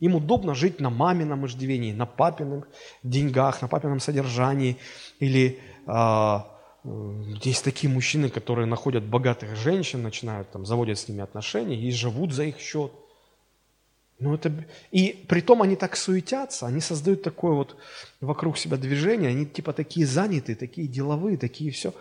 Им 0.00 0.14
удобно 0.14 0.54
жить 0.54 0.80
на 0.80 0.90
мамином 0.90 1.46
иждивении, 1.46 1.92
на 1.92 2.06
папиных 2.06 2.68
деньгах, 3.02 3.62
на 3.62 3.68
папином 3.68 3.98
содержании. 3.98 4.76
Или 5.18 5.58
э, 5.86 6.38
есть 7.42 7.64
такие 7.64 7.92
мужчины, 7.92 8.28
которые 8.28 8.66
находят 8.66 9.04
богатых 9.04 9.56
женщин, 9.56 10.02
начинают 10.02 10.50
там, 10.50 10.64
заводят 10.64 10.98
с 10.98 11.08
ними 11.08 11.22
отношения 11.22 11.76
и 11.76 11.90
живут 11.90 12.32
за 12.32 12.44
их 12.44 12.60
счет. 12.60 12.92
Ну, 14.20 14.34
это... 14.34 14.52
И 14.90 15.24
при 15.28 15.40
том 15.40 15.62
они 15.62 15.76
так 15.76 15.96
суетятся, 15.96 16.66
они 16.66 16.80
создают 16.80 17.22
такое 17.22 17.52
вот 17.52 17.76
вокруг 18.20 18.58
себя 18.58 18.76
движение, 18.76 19.30
они 19.30 19.46
типа 19.46 19.72
такие 19.72 20.06
занятые, 20.06 20.56
такие 20.56 20.88
деловые, 20.88 21.36
такие 21.36 21.70
все. 21.70 21.94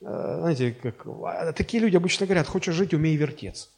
Э, 0.00 0.36
знаете, 0.40 0.76
как... 0.80 1.06
А 1.06 1.52
такие 1.52 1.82
люди 1.82 1.96
обычно 1.96 2.26
говорят, 2.26 2.46
хочешь 2.46 2.74
жить, 2.74 2.94
умей 2.94 3.16
вертеться. 3.16 3.68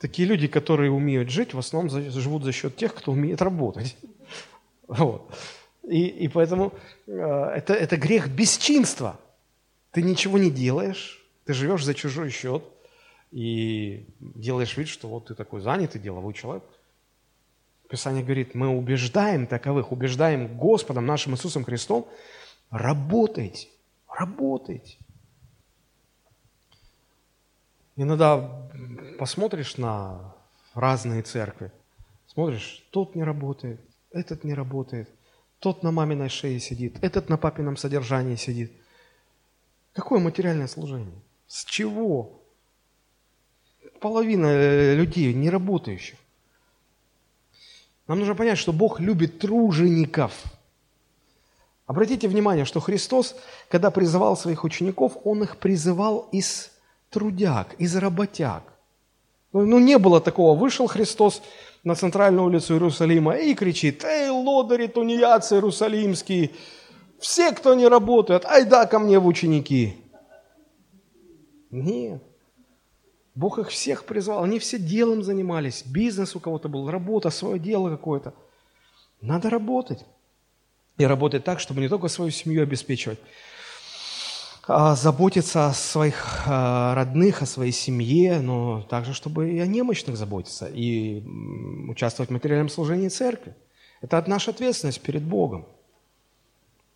Такие 0.00 0.26
люди, 0.28 0.46
которые 0.46 0.90
умеют 0.90 1.30
жить, 1.30 1.52
в 1.52 1.58
основном 1.58 1.90
живут 2.10 2.44
за 2.44 2.52
счет 2.52 2.76
тех, 2.76 2.94
кто 2.94 3.12
умеет 3.12 3.42
работать. 3.42 3.96
Вот. 4.86 5.34
И, 5.86 6.06
и 6.06 6.28
поэтому 6.28 6.72
э, 7.06 7.12
это, 7.12 7.74
это 7.74 7.98
грех 7.98 8.28
бесчинства. 8.28 9.20
Ты 9.90 10.00
ничего 10.00 10.38
не 10.38 10.50
делаешь, 10.50 11.22
ты 11.44 11.52
живешь 11.52 11.84
за 11.84 11.92
чужой 11.92 12.30
счет 12.30 12.64
и 13.30 14.06
делаешь 14.20 14.76
вид, 14.76 14.88
что 14.88 15.08
вот 15.08 15.26
ты 15.26 15.34
такой 15.34 15.60
занятый, 15.60 15.98
деловой 15.98 16.34
человек. 16.34 16.64
Писание 17.88 18.22
говорит, 18.22 18.54
мы 18.54 18.68
убеждаем 18.68 19.46
таковых, 19.46 19.92
убеждаем 19.92 20.58
Господом 20.58 21.06
нашим 21.06 21.34
Иисусом 21.34 21.64
Христом, 21.64 22.06
работайте, 22.70 23.68
работайте. 24.08 24.98
Иногда 27.96 28.68
посмотришь 29.18 29.76
на 29.76 30.34
разные 30.74 31.22
церкви, 31.22 31.72
смотришь, 32.26 32.86
тот 32.90 33.14
не 33.14 33.24
работает, 33.24 33.80
этот 34.10 34.44
не 34.44 34.54
работает, 34.54 35.10
тот 35.58 35.82
на 35.82 35.90
маминой 35.90 36.28
шее 36.28 36.60
сидит, 36.60 37.02
этот 37.02 37.28
на 37.28 37.36
папином 37.36 37.76
содержании 37.76 38.36
сидит. 38.36 38.72
Какое 39.94 40.20
материальное 40.20 40.68
служение? 40.68 41.20
С 41.46 41.64
чего? 41.64 42.37
Половина 44.00 44.46
э, 44.46 44.94
людей 44.94 45.32
не 45.34 45.50
работающих. 45.50 46.16
Нам 48.06 48.20
нужно 48.20 48.34
понять, 48.34 48.58
что 48.58 48.72
Бог 48.72 49.00
любит 49.00 49.38
тружеников. 49.38 50.32
Обратите 51.86 52.28
внимание, 52.28 52.64
что 52.64 52.80
Христос, 52.80 53.36
когда 53.68 53.90
призывал 53.90 54.36
своих 54.36 54.64
учеников, 54.64 55.18
Он 55.24 55.42
их 55.42 55.56
призывал 55.56 56.28
из 56.32 56.70
трудяг, 57.10 57.74
из 57.78 57.96
работяг. 57.96 58.62
Ну, 59.52 59.64
ну, 59.64 59.78
не 59.78 59.98
было 59.98 60.20
такого. 60.20 60.58
Вышел 60.58 60.86
Христос 60.86 61.42
на 61.84 61.94
центральную 61.94 62.46
улицу 62.46 62.74
Иерусалима 62.74 63.36
и 63.36 63.54
кричит, 63.54 64.04
«Эй, 64.04 64.28
лодыри, 64.28 64.86
тунеядцы 64.86 65.54
иерусалимские, 65.54 66.50
все, 67.18 67.52
кто 67.52 67.74
не 67.74 67.88
работает, 67.88 68.44
айда 68.44 68.86
ко 68.86 68.98
мне 68.98 69.18
в 69.18 69.26
ученики!» 69.26 69.96
Нет. 71.70 72.22
Бог 73.38 73.60
их 73.60 73.68
всех 73.68 74.04
призвал. 74.04 74.42
Они 74.42 74.58
все 74.58 74.80
делом 74.80 75.22
занимались. 75.22 75.84
Бизнес 75.86 76.34
у 76.34 76.40
кого-то 76.40 76.68
был, 76.68 76.90
работа, 76.90 77.30
свое 77.30 77.60
дело 77.60 77.88
какое-то. 77.88 78.34
Надо 79.20 79.48
работать. 79.48 80.04
И 80.96 81.04
работать 81.06 81.44
так, 81.44 81.60
чтобы 81.60 81.80
не 81.80 81.88
только 81.88 82.08
свою 82.08 82.32
семью 82.32 82.64
обеспечивать, 82.64 83.20
а, 84.66 84.96
заботиться 84.96 85.68
о 85.68 85.72
своих 85.72 86.46
а, 86.48 86.96
родных, 86.96 87.40
о 87.42 87.46
своей 87.46 87.70
семье, 87.70 88.40
но 88.40 88.82
также, 88.82 89.14
чтобы 89.14 89.52
и 89.52 89.60
о 89.60 89.68
немощных 89.68 90.16
заботиться, 90.16 90.66
и 90.66 91.22
участвовать 91.88 92.30
в 92.30 92.32
материальном 92.32 92.68
служении 92.68 93.08
церкви. 93.08 93.54
Это 94.00 94.24
наша 94.26 94.50
ответственность 94.50 95.00
перед 95.00 95.22
Богом. 95.22 95.64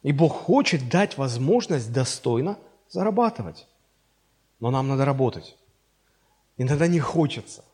И 0.02 0.10
Бог 0.10 0.32
хочет 0.32 0.88
дать 0.88 1.16
возможность 1.16 1.92
достойно 1.92 2.58
зарабатывать. 2.88 3.68
Но 4.58 4.72
нам 4.72 4.88
надо 4.88 5.04
работать. 5.04 5.56
Иногда 6.62 6.86
не 6.86 7.00
хочется. 7.00 7.64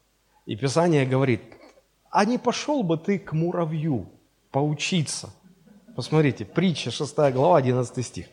И 0.47 0.57
Писание 0.57 1.05
говорит, 1.05 1.43
а 2.11 2.25
не 2.25 2.39
пошел 2.39 2.83
бы 2.83 2.97
ты 2.97 3.19
к 3.19 3.35
муравью 3.35 4.09
поучиться? 4.51 5.29
Посмотрите, 5.95 6.47
притча 6.47 6.91
6 6.91 7.15
глава, 7.33 7.59
11 7.59 8.07
стих. 8.07 8.27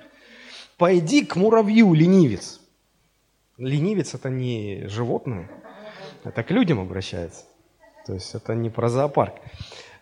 Пойди 0.78 1.26
к 1.26 1.36
муравью, 1.36 1.94
ленивец. 1.94 2.62
Ленивец– 3.58 4.14
это 4.14 4.30
не 4.30 4.88
животное, 4.88 5.52
это 6.24 6.42
к 6.42 6.52
людям 6.52 6.80
обращается. 6.80 7.44
То 8.06 8.14
есть 8.14 8.34
это 8.34 8.56
не 8.56 8.70
про 8.70 8.88
зоопарк. 8.88 9.36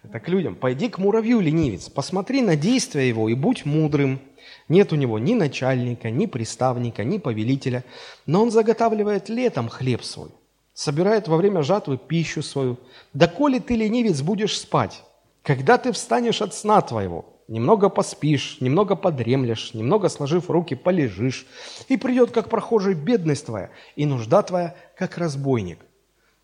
Это 0.03 0.19
к 0.19 0.27
людям. 0.27 0.55
Пойди 0.55 0.87
к 0.89 0.99
муравью, 0.99 1.39
ленивец, 1.39 1.89
посмотри 1.89 2.41
на 2.41 2.55
действия 2.55 3.07
его 3.07 3.27
и 3.27 3.33
будь 3.33 3.65
мудрым. 3.65 4.19
Нет 4.69 4.93
у 4.93 4.97
него 4.97 5.17
ни 5.17 5.33
начальника, 5.33 6.11
ни 6.11 6.27
приставника, 6.27 7.03
ни 7.03 7.17
повелителя, 7.17 7.83
но 8.27 8.43
он 8.43 8.51
заготавливает 8.51 9.29
летом 9.29 9.67
хлеб 9.67 10.03
свой, 10.03 10.29
собирает 10.74 11.28
во 11.28 11.38
время 11.38 11.63
жатвы 11.63 11.97
пищу 11.97 12.41
свою. 12.41 12.78
Да 13.13 13.28
коли 13.28 13.59
ты, 13.59 13.76
ленивец, 13.76 14.21
будешь 14.21 14.59
спать, 14.59 15.03
когда 15.41 15.78
ты 15.78 15.91
встанешь 15.91 16.41
от 16.41 16.53
сна 16.53 16.82
твоего– 16.82 17.26
немного 17.47 17.89
поспишь, 17.89 18.57
немного 18.61 18.95
подремлешь, 18.95 19.74
немного 19.74 20.09
сложив 20.09 20.49
руки, 20.49 20.76
полежишь, 20.76 21.45
и 21.88 21.97
придет, 21.97 22.32
как 22.32 22.49
прохожий, 22.49 22.93
бедность 22.93 23.45
твоя, 23.45 23.69
и 23.95 24.05
нужда 24.05 24.41
твоя, 24.41 24.76
как 24.97 25.17
разбойник. 25.17 25.80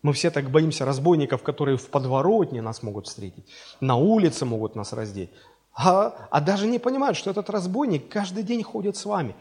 Мы 0.02 0.12
все 0.12 0.30
так 0.30 0.50
боимся 0.50 0.84
разбойников, 0.84 1.42
которые 1.42 1.76
в 1.76 1.88
подворотне 1.88 2.62
нас 2.62 2.82
могут 2.82 3.06
встретить, 3.06 3.44
на 3.80 3.96
улице 3.96 4.46
могут 4.46 4.74
нас 4.74 4.92
раздеть, 4.92 5.30
а, 5.74 6.28
а 6.30 6.40
даже 6.40 6.66
не 6.66 6.78
понимают, 6.78 7.16
что 7.16 7.30
этот 7.30 7.50
разбойник 7.50 8.08
каждый 8.08 8.42
день 8.42 8.62
ходит 8.62 8.96
с 8.96 9.04
вами, 9.04 9.34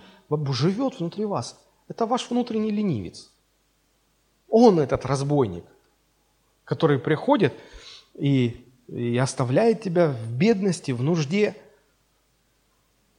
живет 0.50 1.00
внутри 1.00 1.26
вас. 1.26 1.60
Это 1.88 2.06
ваш 2.06 2.30
внутренний 2.30 2.72
ленивец. 2.72 3.32
Он 4.50 4.80
этот 4.80 5.06
разбойник, 5.06 5.64
который 6.66 7.00
приходит 7.00 7.54
и, 8.16 8.66
и 8.88 9.18
оставляет 9.18 9.82
тебя 9.82 10.10
в 10.10 10.32
бедности, 10.32 10.91
в 10.91 11.04
нужде. 11.04 11.56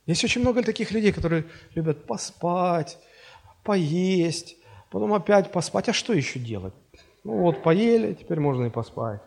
Есть 0.07 0.25
очень 0.25 0.41
много 0.41 0.63
таких 0.63 0.91
людей, 0.91 1.13
которые 1.13 1.45
любят 1.75 2.05
поспать, 2.07 2.99
поесть, 3.63 4.57
потом 4.91 5.13
опять 5.15 5.53
поспать. 5.53 5.89
А 5.89 5.93
что 5.93 6.13
еще 6.13 6.39
делать? 6.39 6.75
Ну 7.25 7.39
вот 7.39 7.63
поели, 7.63 8.15
теперь 8.15 8.41
можно 8.41 8.67
и 8.67 8.71
поспать. 8.71 9.21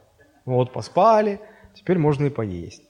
Вот 0.46 0.74
поспали, 0.74 1.40
теперь 1.76 1.98
можно 1.98 2.26
и 2.26 2.30
поесть. 2.30 2.84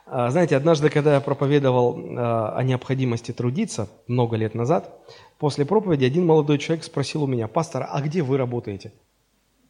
знаете, 0.11 0.57
однажды, 0.57 0.89
когда 0.89 1.13
я 1.13 1.21
проповедовал 1.21 1.97
а, 2.17 2.53
о 2.57 2.63
необходимости 2.63 3.31
трудиться 3.31 3.87
много 4.07 4.35
лет 4.35 4.53
назад, 4.53 4.93
после 5.39 5.65
проповеди 5.65 6.03
один 6.03 6.25
молодой 6.25 6.57
человек 6.57 6.83
спросил 6.83 7.23
у 7.23 7.27
меня, 7.27 7.47
пастор, 7.47 7.87
а 7.89 8.01
где 8.01 8.21
вы 8.21 8.37
работаете? 8.37 8.91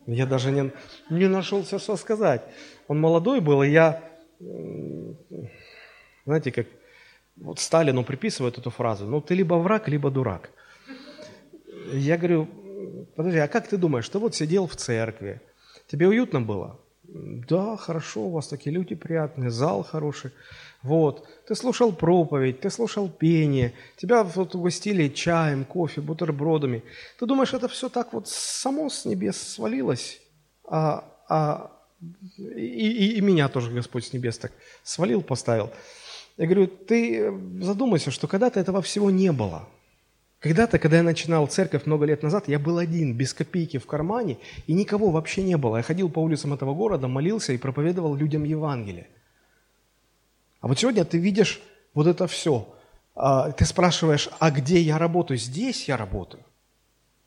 Я 0.08 0.26
даже 0.26 0.52
не, 0.52 0.72
не 1.12 1.28
нашелся, 1.28 1.78
что 1.78 1.96
сказать. 1.96 2.42
Он 2.88 3.00
молодой 3.00 3.40
был, 3.40 3.62
и 3.62 3.70
я, 3.70 4.02
знаете, 6.26 6.52
как 6.52 6.66
вот 7.38 7.60
Сталину 7.60 8.04
приписывают 8.04 8.58
эту 8.58 8.72
фразу, 8.72 9.06
ну 9.06 9.22
ты 9.22 9.36
либо 9.36 9.54
враг, 9.56 9.88
либо 9.88 10.10
дурак. 10.10 10.50
Я 11.94 12.18
говорю, 12.18 12.48
подожди, 13.16 13.38
а 13.38 13.48
как 13.48 13.68
ты 13.68 13.78
думаешь, 13.78 14.10
ты 14.10 14.18
вот 14.18 14.34
сидел 14.34 14.66
в 14.66 14.76
церкви, 14.76 15.40
тебе 15.88 16.08
уютно 16.08 16.42
было? 16.42 16.80
Да, 17.14 17.76
хорошо, 17.76 18.22
у 18.22 18.30
вас 18.30 18.48
такие 18.48 18.74
люди 18.74 18.96
приятные, 18.96 19.52
зал 19.52 19.84
хороший. 19.84 20.32
Вот, 20.82 21.28
ты 21.46 21.56
слушал 21.56 21.92
проповедь, 21.92 22.62
ты 22.62 22.70
слушал 22.70 23.10
пение, 23.10 23.74
тебя 23.98 24.24
вот 24.24 24.56
угостили 24.56 25.10
чаем, 25.10 25.66
кофе, 25.66 26.00
бутербродами. 26.00 26.84
Ты 27.20 27.26
думаешь, 27.26 27.54
это 27.54 27.68
все 27.68 27.90
так 27.90 28.14
вот 28.14 28.30
само 28.30 28.90
с 28.90 29.04
небес 29.04 29.36
свалилось? 29.36 30.22
А, 30.66 31.04
а, 31.28 31.72
и, 32.38 32.44
и, 32.66 33.18
и 33.18 33.22
меня 33.22 33.50
тоже 33.50 33.72
Господь 33.72 34.06
с 34.06 34.14
небес 34.14 34.38
так 34.38 34.54
свалил, 34.82 35.22
поставил. 35.22 35.70
Я 36.38 36.46
говорю, 36.46 36.68
ты 36.68 37.30
задумайся, 37.60 38.10
что 38.10 38.28
когда-то 38.28 38.60
этого 38.62 38.82
всего 38.82 39.12
не 39.12 39.34
было– 39.34 39.68
когда-то, 40.42 40.80
когда 40.80 40.98
я 40.98 41.04
начинал 41.04 41.46
церковь 41.46 41.86
много 41.86 42.06
лет 42.06 42.24
назад, 42.24 42.48
я 42.48 42.58
был 42.58 42.80
один, 42.80 43.16
без 43.16 43.32
копейки 43.32 43.78
в 43.78 43.86
кармане, 43.86 44.40
и 44.66 44.74
никого 44.74 45.12
вообще 45.12 45.44
не 45.44 45.56
было. 45.56 45.78
Я 45.78 45.84
ходил 45.84 46.10
по 46.10 46.18
улицам 46.18 46.52
этого 46.52 46.74
города, 46.74 47.08
молился 47.08 47.54
и 47.54 47.60
проповедовал 47.60 48.16
людям 48.16 48.44
Евангелие. 48.44 49.08
А 50.60 50.68
вот 50.68 50.80
сегодня 50.80 51.06
ты 51.06 51.20
видишь 51.20 51.62
вот 51.94 52.08
это 52.08 52.26
все. 52.26 52.68
А, 53.14 53.52
ты 53.52 53.66
спрашиваешь, 53.66 54.30
а 54.40 54.50
где 54.50 54.82
я 54.82 54.98
работаю? 54.98 55.38
Здесь 55.38 55.88
я 55.88 55.96
работаю. 55.96 56.44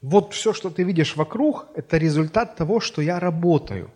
Вот 0.02 0.34
все, 0.34 0.52
что 0.52 0.68
ты 0.68 0.82
видишь 0.82 1.14
вокруг, 1.14 1.68
это 1.76 1.98
результат 1.98 2.56
того, 2.56 2.80
что 2.80 3.00
я 3.00 3.20
работаю. 3.20 3.92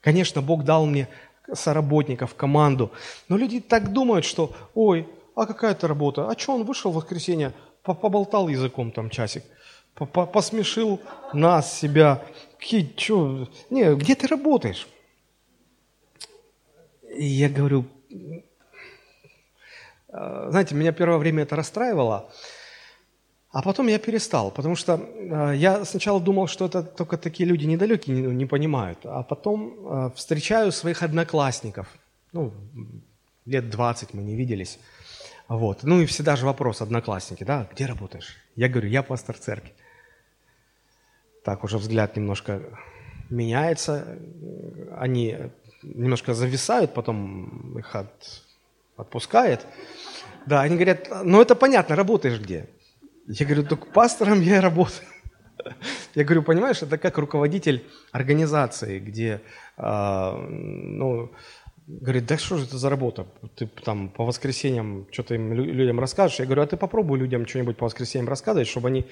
Конечно, 0.00 0.42
Бог 0.42 0.62
дал 0.62 0.86
мне 0.86 1.08
соработников, 1.52 2.36
команду, 2.36 2.92
но 3.28 3.36
люди 3.36 3.58
так 3.58 3.92
думают, 3.92 4.24
что, 4.24 4.54
ой, 4.74 5.08
а 5.40 5.46
какая 5.46 5.72
это 5.72 5.86
работа? 5.88 6.28
А 6.28 6.38
что 6.38 6.54
он 6.54 6.64
вышел 6.64 6.90
в 6.90 6.96
воскресенье, 6.96 7.52
поболтал 7.82 8.48
языком 8.48 8.90
там 8.90 9.08
часик, 9.10 9.44
посмешил 9.94 11.00
нас, 11.32 11.78
себя. 11.78 12.22
Какие, 12.58 12.92
что? 12.96 13.48
Не, 13.70 13.94
где 13.94 14.14
ты 14.14 14.26
работаешь? 14.26 14.88
И 17.16 17.24
я 17.24 17.48
говорю, 17.48 17.86
«А, 20.10 20.50
знаете, 20.50 20.74
меня 20.74 20.92
первое 20.92 21.18
время 21.18 21.42
это 21.42 21.56
расстраивало, 21.56 22.30
а 23.50 23.62
потом 23.62 23.86
я 23.88 23.98
перестал, 23.98 24.50
потому 24.50 24.76
что 24.76 24.94
а, 24.94 25.52
я 25.52 25.84
сначала 25.84 26.20
думал, 26.20 26.48
что 26.48 26.66
это 26.66 26.82
только 26.82 27.16
такие 27.16 27.48
люди 27.48 27.66
недалекие 27.66 28.16
не, 28.16 28.34
не 28.34 28.46
понимают, 28.46 28.98
а 29.04 29.22
потом 29.22 29.74
а, 29.86 30.10
встречаю 30.10 30.72
своих 30.72 31.02
одноклассников, 31.02 31.86
ну, 32.32 32.52
лет 33.46 33.70
20 33.70 34.14
мы 34.14 34.22
не 34.22 34.34
виделись, 34.36 34.78
вот. 35.48 35.82
Ну 35.82 36.00
и 36.00 36.06
всегда 36.06 36.36
же 36.36 36.44
вопрос, 36.44 36.82
одноклассники, 36.82 37.44
да, 37.44 37.66
где 37.72 37.86
работаешь? 37.86 38.36
Я 38.54 38.68
говорю, 38.68 38.88
я 38.88 39.02
пастор 39.02 39.36
церкви. 39.36 39.72
Так 41.42 41.64
уже 41.64 41.78
взгляд 41.78 42.16
немножко 42.16 42.62
меняется, 43.30 44.18
они 44.98 45.36
немножко 45.82 46.34
зависают, 46.34 46.92
потом 46.92 47.78
их 47.78 47.94
от, 47.94 48.42
отпускает. 48.96 49.66
Да, 50.46 50.60
они 50.60 50.74
говорят, 50.74 51.08
ну 51.24 51.40
это 51.40 51.54
понятно, 51.54 51.96
работаешь 51.96 52.40
где? 52.40 52.68
Я 53.26 53.46
говорю, 53.46 53.64
только 53.64 53.86
пастором 53.86 54.40
я 54.40 54.56
и 54.56 54.60
работаю. 54.60 55.06
Я 56.14 56.24
говорю, 56.24 56.42
понимаешь, 56.42 56.82
это 56.82 56.98
как 56.98 57.18
руководитель 57.18 57.84
организации, 58.12 59.00
где, 59.00 59.42
э, 59.76 60.46
ну, 60.48 61.30
Говорит, 61.88 62.26
да 62.26 62.36
что 62.36 62.58
же 62.58 62.66
это 62.66 62.76
за 62.76 62.90
работа? 62.90 63.26
Ты 63.56 63.66
там 63.66 64.10
по 64.10 64.26
воскресеньям 64.26 65.06
что-то 65.10 65.34
им 65.34 65.54
людям 65.54 65.98
расскажешь. 65.98 66.38
Я 66.38 66.44
говорю, 66.44 66.62
а 66.62 66.66
ты 66.66 66.76
попробуй 66.76 67.18
людям 67.18 67.46
что-нибудь 67.46 67.78
по 67.78 67.86
воскресеньям 67.86 68.28
рассказывать, 68.28 68.68
чтобы 68.68 68.88
они 68.88 69.06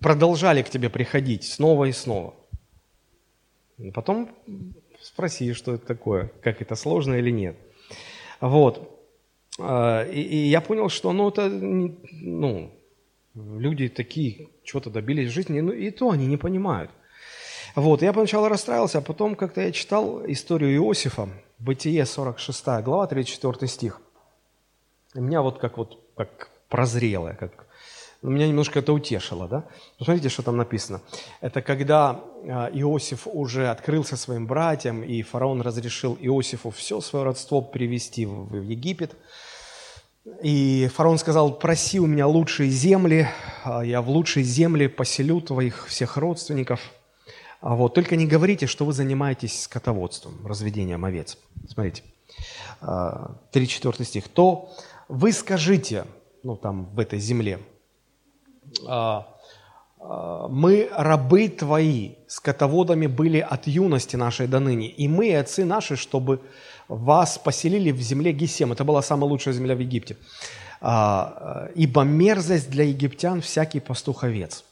продолжали 0.00 0.62
к 0.62 0.70
тебе 0.70 0.88
приходить 0.88 1.44
снова 1.44 1.84
и 1.84 1.92
снова. 1.92 2.32
Потом 3.92 4.30
спроси, 5.02 5.52
что 5.52 5.74
это 5.74 5.84
такое, 5.86 6.32
как 6.40 6.62
это 6.62 6.74
сложно 6.74 7.14
или 7.16 7.30
нет. 7.30 7.56
Вот. 8.40 8.90
А, 9.58 10.04
и, 10.04 10.22
и 10.22 10.36
я 10.48 10.62
понял, 10.62 10.88
что 10.88 11.12
ну, 11.12 11.28
это, 11.28 11.50
ну, 11.50 12.70
люди 13.34 13.90
такие, 13.90 14.48
что-то 14.64 14.88
добились 14.88 15.30
в 15.30 15.34
жизни, 15.34 15.60
ну, 15.60 15.72
и 15.72 15.90
то 15.90 16.10
они 16.10 16.26
не 16.26 16.38
понимают. 16.38 16.90
Вот, 17.74 18.02
я 18.02 18.12
поначалу 18.14 18.48
расстраивался, 18.48 18.98
а 18.98 19.02
потом 19.02 19.34
как-то 19.34 19.60
я 19.60 19.72
читал 19.72 20.24
историю 20.26 20.76
Иосифа, 20.76 21.28
Бытие 21.58 22.04
46 22.04 22.64
глава, 22.82 23.06
34 23.06 23.68
стих. 23.68 24.00
И 25.14 25.20
меня 25.20 25.42
вот 25.42 25.58
как 25.58 25.78
вот 25.78 26.00
как 26.16 26.50
прозрело, 26.68 27.36
как 27.38 27.66
ну, 28.22 28.30
меня 28.30 28.48
немножко 28.48 28.78
это 28.78 28.92
утешило, 28.92 29.46
да? 29.46 29.64
Посмотрите, 29.98 30.30
что 30.30 30.42
там 30.42 30.56
написано. 30.56 31.02
Это 31.42 31.60
когда 31.60 32.22
а, 32.48 32.70
Иосиф 32.72 33.26
уже 33.26 33.68
открылся 33.68 34.16
своим 34.16 34.46
братьям, 34.46 35.02
и 35.02 35.20
фараон 35.22 35.60
разрешил 35.60 36.16
Иосифу 36.18 36.70
все 36.70 37.02
свое 37.02 37.26
родство 37.26 37.60
привести 37.60 38.24
в 38.24 38.62
Египет. 38.62 39.14
И 40.42 40.88
фараон 40.94 41.18
сказал, 41.18 41.52
проси 41.52 42.00
у 42.00 42.06
меня 42.06 42.26
лучшие 42.26 42.70
земли, 42.70 43.28
а 43.62 43.84
я 43.84 44.00
в 44.00 44.08
лучшие 44.08 44.42
земли 44.42 44.86
поселю 44.86 45.42
твоих 45.42 45.86
всех 45.86 46.16
родственников– 46.16 46.80
вот, 47.64 47.94
только 47.94 48.16
не 48.16 48.26
говорите, 48.26 48.66
что 48.66 48.84
вы 48.84 48.92
занимаетесь 48.92 49.62
скотоводством, 49.62 50.46
разведением 50.46 51.02
овец. 51.06 51.38
Смотрите, 51.66 52.02
3-4 52.82 53.40
а, 53.52 54.04
стих. 54.04 54.28
То 54.28 54.68
вы 55.08 55.32
скажите, 55.32 56.04
ну 56.42 56.56
там 56.56 56.84
в 56.94 57.00
этой 57.00 57.18
земле, 57.18 57.60
а, 58.86 59.26
мы 60.50 60.90
рабы 60.92 61.48
твои, 61.48 62.16
скотоводами 62.26 63.06
были 63.06 63.38
от 63.38 63.66
юности 63.66 64.16
нашей 64.16 64.46
до 64.46 64.60
ныне, 64.60 64.88
и 64.88 65.08
мы, 65.08 65.28
и 65.28 65.32
отцы 65.32 65.64
наши, 65.64 65.96
чтобы 65.96 66.42
вас 66.88 67.38
поселили 67.38 67.92
в 67.92 68.00
земле 68.02 68.32
Гесем. 68.32 68.72
Это 68.72 68.84
была 68.84 69.00
самая 69.00 69.30
лучшая 69.30 69.54
земля 69.54 69.74
в 69.74 69.78
Египте. 69.78 70.18
Ибо 70.82 72.02
мерзость 72.02 72.70
для 72.70 72.84
египтян 72.84 73.40
всякий 73.40 73.80
пастух 73.80 74.22
овец. 74.22 74.64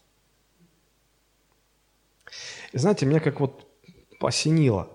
И 2.73 2.79
знаете, 2.79 3.07
меня 3.07 3.21
как 3.21 3.41
вот 3.41 3.67
посинило. 4.19 4.89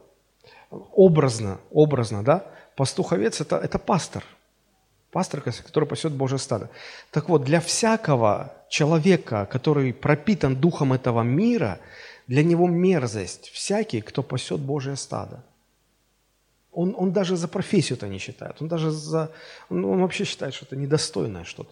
Образно, 0.70 1.60
образно, 1.72 2.24
да? 2.24 2.46
Пастух-овец 2.76 3.42
это,– 3.42 3.58
это 3.64 3.80
пастор. 3.80 4.24
Пастор, 5.12 5.42
который 5.42 5.86
пасет 5.86 6.12
Божье 6.12 6.38
стадо. 6.38 6.70
Так 7.12 7.30
вот, 7.30 7.44
для 7.44 7.60
всякого 7.60 8.54
человека, 8.70 9.48
который 9.50 9.94
пропитан 9.94 10.56
духом 10.56 10.94
этого 10.94 11.22
мира, 11.24 11.80
для 12.28 12.44
него 12.44 12.68
мерзость 12.68 13.50
всякий, 13.50 14.02
кто 14.02 14.22
пасет 14.22 14.60
Божье 14.60 14.96
стадо. 14.96 15.44
Он, 16.72 16.94
он 16.98 17.12
даже 17.14 17.38
за 17.38 17.48
профессию 17.48 17.98
это 17.98 18.08
не 18.08 18.20
считает. 18.20 18.62
Он 18.62 18.68
даже 18.68 18.92
за... 18.92 19.32
Он 19.70 20.02
вообще 20.02 20.26
считает, 20.26 20.54
что 20.54 20.66
это 20.66 20.76
недостойное 20.76 21.44
что-то. 21.44 21.72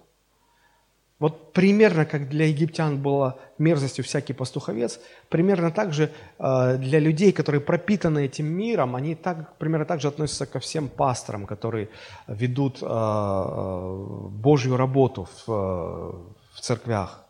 Вот 1.18 1.54
примерно 1.54 2.06
как 2.06 2.28
для 2.28 2.48
египтян 2.48 3.02
было 3.02 3.40
мерзостью 3.58 4.04
всякий 4.04 4.34
пастуховец, 4.34 5.00
примерно 5.30 5.72
так 5.72 5.94
же 5.94 6.12
э, 6.40 6.78
для 6.78 7.00
людей, 7.00 7.32
которые 7.32 7.62
пропитаны 7.62 8.26
этим 8.26 8.48
миром, 8.48 8.96
они 8.96 9.16
так, 9.16 9.58
примерно 9.58 9.86
так 9.86 10.02
же 10.02 10.10
относятся 10.10 10.46
ко 10.46 10.60
всем 10.60 10.90
пасторам, 10.90 11.46
которые 11.46 11.88
ведут 12.28 12.80
э, 12.82 12.86
э, 12.86 14.06
Божью 14.30 14.76
работу 14.76 15.30
в, 15.46 15.48
в 16.54 16.60
церквях. 16.60 17.24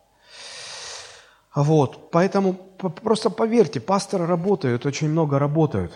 Вот, 1.54 2.10
поэтому 2.12 2.54
просто 2.54 3.30
поверьте, 3.30 3.80
пасторы 3.80 4.26
работают, 4.26 4.86
очень 4.86 5.10
много 5.10 5.38
работают. 5.38 5.94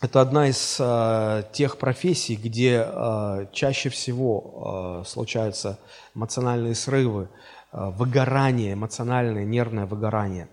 Это 0.00 0.20
одна 0.20 0.48
из 0.48 0.76
э, 0.78 1.44
тех 1.52 1.78
профессий, 1.78 2.36
где 2.36 2.86
э, 2.86 3.46
чаще 3.52 3.88
всего 3.88 5.02
э, 5.02 5.08
случаются 5.08 5.78
эмоциональные 6.14 6.74
срывы, 6.74 7.28
э, 7.72 7.90
выгорание, 7.90 8.74
эмоциональное, 8.74 9.44
нервное 9.44 9.86
выгорание 9.86 10.48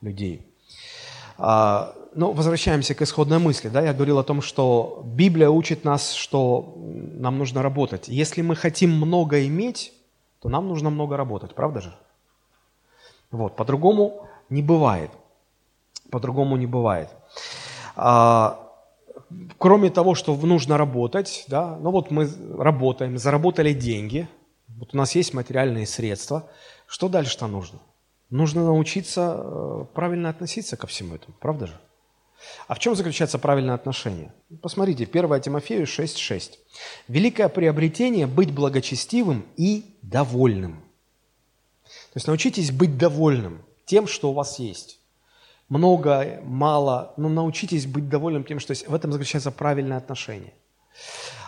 людей. 0.00 0.46
А, 1.36 1.94
ну, 2.14 2.32
возвращаемся 2.32 2.94
к 2.94 3.02
исходной 3.02 3.38
мысли. 3.38 3.68
Да? 3.68 3.82
Я 3.82 3.92
говорил 3.92 4.18
о 4.18 4.24
том, 4.24 4.40
что 4.40 5.02
Библия 5.04 5.50
учит 5.50 5.84
нас, 5.84 6.12
что 6.12 6.74
нам 6.76 7.38
нужно 7.38 7.62
работать. 7.62 8.08
Если 8.08 8.42
мы 8.42 8.56
хотим 8.56 8.90
много 8.90 9.46
иметь, 9.46 9.92
то 10.40 10.48
нам 10.48 10.68
нужно 10.68 10.90
много 10.90 11.16
работать, 11.16 11.54
правда 11.54 11.80
же? 11.80 11.94
Вот, 13.30 13.56
по-другому 13.56 14.28
не 14.48 14.62
бывает. 14.62 15.10
По-другому 16.10 16.56
не 16.56 16.66
бывает. 16.66 17.08
А, 17.96 18.63
кроме 19.58 19.90
того, 19.90 20.14
что 20.14 20.36
нужно 20.36 20.78
работать, 20.78 21.44
да, 21.48 21.76
ну 21.80 21.90
вот 21.90 22.10
мы 22.10 22.28
работаем, 22.58 23.18
заработали 23.18 23.72
деньги, 23.72 24.28
вот 24.68 24.94
у 24.94 24.96
нас 24.96 25.14
есть 25.14 25.34
материальные 25.34 25.86
средства, 25.86 26.48
что 26.86 27.08
дальше-то 27.08 27.46
нужно? 27.46 27.78
Нужно 28.30 28.64
научиться 28.64 29.36
э, 29.36 29.84
правильно 29.94 30.28
относиться 30.28 30.76
ко 30.76 30.86
всему 30.86 31.14
этому, 31.14 31.34
правда 31.38 31.66
же? 31.66 31.80
А 32.66 32.74
в 32.74 32.78
чем 32.78 32.94
заключается 32.94 33.38
правильное 33.38 33.74
отношение? 33.74 34.32
Посмотрите, 34.60 35.08
1 35.10 35.40
Тимофею 35.40 35.86
6.6. 35.86 36.52
«Великое 37.08 37.48
приобретение– 37.48 38.26
быть 38.28 38.52
благочестивым 38.52 39.46
и 39.56 39.96
довольным». 40.02 40.82
То 41.84 42.16
есть 42.16 42.26
научитесь 42.26 42.70
быть 42.70 42.98
довольным 42.98 43.64
тем, 43.86 44.06
что 44.06 44.30
у 44.30 44.34
вас 44.34 44.58
есть. 44.58 44.98
Много, 45.78 46.40
мало, 46.44 47.12
но 47.16 47.28
научитесь 47.28 47.86
быть 47.86 48.08
довольным 48.08 48.44
тем, 48.44 48.60
что 48.60 48.72
есть. 48.72 48.88
В 48.88 48.94
этом 48.94 49.12
заключается 49.12 49.50
правильное 49.50 49.98
отношение. 49.98 50.52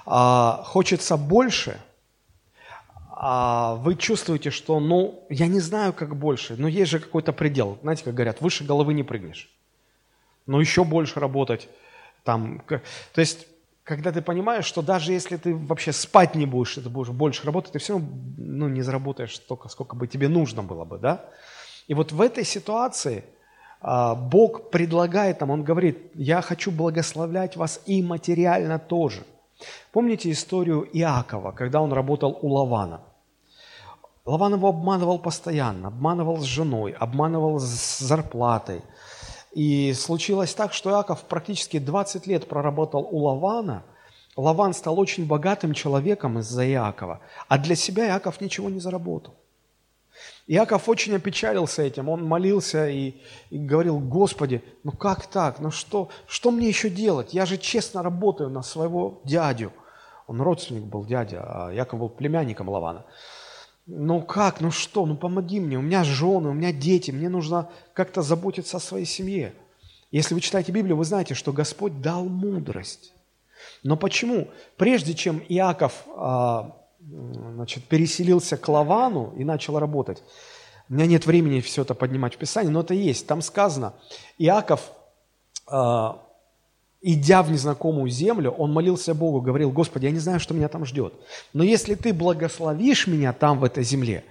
А, 0.05 0.63
хочется 0.65 1.17
больше, 1.17 1.79
а 3.11 3.75
вы 3.77 3.95
чувствуете, 3.95 4.51
что, 4.51 4.81
ну, 4.81 5.27
я 5.31 5.47
не 5.47 5.61
знаю, 5.61 5.93
как 5.93 6.17
больше, 6.17 6.57
но 6.59 6.69
есть 6.69 6.91
же 6.91 6.99
какой-то 6.99 7.33
предел. 7.33 7.79
Знаете, 7.83 8.05
как 8.05 8.15
говорят, 8.15 8.41
выше 8.41 8.65
головы 8.65 8.95
не 8.95 9.03
прыгнешь 9.03 9.51
но 10.47 10.61
еще 10.61 10.85
больше 10.85 11.21
работать. 11.21 11.69
Там. 12.25 12.63
То 12.67 13.21
есть, 13.21 13.47
когда 13.85 14.13
ты 14.13 14.23
понимаешь, 14.23 14.65
что 14.65 14.83
даже 14.83 15.13
если 15.13 15.37
ты 15.37 15.55
вообще 15.55 15.93
спать 15.93 16.35
не 16.35 16.47
будешь, 16.47 16.75
ты 16.75 16.89
будешь 16.89 17.11
больше 17.11 17.45
работать, 17.45 17.73
ты 17.73 17.79
все 17.79 17.95
равно 17.95 18.09
ну, 18.39 18.69
не 18.69 18.83
заработаешь 18.83 19.37
столько, 19.37 19.69
сколько 19.69 19.95
бы 19.95 20.07
тебе 20.07 20.29
нужно 20.29 20.63
было 20.63 20.85
бы, 20.85 20.99
да? 20.99 21.25
И 21.87 21.95
вот 21.95 22.13
в 22.13 22.21
этой 22.21 22.45
ситуации 22.45 23.25
Бог 23.83 24.71
предлагает 24.71 25.41
нам, 25.41 25.51
Он 25.51 25.63
говорит, 25.63 26.11
я 26.15 26.41
хочу 26.41 26.71
благословлять 26.71 27.57
вас 27.57 27.81
и 27.87 28.03
материально 28.03 28.79
тоже. 28.79 29.25
Помните 29.93 30.31
историю 30.31 30.89
Иакова, 30.93 31.53
когда 31.53 31.81
он 31.81 31.93
работал 31.93 32.39
у 32.43 32.49
Лавана? 32.49 33.01
Лаван 34.25 34.55
его 34.55 34.69
обманывал 34.69 35.19
постоянно, 35.19 35.89
обманывал 35.89 36.39
с 36.39 36.45
женой, 36.45 36.93
обманывал 36.93 37.59
с 37.59 37.99
зарплатой– 37.99 38.83
и 39.57 39.95
случилось 39.95 40.53
так, 40.53 40.75
что 40.75 40.91
Иаков 40.91 41.23
практически 41.23 41.79
20 41.79 42.27
лет 42.27 42.47
проработал 42.47 43.09
у 43.11 43.25
Лавана. 43.25 43.85
Лаван 44.37 44.75
стал 44.75 45.01
очень 45.01 45.27
богатым 45.27 45.73
человеком 45.73 46.39
из-за 46.41 46.69
Иакова, 46.69 47.21
а 47.49 47.57
для 47.57 47.75
себя 47.75 48.07
Иаков 48.07 48.43
ничего 48.43 48.69
не 48.69 48.81
заработал. 48.81 49.33
Иаков 50.47 50.89
очень 50.89 51.15
опечалился 51.17 51.83
этим, 51.83 52.09
он 52.09 52.25
молился 52.25 52.89
и, 52.89 53.15
и 53.51 53.59
говорил, 53.59 53.99
Господи, 53.99 54.63
ну 54.85 54.93
как 54.93 55.27
так, 55.27 55.59
ну 55.59 55.71
что, 55.71 56.09
что 56.29 56.51
мне 56.51 56.69
еще 56.69 56.89
делать? 56.89 57.35
Я 57.35 57.47
же 57.47 57.59
честно 57.59 58.03
работаю 58.03 58.51
на 58.51 58.63
своего 58.63 59.21
дядю. 59.25 59.73
Он 60.29 60.41
родственник 60.41 60.85
был 60.85 61.05
дядя, 61.05 61.43
а 61.43 61.73
Яков 61.73 62.01
был 62.01 62.09
племянником 62.09 62.69
Лавана 62.69 63.05
ну 63.87 64.21
как, 64.21 64.61
ну 64.61 64.71
что, 64.71 65.07
ну 65.07 65.17
помоги 65.17 65.61
мне, 65.61 65.79
у 65.79 65.83
меня 65.83 66.03
жены, 66.05 66.49
у 66.49 66.53
меня 66.53 66.73
дети, 66.73 67.13
мне 67.13 67.29
нужно 67.29 67.71
как-то 67.95 68.21
заботиться 68.21 68.77
о 68.77 68.81
своей 68.81 69.07
семье. 69.07 69.55
Если 70.11 70.35
вы 70.35 70.41
читаете 70.41 70.73
Библию, 70.73 70.97
вы 70.97 71.05
знаете, 71.05 71.35
что 71.35 71.53
Господь 71.53 72.01
дал 72.01 72.25
мудрость. 72.25 73.13
Но 73.83 73.97
почему? 73.97 74.49
Прежде 74.77 75.15
чем 75.15 75.43
Иаков 75.49 76.05
а, 76.15 76.77
значит, 77.07 77.85
переселился 77.85 78.57
к 78.57 78.69
Лавану 78.69 79.33
и 79.37 79.45
начал 79.45 79.79
работать, 79.79 80.23
у 80.89 80.95
меня 80.95 81.07
нет 81.07 81.27
времени 81.27 81.61
все 81.61 81.83
это 81.83 81.95
поднимать 81.95 82.35
в 82.35 82.39
Писании, 82.39 82.71
но 82.71 82.81
это 82.81 82.95
есть. 82.95 83.27
Там 83.27 83.43
сказано, 83.43 83.95
Иаков 84.39 84.93
а, 85.67 86.23
идя 87.01 87.43
в 87.43 87.51
незнакомую 87.51 88.11
землю, 88.11 88.51
он 88.51 88.73
молился 88.73 89.15
Богу, 89.15 89.41
говорил, 89.41 89.71
Господи, 89.71 90.07
я 90.07 90.11
не 90.11 90.19
знаю, 90.19 90.41
что 90.41 90.55
меня 90.55 90.69
там 90.69 90.85
ждет. 90.85 91.15
Но 91.53 91.65
если 91.65 91.95
ты 91.95 92.13
благословишь 92.13 93.07
меня 93.07 93.33
там, 93.33 93.59
в 93.59 93.65
этой 93.65 93.85
земле, 93.85 94.25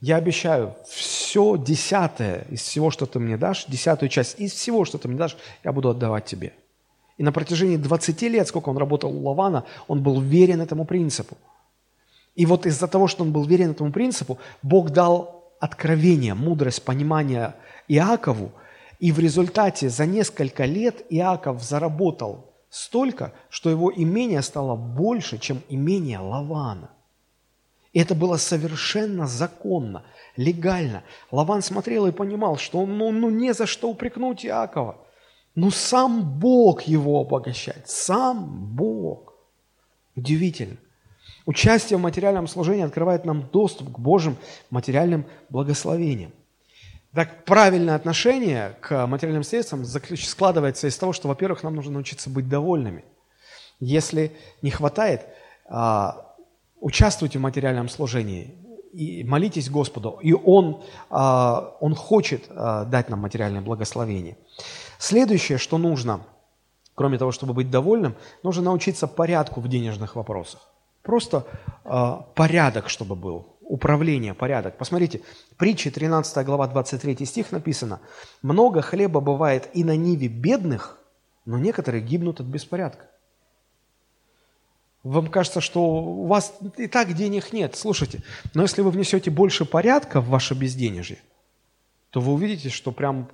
я 0.00 0.16
обещаю, 0.16 0.74
все 0.88 1.56
десятое 1.56 2.46
из 2.48 2.62
всего, 2.62 2.90
что 2.90 3.06
ты 3.06 3.18
мне 3.18 3.36
дашь, 3.36 3.66
десятую 3.68 4.08
часть 4.08 4.40
из 4.40 4.52
всего, 4.52 4.84
что 4.84 4.98
ты 4.98 5.08
мне 5.08 5.18
дашь, 5.18 5.36
я 5.62 5.72
буду 5.72 5.90
отдавать 5.90 6.24
тебе. 6.24 6.54
И 7.18 7.22
на 7.22 7.32
протяжении 7.32 7.76
20 7.76 8.22
лет, 8.22 8.48
сколько 8.48 8.70
он 8.70 8.78
работал 8.78 9.14
у 9.14 9.28
Лавана, 9.28 9.64
он 9.88 10.02
был 10.02 10.20
верен 10.20 10.60
этому 10.62 10.86
принципу. 10.86 11.36
И 12.34 12.46
вот 12.46 12.66
из-за 12.66 12.86
того, 12.86 13.08
что 13.08 13.24
он 13.24 13.32
был 13.32 13.44
верен 13.44 13.72
этому 13.72 13.92
принципу, 13.92 14.38
Бог 14.62 14.90
дал 14.90 15.52
откровение, 15.60 16.34
мудрость, 16.34 16.82
понимание 16.82 17.54
Иакову, 17.88 18.52
и 18.98 19.12
в 19.12 19.18
результате 19.18 19.88
за 19.88 20.06
несколько 20.06 20.64
лет 20.64 21.04
Иаков 21.08 21.62
заработал 21.62 22.50
столько, 22.68 23.32
что 23.48 23.70
его 23.70 23.92
имение 23.94 24.42
стало 24.42 24.76
больше, 24.76 25.38
чем 25.38 25.62
имение 25.68 26.18
Лавана. 26.18 26.90
И 27.92 27.98
это 27.98 28.14
было 28.14 28.36
совершенно 28.36 29.26
законно, 29.26 30.04
легально. 30.36 31.02
Лаван 31.32 31.62
смотрел 31.62 32.06
и 32.06 32.12
понимал, 32.12 32.56
что 32.56 32.86
ну, 32.86 33.10
ну 33.10 33.30
не 33.30 33.52
за 33.52 33.66
что 33.66 33.90
упрекнуть 33.90 34.46
Иакова. 34.46 34.98
Ну 35.56 35.70
сам 35.70 36.38
Бог 36.38 36.82
его 36.82 37.20
обогащает, 37.20 37.88
сам 37.88 38.76
Бог. 38.76 39.34
Удивительно. 40.14 40.76
Участие 41.46 41.98
в 41.98 42.02
материальном 42.02 42.46
служении 42.46 42.84
открывает 42.84 43.24
нам 43.24 43.48
доступ 43.50 43.92
к 43.92 43.98
Божьим 43.98 44.36
материальным 44.70 45.24
благословениям. 45.48 46.32
Так 47.14 47.44
правильное 47.44 47.96
отношение 47.96 48.76
к 48.80 49.06
материальным 49.06 49.42
средствам 49.42 49.84
складывается 49.84 50.86
из 50.86 50.96
того, 50.96 51.12
что, 51.12 51.28
во-первых, 51.28 51.64
нам 51.64 51.74
нужно 51.74 51.92
научиться 51.92 52.30
быть 52.30 52.48
довольными. 52.48 53.04
Если 53.80 54.32
не 54.62 54.70
хватает, 54.70 55.26
а, 55.66 56.36
участвуйте 56.78 57.38
в 57.38 57.42
материальном 57.42 57.88
служении 57.88 58.54
и 58.92 59.24
молитесь 59.24 59.70
Господу, 59.70 60.18
и 60.22 60.32
Он, 60.32 60.84
а, 61.08 61.76
Он 61.80 61.94
хочет 61.94 62.44
а, 62.50 62.84
дать 62.84 63.08
нам 63.08 63.20
материальное 63.20 63.60
благословение. 63.60 64.36
Следующее, 64.98 65.58
что 65.58 65.78
нужно, 65.78 66.20
кроме 66.94 67.18
того, 67.18 67.32
чтобы 67.32 67.54
быть 67.54 67.70
довольным, 67.70 68.14
нужно 68.44 68.64
научиться 68.64 69.08
порядку 69.08 69.60
в 69.60 69.68
денежных 69.68 70.14
вопросах. 70.14 70.69
Просто 71.02 71.46
порядок, 72.34 72.88
чтобы 72.88 73.16
был 73.16 73.56
управление, 73.62 74.34
порядок. 74.34 74.76
Посмотрите, 74.76 75.22
притча 75.56 75.90
13 75.90 76.44
глава 76.44 76.66
23 76.66 77.24
стих 77.24 77.52
написано, 77.52 78.00
«Много 78.42 78.82
хлеба 78.82 79.20
бывает 79.20 79.70
и 79.74 79.84
на 79.84 79.96
ниве 79.96 80.28
бедных, 80.28 80.98
но 81.46 81.58
некоторые 81.58 82.02
гибнут 82.02 82.40
от 82.40 82.46
беспорядка». 82.46 83.06
Вам 85.02 85.28
кажется, 85.28 85.60
что 85.60 85.82
у 85.82 86.26
вас 86.26 86.58
и 86.76 86.86
так 86.86 87.14
денег 87.14 87.52
нет. 87.52 87.74
Слушайте, 87.74 88.22
но 88.52 88.62
если 88.62 88.82
вы 88.82 88.90
внесете 88.90 89.30
больше 89.30 89.64
порядка 89.64 90.20
в 90.20 90.28
ваше 90.28 90.54
безденежье, 90.54 91.18
то 92.10 92.20
вы 92.20 92.32
увидите, 92.32 92.68
что 92.68 92.92
прям 92.92 93.30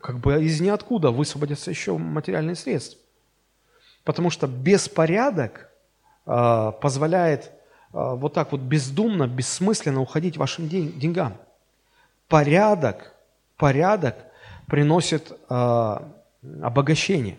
как 0.00 0.18
бы 0.18 0.42
из 0.42 0.60
ниоткуда 0.60 1.10
высвободятся 1.10 1.70
еще 1.70 1.98
материальные 1.98 2.56
средства. 2.56 2.98
Потому 4.04 4.30
что 4.30 4.46
беспорядок 4.46 5.66
э, 5.66 5.69
позволяет 6.80 7.50
а, 7.92 8.14
вот 8.14 8.34
так 8.34 8.52
вот 8.52 8.60
бездумно, 8.60 9.26
бессмысленно 9.26 10.00
уходить 10.00 10.36
вашим 10.36 10.68
деньгам. 10.68 11.34
Порядок, 12.28 13.14
порядок 13.56 14.16
приносит 14.66 15.32
э, 15.48 15.96
обогащение. 16.62 17.36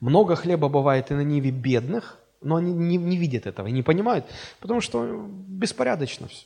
Много 0.00 0.36
хлеба 0.36 0.68
бывает 0.68 1.10
и 1.10 1.14
на 1.14 1.22
ниве 1.22 1.50
бедных, 1.50 2.18
но 2.42 2.56
они 2.56 2.72
не, 2.74 2.98
не 2.98 3.16
видят 3.16 3.46
этого, 3.46 3.68
не 3.68 3.82
понимают, 3.82 4.26
потому 4.60 4.82
что 4.82 5.26
беспорядочно 5.26 6.28
все. 6.28 6.44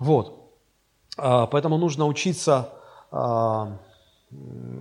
Вот. 0.00 0.50
Э, 1.16 1.46
поэтому 1.48 1.78
нужно 1.78 2.06
учиться 2.06 2.70
э, 3.12 3.16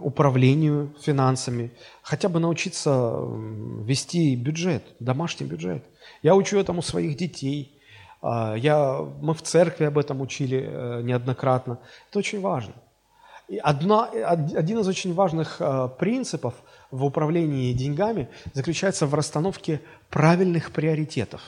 управлению 0.02 0.93
финансами, 1.02 1.72
хотя 2.02 2.30
бы 2.30 2.39
научиться 2.39 3.20
вести 3.84 4.36
бюджет, 4.36 4.84
домашний 5.00 5.46
бюджет. 5.46 5.84
Я 6.24 6.36
учу 6.36 6.58
этому 6.58 6.82
своих 6.82 7.16
детей. 7.16 7.80
А, 8.22 8.56
я, 8.56 9.00
мы 9.22 9.34
в 9.34 9.41
церкви 9.41 9.86
об 9.86 9.98
этом 9.98 10.22
учили 10.22 10.68
э, 10.68 11.02
неоднократно. 11.04 11.80
Это 12.10 12.20
очень 12.20 12.41
важно. 12.41 12.74
И 13.48 13.58
одна, 13.58 14.06
один 14.06 14.80
из 14.80 14.88
очень 14.88 15.14
важных 15.14 15.58
э, 15.60 15.89
принципов 16.00 16.56
в 16.89 17.06
управлении 17.06 17.74
деньгами 17.74 18.28
заключается 18.54 19.06
в 19.06 19.14
расстановке 19.14 19.82
правильных 20.10 20.72
приоритетов. 20.72 21.41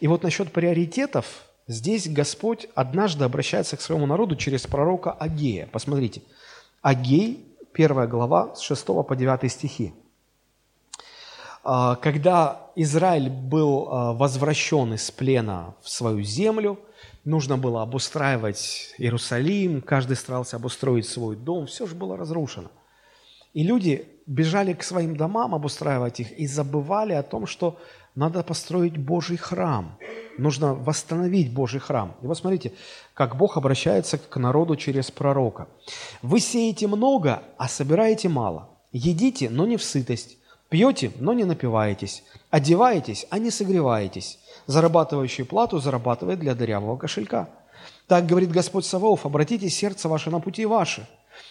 И 0.00 0.08
вот 0.08 0.24
насчет 0.24 0.52
приоритетов 0.52 1.26
здесь 1.68 2.08
Господь 2.08 2.66
однажды 2.74 3.24
обращается 3.24 3.76
к 3.76 3.80
своему 3.80 4.06
народу 4.06 4.34
через 4.34 4.66
пророка 4.66 5.12
Агея. 5.12 5.68
Посмотрите. 5.70 6.22
Агей, 6.82 7.46
первая 7.72 8.08
глава, 8.08 8.56
с 8.56 8.60
6 8.60 8.86
по 8.86 9.14
9 9.14 9.52
стихи. 9.52 9.94
А, 11.62 11.94
когда 11.94 12.72
Израиль 12.74 13.30
был 13.30 13.88
а, 13.88 14.12
возвращен 14.12 14.92
из 14.94 15.08
плена 15.12 15.76
в 15.80 15.88
свою 15.88 16.24
землю, 16.24 16.80
нужно 17.24 17.56
было 17.56 17.82
обустраивать 17.82 18.92
Иерусалим, 18.98 19.80
каждый 19.80 20.16
старался 20.16 20.56
обустроить 20.56 21.06
свой 21.06 21.36
дом, 21.36 21.66
все 21.66 21.86
же 21.86 21.94
было 21.94 22.16
разрушено. 22.16 22.72
И 23.52 23.62
люди 23.62 24.08
бежали 24.26 24.72
к 24.72 24.82
своим 24.82 25.16
домам, 25.16 25.54
обустраивать 25.54 26.18
их, 26.18 26.36
и 26.36 26.48
забывали 26.48 27.12
о 27.12 27.22
том, 27.22 27.46
что 27.46 27.78
надо 28.14 28.42
построить 28.42 28.96
Божий 28.98 29.36
храм. 29.36 29.98
Нужно 30.38 30.74
восстановить 30.74 31.52
Божий 31.52 31.80
храм. 31.80 32.14
И 32.22 32.26
вот 32.26 32.36
смотрите, 32.36 32.72
как 33.14 33.36
Бог 33.36 33.56
обращается 33.56 34.18
к 34.18 34.36
народу 34.36 34.76
через 34.76 35.10
пророка. 35.10 35.68
«Вы 36.20 36.40
сеете 36.40 36.86
много, 36.86 37.42
а 37.56 37.68
собираете 37.68 38.28
мало. 38.28 38.68
Едите, 38.92 39.48
но 39.48 39.66
не 39.66 39.76
в 39.76 39.82
сытость. 39.82 40.36
Пьете, 40.68 41.12
но 41.18 41.32
не 41.32 41.44
напиваетесь. 41.44 42.24
Одеваетесь, 42.50 43.26
а 43.30 43.38
не 43.38 43.50
согреваетесь. 43.50 44.38
Зарабатывающий 44.66 45.44
плату 45.44 45.78
зарабатывает 45.78 46.38
для 46.38 46.54
дырявого 46.54 46.96
кошелька. 46.96 47.48
Так 48.06 48.26
говорит 48.26 48.50
Господь 48.50 48.86
Саваоф, 48.86 49.26
обратите 49.26 49.68
сердце 49.68 50.08
ваше 50.08 50.30
на 50.30 50.40
пути 50.40 50.66
ваши. 50.66 51.06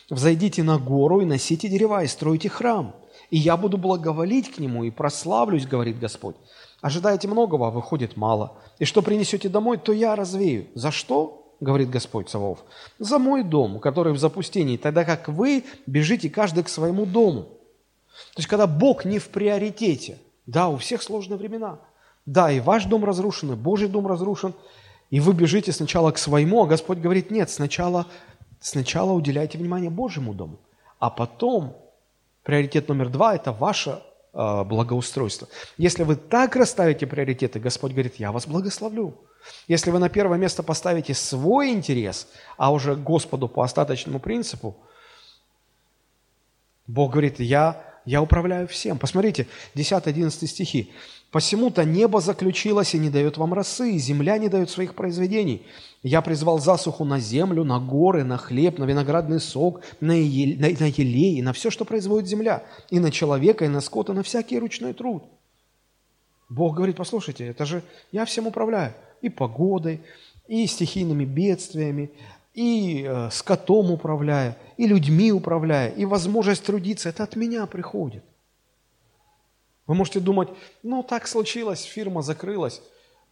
Взойдите 0.10 0.64
на 0.64 0.78
гору 0.78 1.22
и 1.22 1.26
носите 1.26 1.68
дерева, 1.68 2.04
и 2.04 2.08
стройте 2.08 2.50
храм. 2.50 2.96
И 3.32 3.38
я 3.38 3.58
буду 3.58 3.78
благоволить 3.78 4.52
к 4.52 4.60
нему 4.60 4.84
и 4.84 4.92
прославлюсь, 4.92 5.66
говорит 5.66 5.98
Господь. 5.98 6.36
Ожидаете 6.82 7.28
многого, 7.28 7.68
а 7.68 7.72
выходит 7.72 8.18
мало. 8.18 8.58
И 8.78 8.86
что 8.86 9.02
принесете 9.02 9.50
домой, 9.50 9.78
то 9.78 9.94
я 9.94 10.16
развею. 10.16 10.68
За 10.76 10.92
что? 10.92 11.40
говорит 11.62 11.92
Господь 11.92 12.28
Саваоф. 12.28 12.64
За 12.98 13.20
мой 13.20 13.44
дом, 13.44 13.80
который 13.80 14.14
в 14.14 14.18
запустении, 14.18 14.78
тогда 14.78 15.06
как 15.06 15.30
вы 15.30 15.64
бежите 15.86 16.28
каждый 16.28 16.64
к 16.64 16.70
своему 16.70 17.06
дому. 17.06 17.44
То 18.34 18.38
есть, 18.38 18.50
когда 18.50 18.66
Бог 18.66 19.06
не 19.06 19.20
в 19.20 19.30
приоритете, 19.30 20.18
да, 20.48 20.70
у 20.70 20.78
всех 20.78 21.04
сложные 21.04 21.38
времена, 21.38 21.78
да, 22.26 22.52
и 22.52 22.60
ваш 22.60 22.86
дом 22.86 23.06
разрушен, 23.06 23.54
и 23.54 23.56
Божий 23.56 23.88
дом 23.88 24.08
разрушен, 24.08 24.56
и 25.12 25.20
вы 25.20 25.34
бежите 25.34 25.72
сначала 25.72 26.12
к 26.12 26.18
своему, 26.18 26.64
а 26.64 26.68
Господь 26.68 26.98
говорит, 26.98 27.30
нет, 27.30 27.52
сначала, 27.52 28.08
сначала 28.60 29.12
уделяйте 29.12 29.60
внимание 29.60 29.92
Божьему 29.92 30.34
дому, 30.34 30.60
а 30.98 31.12
потом 31.12 31.78
приоритет 32.44 32.88
номер 32.88 33.10
два– 33.10 33.36
это 33.36 33.52
ваше 33.52 34.02
э, 34.34 34.64
благоустройство. 34.64 35.48
Если 35.78 36.04
вы 36.04 36.16
так 36.16 36.56
расставите 36.56 37.08
приоритеты, 37.08 37.60
Господь 37.60 37.92
говорит, 37.92 38.16
я 38.18 38.32
вас 38.32 38.48
благословлю. 38.48 39.16
Если 39.68 39.92
вы 39.92 40.00
на 40.00 40.10
первое 40.10 40.38
место 40.38 40.64
поставите 40.64 41.14
свой 41.14 41.72
интерес, 41.72 42.28
а 42.58 42.72
уже 42.72 42.96
Господу 42.96 43.48
по 43.48 43.64
остаточному 43.64 44.20
принципу, 44.20 44.78
Бог 46.88 47.12
говорит, 47.12 47.40
я 47.40 47.92
я 48.06 48.22
управляю 48.22 48.68
всем. 48.68 48.98
Посмотрите, 48.98 49.48
10-11 49.76 50.48
стихи. 50.48 50.92
«Посему-то 51.32 51.86
небо 51.86 52.20
заключилось 52.20 52.94
и 52.94 53.00
не 53.00 53.10
дает 53.10 53.38
вам 53.38 53.54
росы, 53.54 53.94
и 53.94 53.98
земля 53.98 54.38
не 54.38 54.50
дает 54.50 54.70
своих 54.70 54.96
произведений. 54.96 55.66
Я 56.04 56.22
призвал 56.22 56.60
засуху 56.60 57.06
на 57.06 57.20
землю, 57.20 57.64
на 57.64 57.80
горы, 57.80 58.24
на 58.24 58.38
хлеб, 58.38 58.78
на 58.78 58.84
виноградный 58.84 59.40
сок, 59.40 59.82
на, 60.02 60.12
ел, 60.12 60.60
на, 60.60 60.68
на 60.68 60.88
елей, 60.88 61.42
на 61.42 61.54
все, 61.54 61.70
что 61.70 61.86
производит 61.86 62.28
земля, 62.28 62.64
и 62.90 63.00
на 63.00 63.12
человека, 63.12 63.66
и 63.66 63.70
на 63.70 63.82
скот, 63.82 64.10
и 64.10 64.14
на 64.14 64.24
всякий 64.24 64.60
ручной 64.60 64.94
труд». 64.94 65.24
Бог 66.50 66.76
говорит, 66.76 66.98
послушайте, 66.98 67.48
это 67.48 67.66
же 67.66 67.82
я 68.12 68.26
всем 68.26 68.46
управляю. 68.46 68.94
И 69.22 69.30
погодой, 69.30 70.02
и 70.48 70.68
стихийными 70.68 71.24
бедствиями, 71.24 72.12
и 72.54 73.06
э, 73.08 73.30
скотом 73.32 73.90
управляя, 73.92 74.58
и 74.76 74.86
людьми 74.86 75.32
управляя, 75.32 75.90
и 75.90 76.04
возможность 76.04 76.66
трудиться, 76.66 77.08
это 77.08 77.24
от 77.24 77.38
меня 77.38 77.66
приходит. 77.68 78.26
Вы 79.92 79.96
можете 79.96 80.22
думать, 80.22 80.48
ну 80.84 81.04
так 81.04 81.28
случилось, 81.28 81.84
фирма 81.84 82.22
закрылась. 82.22 82.82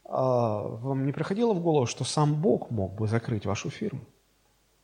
А 0.03 0.61
вам 0.61 1.05
не 1.05 1.13
приходило 1.13 1.53
в 1.53 1.61
голову, 1.61 1.85
что 1.85 2.03
сам 2.03 2.35
Бог 2.35 2.69
мог 2.69 2.95
бы 2.95 3.07
закрыть 3.07 3.45
вашу 3.45 3.69
фирму? 3.69 4.01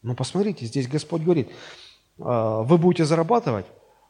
Ну 0.02 0.16
посмотрите, 0.16 0.66
здесь 0.68 0.88
Господь 0.88 1.24
говорит, 1.24 1.50
«А, 2.18 2.62
вы 2.62 2.78
будете 2.78 3.04
зарабатывать, 3.04 3.66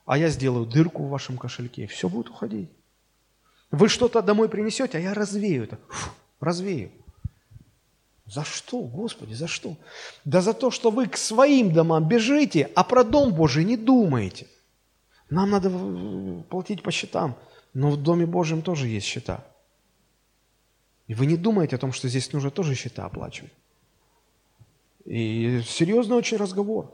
а 0.05 0.16
я 0.16 0.30
сделаю 0.30 0.68
дырку 0.68 1.05
в 1.05 1.09
вашем 1.09 1.39
кошельке, 1.39 1.88
все 1.88 2.07
будет 2.07 2.30
уходить. 2.30 2.70
Вы 3.72 3.89
что-то 3.89 4.22
домой 4.22 4.47
принесете, 4.47 4.99
а 4.99 5.01
я 5.01 5.16
развею 5.16 5.63
это. 5.63 5.80
Фу, 5.89 6.11
развею. 6.41 6.91
За 8.28 8.43
что, 8.43 8.80
Господи, 8.82 9.34
за 9.34 9.47
что? 9.47 9.76
Да 10.24 10.41
за 10.41 10.53
то, 10.53 10.70
что 10.70 10.91
вы 10.91 11.07
к 11.07 11.18
своим 11.18 11.74
домам 11.74 12.07
бежите, 12.07 12.70
а 12.76 12.84
про 12.84 13.03
Дом 13.03 13.34
Божий 13.34 13.66
не 13.66 13.76
думаете. 13.76 14.45
Нам 15.32 15.49
надо 15.49 15.72
платить 16.49 16.84
по 16.84 16.91
счетам, 16.91 17.36
но 17.76 17.91
в 17.91 18.01
Доме 18.01 18.26
Божьем 18.26 18.61
тоже 18.61 18.88
есть 18.88 19.05
счета. 19.05 19.45
И 21.07 21.13
вы 21.13 21.28
не 21.28 21.36
думаете 21.36 21.76
о 21.76 21.80
том, 21.80 21.91
что 21.91 22.07
здесь 22.07 22.32
нужно 22.34 22.49
тоже 22.49 22.73
счета 22.73 23.05
оплачивать. 23.05 23.51
И 25.03 25.61
серьезный 25.67 26.15
очень 26.15 26.38
разговор. 26.38 26.91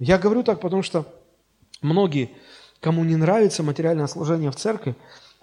Я 0.00 0.18
говорю 0.18 0.42
так, 0.42 0.60
потому 0.60 0.82
что 0.82 1.06
многие, 1.80 2.30
кому 2.80 3.04
не 3.04 3.16
нравится 3.16 3.62
материальное 3.62 4.08
служение 4.08 4.50
в 4.50 4.56
церкви, 4.56 4.96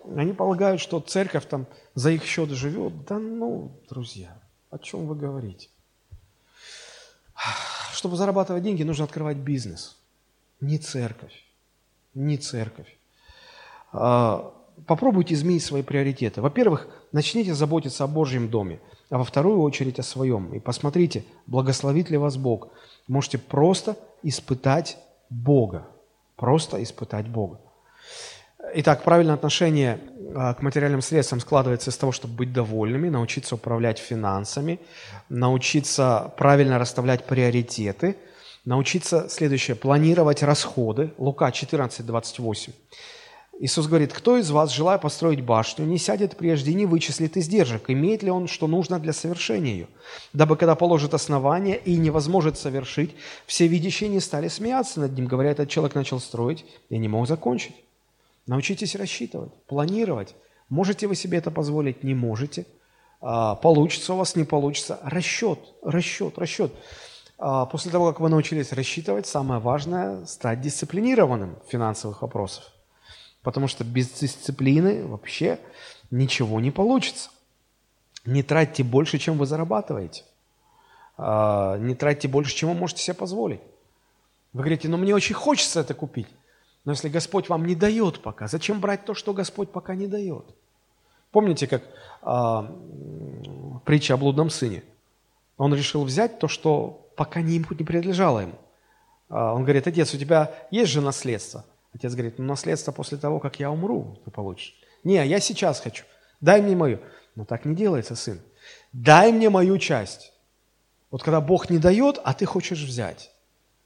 они 0.03 0.34
полагают, 0.34 0.82
что 0.82 0.99
церковь 0.99 1.47
там 1.47 1.66
за 1.95 2.12
их 2.12 2.26
счет 2.26 2.49
живет. 2.49 3.05
Да 3.05 3.18
ну, 3.18 3.72
друзья, 3.89 4.38
о 4.70 4.78
чем 4.78 5.07
вы 5.07 5.16
говорите? 5.16 5.70
Чтобы 7.93 8.18
зарабатывать 8.18 8.64
деньги, 8.64 8.84
нужно 8.84 9.05
открывать 9.05 9.38
бизнес. 9.38 9.97
Не 10.59 10.78
церковь. 10.78 11.45
Не 12.14 12.38
церковь. 12.38 12.97
А, 13.94 14.54
попробуйте 14.88 15.34
изменить 15.34 15.64
свои 15.64 15.84
приоритеты. 15.84 16.42
Во-первых, 16.42 16.88
начните 17.12 17.54
заботиться 17.54 18.04
о 18.04 18.08
Божьем 18.08 18.50
доме, 18.50 18.80
а 19.10 19.18
во 19.18 19.24
вторую 19.24 19.62
очередь 19.62 20.00
о 20.00 20.04
своем. 20.04 20.54
И 20.54 20.60
посмотрите, 20.60 21.24
благословит 21.48 22.10
ли 22.10 22.18
вас 22.18 22.38
Бог. 22.38 22.70
Можете 23.08 23.38
просто 23.38 23.98
испытать 24.24 24.98
Бога. 25.30 25.88
Просто 26.36 26.82
испытать 26.82 27.28
Бога. 27.28 27.60
Итак, 28.74 29.04
правильное 29.04 29.34
отношение 29.36 30.00
а, 30.36 30.54
к 30.54 30.62
материальным 30.62 31.02
средствам 31.02 31.39
складывается 31.39 31.89
из 31.89 31.98
того, 31.98 32.12
чтобы 32.12 32.36
быть 32.36 32.54
довольными, 32.54 33.10
научиться 33.10 33.56
управлять 33.56 34.00
финансами, 34.00 34.80
научиться 35.30 36.34
правильно 36.38 36.80
расставлять 36.80 37.26
приоритеты, 37.26 38.16
научиться, 38.64 39.28
следующее, 39.30 39.76
планировать 39.76 40.44
расходы. 40.44 41.14
Лука 41.18 41.52
14, 41.52 42.06
28. 42.06 42.74
Иисус 43.64 43.86
говорит, 43.86 44.12
кто 44.12 44.38
из 44.38 44.49
вас, 44.49 44.72
желая 44.72 44.97
построить 44.97 45.41
башню, 45.41 45.86
не 45.86 45.99
сядет 45.99 46.36
прежде 46.36 46.72
и 46.72 46.74
не 46.74 46.88
вычислит 46.88 47.38
издержек, 47.38 47.91
имеет 47.91 48.24
ли 48.24 48.32
он, 48.32 48.47
что 48.47 48.66
нужно 48.66 48.97
для 48.97 49.14
совершения 49.14 49.74
ее, 49.74 49.88
дабы, 50.34 50.57
когда 50.57 50.74
положит 50.74 51.14
основание 51.14 51.78
и 51.78 51.95
невозможно 51.95 52.55
совершить, 52.55 53.12
все 53.45 53.68
видящие 53.68 54.09
не 54.09 54.20
стали 54.20 54.47
смеяться 54.47 54.99
над 54.99 55.16
ним, 55.16 55.28
говоря, 55.28 55.51
этот 55.51 55.70
человек 55.70 55.93
начал 55.93 56.20
строить 56.20 56.66
и 56.89 56.97
не 56.97 57.07
мог 57.07 57.28
закончить. 57.28 57.76
Научитесь 58.47 58.95
рассчитывать, 58.95 59.53
планировать. 59.68 60.34
Можете 60.70 61.05
вы 61.05 61.14
себе 61.14 61.38
это 61.38 61.51
позволить, 61.51 62.03
не 62.03 62.16
можете. 62.16 62.66
А, 63.22 63.53
получится 63.53 64.16
у 64.16 64.18
вас, 64.18 64.36
не 64.36 64.43
получится. 64.43 64.99
Расчет, 65.03 65.59
расчет, 65.84 66.39
расчет. 66.39 66.74
А, 67.38 67.68
после 67.68 67.91
того, 67.91 68.07
как 68.07 68.22
вы 68.22 68.30
научились 68.30 68.72
рассчитывать, 68.72 69.28
самое 69.28 69.62
важное– 69.62 70.26
стать 70.26 70.62
дисциплинированным 70.62 71.57
в 71.64 71.70
финансовых 71.72 72.24
вопросах. 72.24 72.72
Потому 73.44 73.68
что 73.68 73.84
без 73.84 74.10
дисциплины 74.10 75.06
вообще 75.06 75.60
ничего 76.12 76.60
не 76.60 76.72
получится. 76.72 77.30
Не 78.26 78.44
тратьте 78.44 78.84
больше, 78.84 79.18
чем 79.18 79.38
вы 79.38 79.46
зарабатываете. 79.46 80.24
А, 81.18 81.78
не 81.78 81.96
тратьте 81.96 82.28
больше, 82.28 82.56
чем 82.56 82.70
вы 82.70 82.76
можете 82.76 83.02
себе 83.02 83.16
позволить. 83.16 83.62
Вы 84.54 84.60
говорите, 84.60 84.89
ну 84.89 84.98
мне 84.98 85.16
очень 85.16 85.36
хочется 85.36 85.80
это 85.80 85.94
купить. 85.94 86.28
Но 86.84 86.92
если 86.92 87.10
Господь 87.10 87.50
вам 87.50 87.66
не 87.66 87.76
дает 87.76 88.22
пока, 88.22 88.48
зачем 88.48 88.80
брать 88.80 89.06
то, 89.06 89.14
что 89.14 89.34
Господь 89.34 89.72
пока 89.72 89.96
не 89.96 90.08
дает? 90.08 90.46
Помните, 91.32 91.68
как 91.68 91.84
а, 92.22 92.72
притча 93.86 94.16
о 94.16 94.18
блудном 94.18 94.50
сыне? 94.50 94.84
Он 95.58 95.74
решил 95.74 96.04
взять 96.04 96.39
то, 96.39 96.48
что 96.48 97.08
пока 97.16 97.42
не, 97.42 97.58
не 97.60 97.86
принадлежало 97.86 98.39
ему. 98.39 98.56
А, 99.30 99.54
он 99.54 99.64
говорит, 99.64 99.88
отец, 99.88 100.14
у 100.14 100.18
тебя 100.18 100.54
есть 100.72 100.92
же 100.92 101.02
наследство? 101.02 101.66
Отец 101.94 102.14
говорит, 102.14 102.39
ну 102.39 102.46
наследство 102.46 102.92
после 102.92 103.18
того, 103.18 103.39
как 103.39 103.60
я 103.60 103.70
умру, 103.70 104.20
ты 104.24 104.32
получишь. 104.32 104.76
Не, 105.04 105.26
я 105.26 105.39
сейчас 105.39 105.80
хочу. 105.80 106.06
Дай 106.39 106.62
мне 106.62 106.76
мою. 106.76 107.00
Но 107.36 107.46
так 107.46 107.66
не 107.66 107.76
делается, 107.76 108.16
сын. 108.16 108.39
Дай 108.94 109.32
мне 109.32 109.50
мою 109.50 109.78
часть. 109.78 110.34
Вот 111.10 111.24
когда 111.24 111.42
Бог 111.42 111.70
не 111.70 111.78
дает, 111.78 112.20
а 112.24 112.34
ты 112.34 112.46
хочешь 112.46 112.84
взять. 112.84 113.32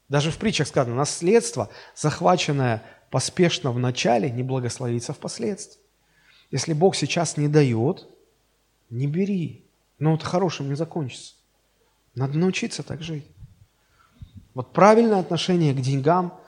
Даже 0.08 0.30
в 0.30 0.38
притчах 0.38 0.68
сказано, 0.68 0.94
наследство, 0.94 1.68
захваченное 1.94 2.82
поспешно 3.10 3.72
в 3.72 3.78
начале, 3.78 4.30
не 4.30 4.42
благословиться 4.42 5.12
впоследствии. 5.12 5.80
Если 6.50 6.72
Бог 6.72 6.94
сейчас 6.94 7.36
не 7.36 7.48
дает, 7.48 8.06
не 8.90 9.06
бери. 9.06 9.64
Но 9.98 10.14
это 10.14 10.24
хорошим 10.24 10.68
не 10.68 10.76
закончится. 10.76 11.34
Надо 12.14 12.38
научиться 12.38 12.82
так 12.82 13.02
жить. 13.02 13.26
Вот 14.54 14.72
правильное 14.72 15.18
отношение 15.18 15.74
к 15.74 15.80
деньгам, 15.80 16.38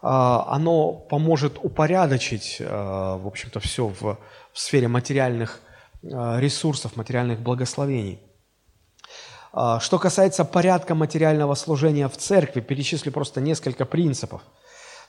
оно 0.00 0.92
поможет 0.92 1.58
упорядочить, 1.62 2.58
а, 2.60 3.16
в 3.18 3.26
общем-то, 3.26 3.60
все 3.60 3.88
в, 3.88 4.00
в 4.00 4.18
сфере 4.58 4.88
материальных 4.88 5.60
а, 6.04 6.38
ресурсов, 6.38 6.96
материальных 6.96 7.40
благословений. 7.40 8.20
Что 9.80 9.98
касается 9.98 10.44
порядка 10.44 10.94
материального 10.94 11.54
служения 11.54 12.06
в 12.06 12.16
церкви, 12.16 12.60
перечислю 12.60 13.10
просто 13.10 13.40
несколько 13.40 13.86
принципов. 13.86 14.42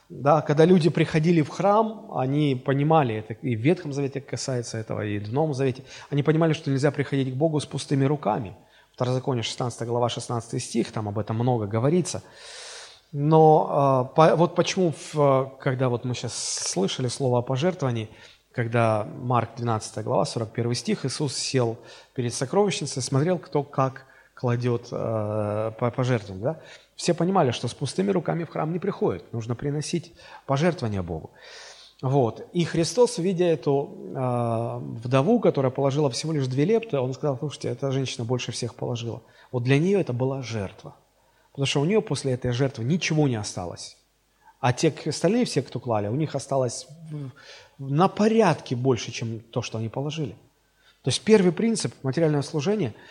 Да, 0.09 0.41
когда 0.41 0.65
люди 0.65 0.89
приходили 0.89 1.43
в 1.43 1.49
храм, 1.49 2.09
они 2.15 2.55
понимали, 2.55 3.15
это 3.15 3.33
и 3.33 3.55
в 3.55 3.59
Ветхом 3.59 3.93
Завете 3.93 4.21
касается 4.21 4.79
этого, 4.79 5.05
и 5.05 5.19
в 5.19 5.31
Новом 5.31 5.53
Завете, 5.53 5.83
они 6.09 6.23
понимали, 6.23 6.53
что 6.53 6.71
нельзя 6.71 6.89
приходить 6.89 7.31
к 7.33 7.37
Богу 7.37 7.59
с 7.59 7.65
пустыми 7.67 8.05
руками. 8.05 8.55
Второзаконие 8.93 9.43
16 9.43 9.87
глава 9.87 10.09
16 10.09 10.63
стих, 10.63 10.91
там 10.91 11.07
об 11.07 11.19
этом 11.19 11.35
много 11.35 11.67
говорится. 11.67 12.23
Но 13.11 14.13
э, 14.15 14.35
вот 14.35 14.55
почему, 14.55 14.93
когда 15.59 15.89
вот 15.89 16.05
мы 16.05 16.13
сейчас 16.13 16.33
слышали 16.33 17.07
слово 17.07 17.39
о 17.39 17.41
пожертвовании, 17.41 18.09
когда 18.51 19.07
Марк 19.21 19.51
12 19.57 20.03
глава, 20.03 20.25
41 20.25 20.73
стих, 20.75 21.05
Иисус 21.05 21.35
сел 21.35 21.77
перед 22.13 22.33
сокровищницей, 22.33 23.01
смотрел, 23.01 23.39
кто 23.39 23.63
как 23.63 24.05
кладет 24.33 24.87
э, 24.91 25.71
пожертвование. 25.77 26.43
Да? 26.43 26.59
Все 26.95 27.13
понимали, 27.13 27.51
что 27.51 27.67
с 27.67 27.73
пустыми 27.73 28.11
руками 28.11 28.43
в 28.43 28.49
храм 28.49 28.71
не 28.71 28.79
приходит, 28.79 29.31
нужно 29.33 29.55
приносить 29.55 30.13
пожертвования 30.45 31.01
Богу. 31.01 31.31
Вот. 32.01 32.47
И 32.53 32.63
Христос, 32.63 33.17
видя 33.17 33.45
эту 33.45 33.91
э, 34.15 34.79
вдову, 35.03 35.39
которая 35.39 35.71
положила 35.71 36.09
всего 36.09 36.31
лишь 36.31 36.47
две 36.47 36.65
лепты, 36.65 36.97
он 36.97 37.13
сказал, 37.13 37.37
слушайте, 37.37 37.67
эта 37.69 37.91
женщина 37.91 38.23
больше 38.23 38.51
всех 38.51 38.75
положила. 38.75 39.21
Вот 39.51 39.63
для 39.63 39.77
нее 39.77 39.99
это 39.99 40.13
была 40.13 40.41
жертва. 40.41 40.95
Потому 41.59 41.67
что 41.67 41.81
у 41.81 41.85
нее 41.85 42.01
после 42.01 42.31
этой 42.31 42.53
жертвы 42.53 42.85
ничего 42.85 43.27
не 43.27 43.35
осталось. 43.35 43.97
А 44.61 44.71
те 44.71 44.93
остальные 45.05 45.43
все, 45.43 45.61
кто 45.61 45.81
клали, 45.81 46.07
у 46.07 46.15
них 46.15 46.33
осталось 46.33 46.87
на 47.77 48.07
порядке 48.07 48.77
больше, 48.77 49.11
чем 49.11 49.41
то, 49.41 49.61
что 49.61 49.77
они 49.77 49.89
положили. 49.89 50.35
То 51.03 51.09
есть 51.09 51.21
первый 51.21 51.51
принцип 51.51 51.93
материального 52.03 52.43
служения– 52.43 52.93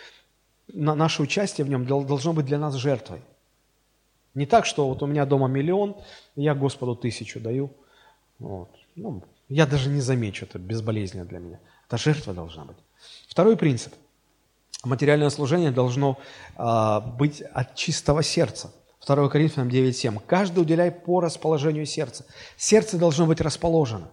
на 0.73 0.95
наше 0.95 1.21
участие 1.21 1.65
в 1.65 1.69
нем 1.69 1.85
должно 1.85 2.33
быть 2.33 2.45
для 2.45 2.57
нас 2.57 2.75
жертвой. 2.75 3.21
Не 4.35 4.45
так, 4.45 4.65
что 4.65 4.87
вот 4.87 5.01
у 5.01 5.07
меня 5.07 5.25
дома 5.25 5.47
миллион, 5.47 5.95
я 6.35 6.53
Господу 6.53 6.95
тысячу 6.95 7.39
даю. 7.39 7.71
Вот. 8.37 8.69
Ну, 8.95 9.23
я 9.47 9.65
даже 9.65 9.89
не 9.89 10.01
замечу, 10.01 10.45
это 10.45 10.59
безболезненно 10.59 11.25
для 11.25 11.39
меня. 11.39 11.59
Это 11.87 11.97
жертва 11.97 12.33
должна 12.33 12.65
быть. 12.65 12.77
Второй 13.27 13.57
принцип. 13.57 13.93
Материальное 14.83 15.29
служение 15.29 15.71
должно 15.71 16.17
э, 16.57 16.99
быть 17.17 17.41
от 17.41 17.75
чистого 17.75 18.23
сердца. 18.23 18.71
2 19.05 19.29
Коринфянам 19.29 19.69
9.7. 19.69 20.21
Каждый 20.25 20.59
уделяй 20.59 20.91
по 20.91 21.19
расположению 21.21 21.85
сердца. 21.85 22.25
Сердце 22.57 22.97
должно 22.97 23.25
быть 23.25 23.41
расположено. 23.41 24.09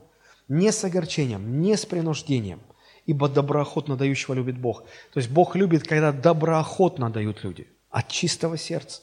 Не 0.49 0.73
с 0.73 0.85
огорчением, 0.85 1.61
не 1.61 1.77
с 1.77 1.87
принуждением– 1.87 2.61
ибо 3.07 3.29
доброохотно 3.29 3.97
дающего 3.97 4.35
любит 4.35 4.59
Бог. 4.59 4.83
То 5.13 5.19
есть 5.19 5.31
Бог 5.31 5.57
любит, 5.57 5.87
когда 5.87 6.13
доброохотно 6.13 7.11
дают 7.11 7.43
люди, 7.45 7.69
от 7.89 8.09
чистого 8.09 8.59
сердца. 8.59 9.03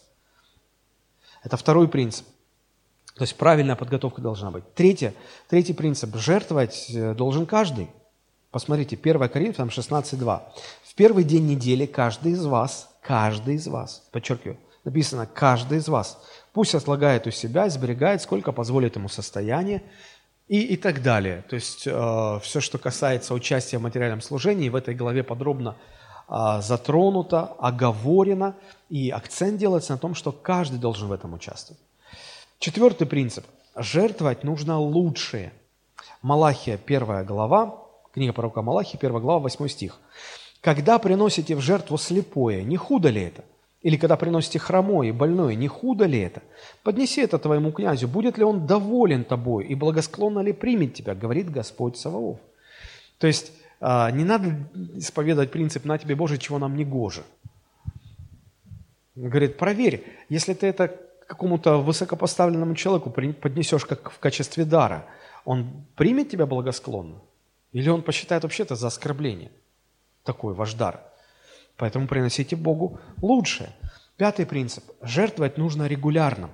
Это 1.41 1.57
второй 1.57 1.88
принцип. 1.88 2.26
То 3.16 3.24
есть 3.24 3.36
правильная 3.36 3.76
подготовка 3.76 4.22
должна 4.22 4.51
быть. 4.51 4.74
Третье, 4.74 5.14
третий 5.49 5.74
принцип. 5.74 6.16
Жертвовать 6.16 6.89
э, 6.89 7.14
должен 7.14 7.45
каждый. 7.45 7.89
Посмотрите, 8.53 8.95
1 9.01 9.29
Коринфянам 9.29 9.69
16.2. 9.69 10.41
В 10.83 10.93
первый 10.93 11.23
день 11.23 11.47
недели 11.47 11.87
каждый 11.87 12.33
из 12.33 12.45
вас, 12.45 12.87
каждый 13.01 13.55
из 13.55 13.67
вас, 13.67 14.03
подчеркиваю, 14.11 14.59
написано 14.83 15.25
«каждый 15.25 15.79
из 15.79 15.87
вас», 15.87 16.21
пусть 16.53 16.75
отлагает 16.75 17.25
у 17.25 17.31
себя, 17.31 17.67
сберегает, 17.67 18.21
сколько 18.21 18.51
позволит 18.51 18.95
ему 18.95 19.09
состояние, 19.09 19.81
и, 20.47 20.61
и 20.61 20.77
так 20.77 21.01
далее. 21.01 21.43
То 21.49 21.55
есть 21.55 21.87
э, 21.87 22.39
все, 22.43 22.61
что 22.61 22.77
касается 22.77 23.33
участия 23.33 23.79
в 23.79 23.81
материальном 23.81 24.21
служении, 24.21 24.69
в 24.69 24.75
этой 24.75 24.93
главе 24.93 25.23
подробно 25.23 25.75
э, 26.29 26.59
затронуто, 26.61 27.55
оговорено, 27.57 28.55
и 28.87 29.09
акцент 29.09 29.57
делается 29.57 29.93
на 29.93 29.97
том, 29.97 30.13
что 30.13 30.31
каждый 30.31 30.77
должен 30.77 31.07
в 31.07 31.11
этом 31.11 31.33
участвовать. 31.33 31.81
Четвертый 32.59 33.07
принцип. 33.07 33.47
Жертвовать 33.75 34.43
нужно 34.43 34.77
лучшее. 34.77 35.53
Малахия, 36.21 36.77
первая 36.77 37.23
глава, 37.23 37.82
книга 38.14 38.34
пророка 38.34 38.61
Малахия, 38.61 38.99
первая 38.99 39.22
глава, 39.22 39.39
восьмой 39.39 39.70
стих. 39.70 39.99
«Когда 40.61 40.99
приносите 40.99 41.55
в 41.55 41.61
жертву 41.61 41.97
слепое, 41.97 42.64
не 42.64 42.78
худо 42.78 43.09
ли 43.09 43.22
это? 43.22 43.43
Или 43.82 43.97
когда 43.97 44.16
приносите 44.16 44.59
хромое 44.59 45.11
больное, 45.11 45.55
не 45.55 45.68
худо 45.68 46.05
ли 46.05 46.20
это? 46.20 46.41
Поднеси 46.84 47.22
это 47.22 47.38
твоему 47.38 47.72
князю, 47.72 48.07
будет 48.07 48.38
ли 48.38 48.45
он 48.45 48.66
доволен 48.66 49.26
тобой 49.26 49.66
и 49.66 49.76
благосклонно 49.76 50.39
ли 50.39 50.53
примет 50.53 50.93
тебя, 50.93 51.16
говорит 51.16 51.51
Господь 51.51 51.97
Саваоф. 51.97 52.39
То 53.18 53.28
есть 53.28 53.51
а, 53.82 54.09
не 54.11 54.24
надо 54.24 54.55
исповедовать 54.95 55.51
принцип 55.51 55.84
«на 55.84 55.97
тебе, 55.97 56.16
Боже, 56.16 56.38
чего 56.38 56.59
нам 56.59 56.78
не 56.78 56.86
гоже». 56.86 57.24
Говорит, 59.16 59.57
проверь, 59.57 60.05
если 60.30 60.53
ты 60.53 60.68
это 60.68 60.95
какому-то 61.28 61.78
высокопоставленному 61.78 62.76
человеку 62.76 63.09
поднесешь 63.09 63.86
как 63.86 64.11
в 64.11 64.20
качестве 64.20 64.66
дара, 64.66 65.05
он 65.45 65.86
примет 65.95 66.30
тебя 66.30 66.45
благосклонно? 66.45 67.20
Или 67.74 67.89
он 67.89 68.01
посчитает 68.01 68.43
вообще 68.43 68.63
это 68.63 68.76
за 68.76 68.88
оскорбление? 68.88 69.51
Такой 70.24 70.53
ваш 70.53 70.74
дар– 70.74 71.01
Поэтому 71.78 72.07
приносите 72.07 72.55
Богу 72.55 72.99
лучшее. 73.21 73.69
Пятый 74.17 74.45
принцип. 74.45 74.84
Жертвовать 75.01 75.57
нужно 75.57 75.88
регулярно. 75.88 76.49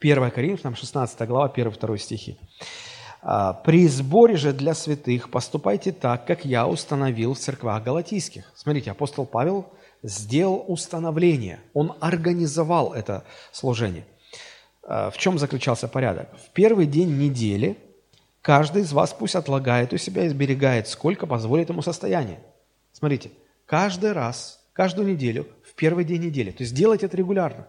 1 0.00 0.30
Коринфянам 0.30 0.76
16 0.76 1.28
глава, 1.28 1.52
1-2 1.54 1.98
стихи. 1.98 2.38
«А, 3.24 3.52
«При 3.52 3.86
сборе 3.86 4.36
же 4.36 4.52
для 4.52 4.74
святых 4.74 5.30
поступайте 5.30 5.92
так, 5.92 6.26
как 6.26 6.44
я 6.44 6.66
установил 6.66 7.34
в 7.34 7.38
церквах 7.38 7.82
галатийских». 7.84 8.50
Смотрите, 8.54 8.90
апостол 8.90 9.26
Павел 9.26 9.72
сделал 10.02 10.64
установление, 10.66 11.60
он 11.72 11.94
организовал 12.00 12.92
это 12.92 13.24
служение. 13.52 14.04
А, 14.82 15.10
в 15.10 15.18
чем 15.18 15.38
заключался 15.38 15.86
порядок? 15.86 16.28
В 16.36 16.50
первый 16.50 16.86
день 16.86 17.16
недели 17.16 17.78
каждый 18.42 18.82
из 18.82 18.92
вас 18.92 19.14
пусть 19.18 19.36
отлагает 19.36 19.92
у 19.92 19.96
себя 19.96 20.24
и 20.24 20.28
сберегает, 20.28 20.88
сколько 20.88 21.26
позволит 21.26 21.70
ему 21.70 21.80
состояние. 21.80 22.40
Смотрите, 22.92 23.30
каждый 23.64 24.12
раз, 24.12 24.60
каждую 24.72 25.08
неделю, 25.08 25.46
в 25.64 25.74
первый 25.74 26.04
день 26.04 26.22
недели. 26.22 26.50
То 26.50 26.62
есть 26.62 26.74
делать 26.74 27.02
это 27.02 27.16
регулярно. 27.16 27.66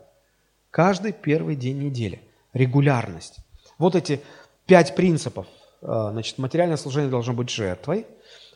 Каждый 0.72 1.14
первый 1.14 1.56
день 1.56 1.80
недели. 1.80 2.22
Регулярность. 2.52 3.38
Вот 3.78 3.96
эти 3.96 4.20
пять 4.66 4.96
принципов. 4.96 5.48
Э, 5.82 6.10
значит, 6.12 6.38
материальное 6.38 6.78
служение 6.78 7.10
должно 7.10 7.34
быть 7.34 7.50
жертвой, 7.50 8.06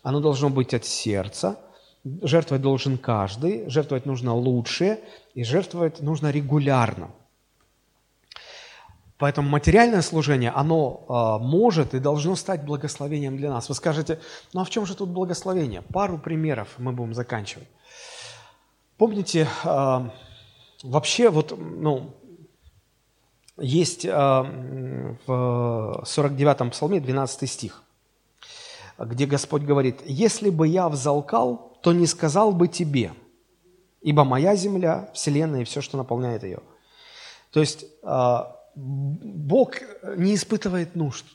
оно 0.04 0.20
должно 0.20 0.50
быть 0.50 0.74
от 0.74 0.86
сердца, 0.86 1.60
жертвовать 2.22 2.62
должен 2.62 2.98
каждый, 2.98 3.70
жертвовать 3.70 4.06
нужно 4.06 4.34
лучшее, 4.34 5.00
и 5.34 5.44
жертвовать 5.44 6.02
нужно 6.02 6.32
регулярно. 6.32 7.12
Поэтому 9.18 9.50
материальное 9.50 10.04
служение, 10.04 10.52
оно 10.52 11.06
э, 11.10 11.44
может 11.44 11.96
и 11.96 12.00
должно 12.00 12.36
стать 12.36 12.64
благословением 12.64 13.36
для 13.36 13.50
нас. 13.50 13.68
Вы 13.68 13.74
скажете, 13.74 14.20
ну 14.54 14.62
а 14.62 14.64
в 14.64 14.70
чем 14.70 14.86
же 14.86 14.96
тут 14.96 15.10
благословение? 15.10 15.82
Пару 15.82 16.20
примеров 16.20 16.70
мы 16.78 16.92
будем 16.92 17.16
заканчивать. 17.16 17.68
Помните, 18.98 19.48
э, 19.64 20.10
вообще 20.84 21.30
вот, 21.30 21.58
ну, 21.58 22.14
есть 23.58 24.06
э, 24.06 24.12
в 24.12 26.04
49-м 26.06 26.70
псалме 26.70 27.00
12 27.00 27.50
стих, 27.50 27.82
где 29.00 29.26
Господь 29.26 29.64
говорит, 29.64 30.00
«Если 30.06 30.52
бы 30.52 30.68
я 30.68 30.90
взалкал, 30.90 31.80
то 31.82 31.92
не 31.92 32.06
сказал 32.06 32.52
бы 32.52 32.68
тебе, 32.68 33.14
ибо 34.02 34.24
моя 34.24 34.56
земля, 34.56 35.10
вселенная 35.16 35.62
и 35.62 35.64
все, 35.64 35.82
что 35.82 35.98
наполняет 35.98 36.44
ее». 36.44 36.60
То 37.52 37.62
есть 37.62 37.86
Бог 38.78 39.78
не 40.18 40.36
испытывает 40.36 40.96
нужд. 40.96 41.26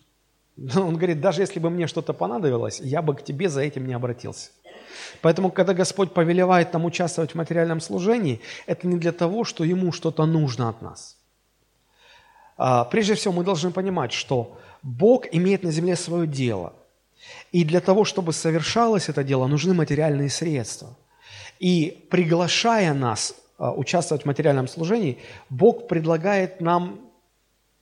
Он 0.76 0.96
говорит, 0.96 1.20
даже 1.20 1.42
если 1.42 1.58
бы 1.58 1.70
мне 1.70 1.88
что-то 1.88 2.12
понадобилось, 2.12 2.80
я 2.80 3.02
бы 3.02 3.16
к 3.16 3.24
тебе 3.24 3.48
за 3.48 3.62
этим 3.62 3.86
не 3.86 3.94
обратился. 3.94 4.50
Поэтому, 5.22 5.50
когда 5.50 5.74
Господь 5.74 6.14
повелевает 6.14 6.72
нам 6.72 6.84
участвовать 6.84 7.32
в 7.32 7.34
материальном 7.34 7.80
служении, 7.80 8.40
это 8.66 8.86
не 8.86 8.96
для 8.96 9.12
того, 9.12 9.44
что 9.44 9.64
Ему 9.64 9.90
что-то 9.90 10.24
нужно 10.26 10.68
от 10.68 10.82
нас. 10.82 11.16
А, 12.56 12.84
прежде 12.84 13.14
всего, 13.14 13.34
мы 13.34 13.44
должны 13.44 13.72
понимать, 13.72 14.12
что 14.12 14.58
Бог 14.82 15.26
имеет 15.32 15.64
на 15.64 15.72
земле 15.72 15.96
свое 15.96 16.28
дело. 16.28 16.74
И 17.50 17.64
для 17.64 17.80
того, 17.80 18.04
чтобы 18.04 18.32
совершалось 18.32 19.08
это 19.08 19.24
дело, 19.24 19.48
нужны 19.48 19.74
материальные 19.74 20.28
средства. 20.28 20.96
И 21.58 22.06
приглашая 22.10 22.94
нас 22.94 23.34
а, 23.58 23.72
участвовать 23.72 24.22
в 24.22 24.26
материальном 24.26 24.68
служении, 24.68 25.18
Бог 25.48 25.88
предлагает 25.88 26.60
нам 26.60 27.11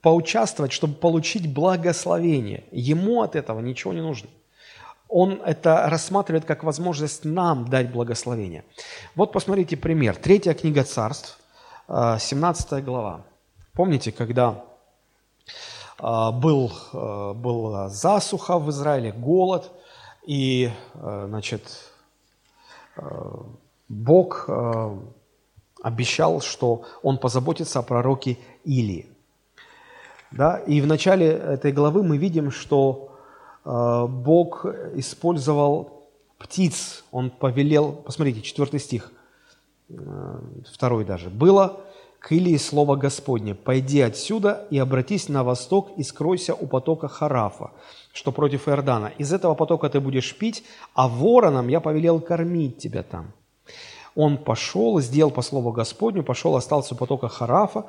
поучаствовать, 0.02 0.72
чтобы 0.72 0.94
получить 0.94 1.52
благословение. 1.52 2.64
Ему 2.70 3.22
от 3.22 3.36
этого 3.36 3.60
ничего 3.60 3.92
не 3.92 4.00
нужно. 4.00 4.28
Он 5.08 5.42
это 5.44 5.88
рассматривает 5.88 6.44
как 6.44 6.62
возможность 6.62 7.24
нам 7.24 7.68
дать 7.68 7.90
благословение. 7.90 8.64
Вот 9.16 9.32
посмотрите 9.32 9.76
пример. 9.76 10.16
Третья 10.16 10.54
книга 10.54 10.84
царств, 10.84 11.38
17 11.88 12.72
э, 12.72 12.80
глава. 12.80 13.22
Помните, 13.74 14.12
когда 14.12 14.64
э, 15.98 16.30
был, 16.32 16.72
э, 16.92 17.32
был 17.34 17.88
засуха 17.88 18.58
в 18.58 18.70
Израиле, 18.70 19.10
голод, 19.12 19.72
и, 20.26 20.70
значит, 20.94 21.62
Бог 23.88 24.50
обещал, 25.82 26.42
что 26.42 26.84
Он 27.02 27.16
позаботится 27.16 27.78
о 27.78 27.82
пророке 27.82 28.38
Илии. 28.64 29.09
Да? 30.32 30.58
И 30.58 30.80
в 30.80 30.86
начале 30.86 31.28
этой 31.28 31.72
главы 31.72 32.02
мы 32.02 32.16
видим, 32.16 32.50
что 32.50 33.16
э, 33.64 34.06
Бог 34.08 34.64
использовал 34.94 36.08
птиц. 36.38 37.04
Он 37.10 37.30
повелел, 37.30 37.92
посмотрите, 37.92 38.40
4 38.40 38.78
стих, 38.78 39.12
э, 39.88 39.94
второй 40.72 41.04
даже. 41.04 41.30
«Было 41.30 41.80
к 42.20 42.32
Илии 42.32 42.58
слово 42.58 42.96
Господне, 42.96 43.54
пойди 43.54 44.02
отсюда 44.02 44.66
и 44.70 44.78
обратись 44.78 45.28
на 45.28 45.42
восток 45.42 45.90
и 45.96 46.02
скройся 46.02 46.54
у 46.54 46.66
потока 46.66 47.08
Харафа, 47.08 47.70
что 48.12 48.30
против 48.30 48.68
Иордана. 48.68 49.12
Из 49.18 49.32
этого 49.32 49.54
потока 49.54 49.88
ты 49.88 50.00
будешь 50.00 50.36
пить, 50.36 50.62
а 50.94 51.08
вороном 51.08 51.68
я 51.68 51.80
повелел 51.80 52.20
кормить 52.20 52.78
тебя 52.78 53.02
там». 53.02 53.32
Он 54.16 54.38
пошел, 54.38 55.00
сделал 55.00 55.30
по 55.30 55.42
слову 55.42 55.72
Господню, 55.72 56.22
пошел, 56.22 56.56
остался 56.56 56.94
у 56.94 56.98
потока 56.98 57.28
Харафа, 57.28 57.86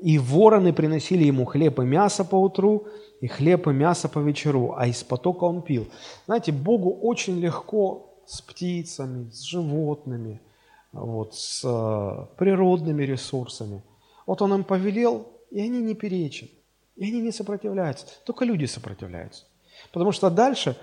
и 0.00 0.18
вороны 0.18 0.72
приносили 0.72 1.24
ему 1.24 1.44
хлеб 1.44 1.80
и 1.80 1.82
мясо 1.82 2.24
по 2.24 2.36
утру, 2.36 2.86
и 3.20 3.26
хлеб 3.26 3.66
и 3.66 3.72
мясо 3.72 4.08
по 4.08 4.20
вечеру, 4.20 4.74
а 4.76 4.86
из 4.86 5.02
потока 5.02 5.44
он 5.44 5.62
пил. 5.62 5.88
Знаете, 6.26 6.52
Богу 6.52 6.90
очень 6.90 7.40
легко 7.40 8.14
с 8.26 8.40
птицами, 8.40 9.30
с 9.30 9.42
животными, 9.42 10.40
вот, 10.92 11.34
с 11.34 11.62
э, 11.64 12.26
природными 12.36 13.02
ресурсами. 13.02 13.82
Вот 14.26 14.42
он 14.42 14.54
им 14.54 14.64
повелел, 14.64 15.26
и 15.50 15.60
они 15.60 15.80
не 15.80 15.94
перечат, 15.94 16.50
и 16.96 17.08
они 17.08 17.20
не 17.20 17.32
сопротивляются. 17.32 18.06
Только 18.24 18.44
люди 18.44 18.66
сопротивляются. 18.66 19.44
Потому 19.92 20.12
что 20.12 20.30
дальше 20.30 20.76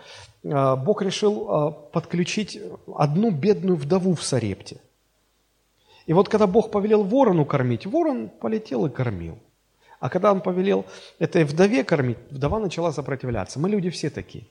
э, 0.43 0.75
Бог 0.75 1.01
решил 1.01 1.47
э, 1.47 1.71
подключить 1.91 2.59
одну 2.95 3.31
бедную 3.31 3.77
вдову 3.77 4.13
в 4.13 4.23
Сарепте. 4.23 4.81
И 6.05 6.13
вот 6.13 6.29
когда 6.29 6.47
Бог 6.47 6.71
повелел 6.71 7.03
ворону 7.03 7.45
кормить, 7.45 7.85
ворон 7.85 8.29
полетел 8.29 8.85
и 8.85 8.89
кормил. 8.89 9.39
А 9.99 10.09
когда 10.09 10.31
он 10.31 10.41
повелел 10.41 10.85
этой 11.19 11.43
вдове 11.45 11.83
кормить, 11.83 12.17
вдова 12.29 12.59
начала 12.59 12.91
сопротивляться. 12.91 13.59
Мы 13.59 13.69
люди 13.69 13.89
все 13.89 14.09
такие. 14.09 14.45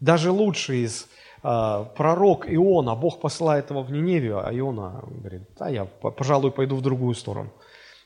Даже 0.00 0.30
лучший 0.30 0.84
из 0.84 1.06
э, 1.42 1.84
пророк 1.96 2.46
Иона, 2.52 2.94
Бог 2.94 3.20
посылает 3.20 3.70
его 3.70 3.82
в 3.82 3.90
Ниневию, 3.90 4.46
а 4.46 4.52
Иона 4.52 5.02
говорит, 5.06 5.42
да, 5.58 5.68
я, 5.68 5.84
пожалуй, 5.84 6.50
пойду 6.50 6.76
в 6.76 6.82
другую 6.82 7.14
сторону. 7.14 7.50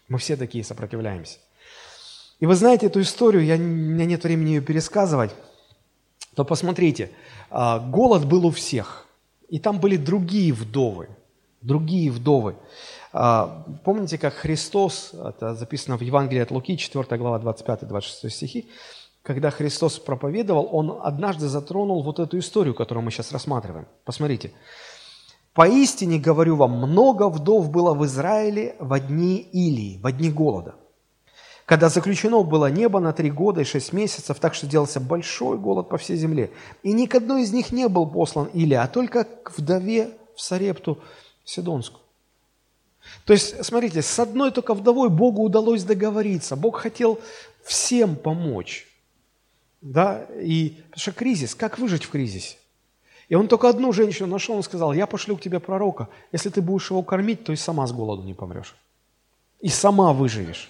Мы 0.09 0.19
все 0.19 0.37
такие 0.37 0.63
сопротивляемся. 0.63 1.39
И 2.39 2.47
вы 2.47 2.55
знаете 2.55 2.87
эту 2.87 3.01
историю, 3.01 3.45
я, 3.45 3.55
у 3.57 3.59
меня 3.59 4.05
нет 4.05 4.23
времени 4.23 4.51
ее 4.51 4.61
пересказывать, 4.61 5.35
то 6.35 6.45
посмотрите, 6.45 7.11
э, 7.51 7.81
голод 7.91 8.27
был 8.27 8.47
у 8.47 8.51
всех, 8.51 9.07
и 9.49 9.59
там 9.59 9.81
были 9.81 9.97
другие 9.97 10.53
вдовы 10.53 11.09
другие 11.63 12.11
вдовы. 12.11 12.57
А, 13.13 13.65
помните, 13.85 14.19
как 14.19 14.35
Христос, 14.35 15.13
это 15.15 15.55
записано 15.55 15.97
в 15.97 16.03
Евангелии 16.03 16.43
от 16.43 16.51
Луки, 16.51 16.77
4 16.77 17.17
глава, 17.17 17.39
25-26 17.39 18.31
стихи, 18.31 18.69
когда 19.23 19.51
Христос 19.51 19.99
проповедовал, 19.99 20.69
Он 20.71 21.01
однажды 21.03 21.49
затронул 21.49 22.03
вот 22.03 22.21
эту 22.21 22.39
историю, 22.39 22.75
которую 22.75 23.05
мы 23.05 23.11
сейчас 23.11 23.33
рассматриваем. 23.33 23.87
Посмотрите. 24.05 24.53
«Поистине, 25.53 26.19
говорю 26.19 26.57
вам, 26.57 26.73
много 26.73 27.31
вдов 27.31 27.71
было 27.71 27.95
в 27.95 28.05
Израиле 28.05 28.77
в 28.79 29.01
дни 29.01 29.39
Илии, 29.39 29.99
в 30.03 30.13
дни 30.13 30.31
голода, 30.31 30.75
когда 31.65 31.89
заключено 31.89 32.43
было 32.43 32.71
небо 32.71 33.01
на 33.01 33.15
три 33.15 33.31
года 33.31 33.63
и 33.63 33.65
шесть 33.65 33.95
месяцев, 33.95 34.39
так 34.39 34.55
что 34.55 34.67
делался 34.67 35.01
большой 35.01 35.57
голод 35.57 35.89
по 35.89 35.97
всей 35.97 36.17
земле. 36.17 36.51
И 36.83 36.93
ни 36.93 37.07
к 37.07 37.15
одной 37.15 37.43
из 37.43 37.53
них 37.53 37.73
не 37.73 37.89
был 37.89 38.07
послан 38.07 38.49
Илия, 38.53 38.83
а 38.83 38.87
только 38.87 39.25
к 39.25 39.57
вдове 39.57 40.11
в 40.37 40.43
Сарепту, 40.43 40.99
Сидонскую. 41.47 42.03
То 43.25 43.33
есть, 43.33 43.65
смотрите, 43.65 44.03
с 44.03 44.19
одной 44.19 44.51
только 44.51 44.75
вдовой 44.75 45.09
Богу 45.09 45.43
удалось 45.43 45.85
договориться. 45.85 46.57
Бог 46.57 46.79
хотел 46.79 47.21
всем 47.63 48.17
помочь. 48.17 48.87
Да? 49.81 50.27
И, 50.41 50.83
потому 50.91 51.01
что 51.01 51.13
кризис, 51.13 51.55
как 51.55 51.79
выжить 51.79 52.05
в 52.05 52.11
кризисе? 52.11 52.57
И 53.29 53.37
он 53.37 53.47
только 53.47 53.69
одну 53.69 53.93
женщину 53.93 54.29
нашел, 54.29 54.57
он 54.57 54.63
сказал, 54.65 54.93
я 54.93 55.07
пошлю 55.07 55.37
к 55.37 55.41
тебе 55.41 55.61
пророка, 55.61 56.09
если 56.33 56.49
ты 56.49 56.61
будешь 56.61 56.91
его 56.91 57.03
кормить, 57.03 57.45
то 57.45 57.53
и 57.53 57.57
сама 57.57 57.87
с 57.87 57.93
голоду 57.93 58.23
не 58.23 58.35
помрешь. 58.35 58.75
И 59.61 59.69
сама 59.69 60.13
выживешь. 60.13 60.69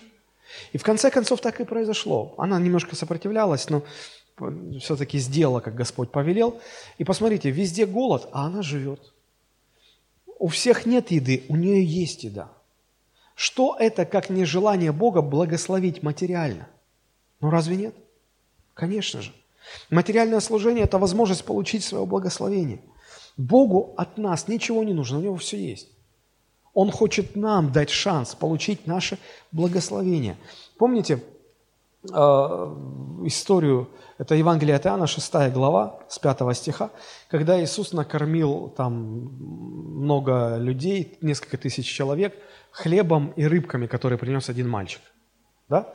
И 0.73 0.79
в 0.79 0.83
конце 0.83 1.11
концов 1.11 1.41
так 1.41 1.61
и 1.61 1.65
произошло. 1.65 2.35
Она 2.37 2.59
немножко 2.59 2.97
сопротивлялась, 2.97 3.69
но 3.71 3.83
все-таки 4.79 5.19
сделала, 5.19 5.61
как 5.61 5.75
Господь 5.75 6.11
повелел. 6.11 6.61
И 6.99 7.05
посмотрите, 7.05 7.51
везде 7.51 7.87
голод, 7.87 8.29
а 8.33 8.47
она 8.47 8.61
живет 8.63 9.13
у 10.39 10.49
всех 10.49 10.87
нет 10.87 11.11
еды, 11.11 11.45
у 11.49 11.57
нее 11.57 11.85
есть 11.85 12.25
еда. 12.25 12.51
Что 13.35 13.77
это, 13.79 14.05
как 14.05 14.31
нежелание 14.31 14.93
Бога 14.93 15.23
благословить 15.23 16.03
материально? 16.03 16.69
Ну 17.41 17.51
разве 17.51 17.77
нет? 17.77 17.95
Конечно 18.75 19.23
же. 19.23 19.33
Материальное 19.91 20.41
служение– 20.41 20.85
это 20.85 20.99
возможность 20.99 21.45
получить 21.45 21.85
свое 21.85 22.07
благословение. 22.07 22.81
Богу 23.37 23.95
от 23.97 24.17
нас 24.17 24.49
ничего 24.49 24.85
не 24.85 24.95
нужно, 24.95 25.19
у 25.19 25.23
Него 25.23 25.37
все 25.37 25.59
есть. 25.59 25.89
Он 26.73 26.91
хочет 26.91 27.37
нам 27.37 27.73
дать 27.73 27.91
шанс 27.91 28.35
получить 28.35 28.87
наше 28.87 29.19
благословение. 29.53 30.37
Помните, 30.79 31.23
историю, 32.11 33.89
это 34.19 34.35
Евангелие 34.35 34.77
от 34.77 34.87
Иоанна, 34.87 35.07
6 35.07 35.53
глава, 35.53 36.01
с 36.09 36.19
5 36.19 36.57
стиха, 36.57 36.91
когда 37.29 37.63
Иисус 37.63 37.93
накормил 37.93 38.73
там 38.77 38.95
много 40.01 40.57
людей, 40.59 41.19
несколько 41.21 41.59
тысяч 41.59 41.87
человек, 41.87 42.35
хлебом 42.71 43.33
и 43.37 43.47
рыбками, 43.47 43.87
которые 43.87 44.19
принес 44.19 44.49
один 44.49 44.69
мальчик. 44.69 45.01
Да? 45.69 45.93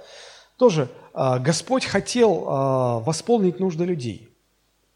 Тоже 0.57 0.89
э, 1.13 1.39
Господь 1.39 1.85
хотел 1.85 2.43
э, 2.43 3.03
восполнить 3.03 3.59
нужды 3.59 3.85
людей. 3.85 4.29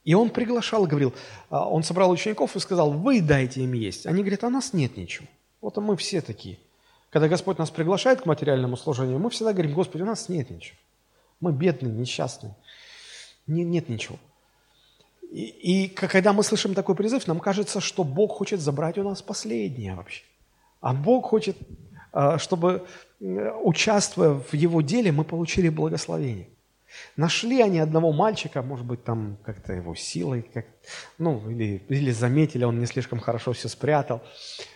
И 0.03 0.13
Он 0.13 0.29
приглашал, 0.29 0.85
говорил, 0.85 1.13
Он 1.49 1.81
собрал 1.81 2.11
учеников 2.11 2.55
и 2.55 2.59
сказал, 2.59 2.91
вы 2.91 3.21
дайте 3.21 3.61
им 3.61 3.73
есть. 3.73 4.05
Они 4.05 4.21
говорят, 4.21 4.43
а 4.43 4.47
у 4.47 4.51
нас 4.51 4.73
нет 4.73 4.97
ничего. 4.97 5.27
Вот 5.61 5.77
мы 5.77 5.97
все 5.97 6.21
такие. 6.21 6.59
Когда 7.09 7.27
Господь 7.27 7.57
нас 7.57 7.71
приглашает 7.71 8.21
к 8.21 8.25
материальному 8.27 8.77
служению, 8.77 9.17
мы 9.17 9.31
всегда 9.31 9.53
говорим, 9.53 9.73
Господи, 9.73 10.03
у 10.03 10.05
нас 10.05 10.29
нет 10.29 10.51
ничего. 10.51 10.77
Мы 11.39 11.51
бедные, 11.51 11.93
несчастные. 11.93 12.55
Не, 13.47 13.63
нет 13.63 13.89
ничего. 13.89 14.17
И, 15.31 15.85
и 15.85 15.87
когда 15.89 16.33
мы 16.33 16.43
слышим 16.43 16.73
такой 16.73 16.95
призыв, 16.95 17.27
нам 17.27 17.39
кажется, 17.39 17.81
что 17.81 18.03
Бог 18.03 18.31
хочет 18.37 18.59
забрать 18.59 18.97
у 18.97 19.03
нас 19.03 19.21
последнее 19.21 19.95
вообще. 19.95 20.23
А 20.81 20.93
Бог 20.93 21.25
хочет, 21.25 21.57
а, 22.11 22.37
чтобы, 22.37 22.85
участвуя 23.19 24.33
в 24.33 24.53
Его 24.53 24.81
деле, 24.81 25.11
мы 25.11 25.23
получили 25.23 25.69
благословение. 25.69 26.47
Нашли 27.17 27.61
они 27.61 27.79
одного 27.79 28.11
мальчика, 28.11 28.61
может 28.61 28.85
быть, 28.85 29.03
там 29.03 29.37
как-то 29.43 29.73
его 29.73 29.95
силой, 29.95 30.43
как, 30.53 30.65
ну, 31.17 31.49
или, 31.49 31.81
или 31.89 32.11
заметили, 32.11 32.63
он 32.63 32.79
не 32.79 32.85
слишком 32.85 33.19
хорошо 33.19 33.53
все 33.53 33.67
спрятал. 33.67 34.21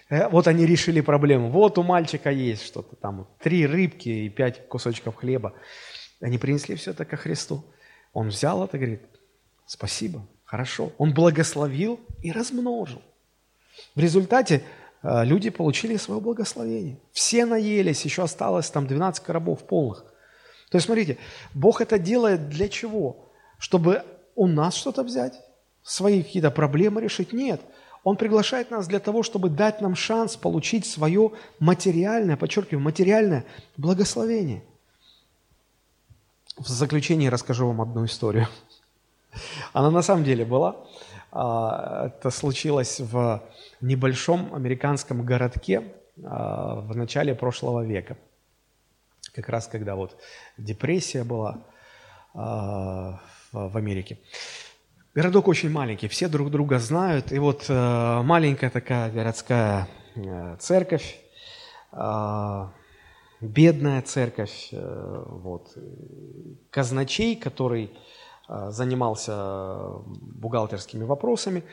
Э, 0.10 0.28
вот 0.30 0.48
они 0.48 0.66
решили 0.66 1.02
проблему. 1.02 1.50
Вот 1.50 1.78
у 1.78 1.84
мальчика 1.84 2.32
есть 2.32 2.66
что-то 2.66 2.96
там, 2.96 3.28
три 3.40 3.66
рыбки 3.66 4.10
и 4.10 4.30
пять 4.30 4.68
кусочков 4.68 5.16
хлеба. 5.16 5.54
Они 6.22 6.38
принесли 6.38 6.76
все 6.76 6.92
это 6.92 7.06
ко 7.06 7.18
Христу. 7.18 7.64
Он 8.14 8.30
взял 8.30 8.64
это 8.64 8.78
и 8.78 8.80
говорит, 8.80 9.02
спасибо, 9.66 10.26
хорошо. 10.44 10.92
Он 10.98 11.14
благословил 11.14 12.00
и 12.22 12.32
размножил. 12.32 13.02
В 13.96 14.00
результате 14.00 14.64
э, 15.02 15.24
люди 15.26 15.50
получили 15.50 15.96
свое 15.96 16.20
благословение. 16.20 16.98
Все 17.12 17.46
наелись, 17.46 18.04
еще 18.04 18.24
осталось 18.24 18.70
там 18.70 18.88
12 18.88 19.24
коробов 19.24 19.66
полных. 19.66 20.04
То 20.70 20.78
есть, 20.78 20.86
смотрите, 20.86 21.18
Бог 21.54 21.82
это 21.82 21.98
делает 21.98 22.50
для 22.50 22.68
чего? 22.70 23.32
Чтобы 23.58 24.04
у 24.36 24.48
нас 24.48 24.76
что-то 24.76 25.04
взять? 25.04 25.40
Свои 25.84 26.22
какие-то 26.22 26.52
проблемы 26.52 27.02
решить? 27.02 27.34
Нет. 27.34 27.62
Он 28.04 28.16
приглашает 28.16 28.72
нас 28.72 28.88
для 28.88 29.00
того, 29.00 29.24
чтобы 29.24 29.50
дать 29.50 29.82
нам 29.82 29.96
шанс 29.96 30.36
получить 30.36 30.86
свое 30.86 31.32
материальное, 31.60 32.38
подчеркиваю, 32.38 32.82
материальное 32.82 33.46
благословение. 33.78 34.64
В 36.60 36.68
заключение 36.68 37.30
расскажу 37.30 37.68
вам 37.68 37.80
одну 37.80 38.04
историю. 38.04 38.48
Она 39.72 39.90
на 39.92 40.02
самом 40.02 40.26
деле 40.26 40.44
была. 40.44 40.76
А, 41.32 42.08
это 42.08 42.32
случилось 42.32 43.00
в 43.00 43.42
небольшом 43.80 44.54
американском 44.54 45.24
городке 45.24 45.94
а, 46.22 46.82
в 46.82 46.98
начале 46.98 47.34
прошлого 47.34 47.86
века. 47.86 48.18
как 49.34 49.48
раз 49.48 49.68
когда 49.68 49.96
вот 49.96 50.18
депрессия 50.58 51.24
была 51.24 51.60
а, 52.34 53.22
в 53.54 53.78
Америке. 53.78 54.20
Городок 55.16 55.48
очень 55.48 55.72
маленький, 55.72 56.10
все 56.10 56.28
друг 56.28 56.52
друга 56.52 56.78
знают. 56.80 57.32
И 57.32 57.40
вот 57.40 57.66
э, 57.68 58.22
маленькая 58.22 58.70
такая 58.70 59.10
городская 59.12 59.88
э, 60.16 60.56
церковь, 60.60 61.20
бедная 63.42 64.02
церковь, 64.02 64.70
э, 64.72 65.24
вот, 65.28 65.78
казначей, 66.70 67.36
который 67.36 67.92
э, 68.48 68.72
занимался 68.72 70.02
бухгалтерскими 70.06 71.04
вопросами, 71.04 71.64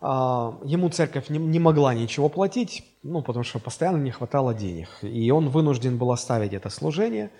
э, 0.00 0.04
ему 0.04 0.88
церковь 0.88 1.28
не 1.28 1.58
могла 1.58 1.94
ничего 1.94 2.28
платить, 2.28 2.84
ну, 3.02 3.22
потому 3.22 3.44
что 3.44 3.58
постоянно 3.58 4.02
не 4.02 4.10
хватало 4.10 4.54
денег. 4.54 4.88
И 5.02 5.30
он 5.30 5.48
вынужден 5.48 5.98
был 5.98 6.12
оставить 6.12 6.52
это 6.52 6.70
служение. 6.70 7.30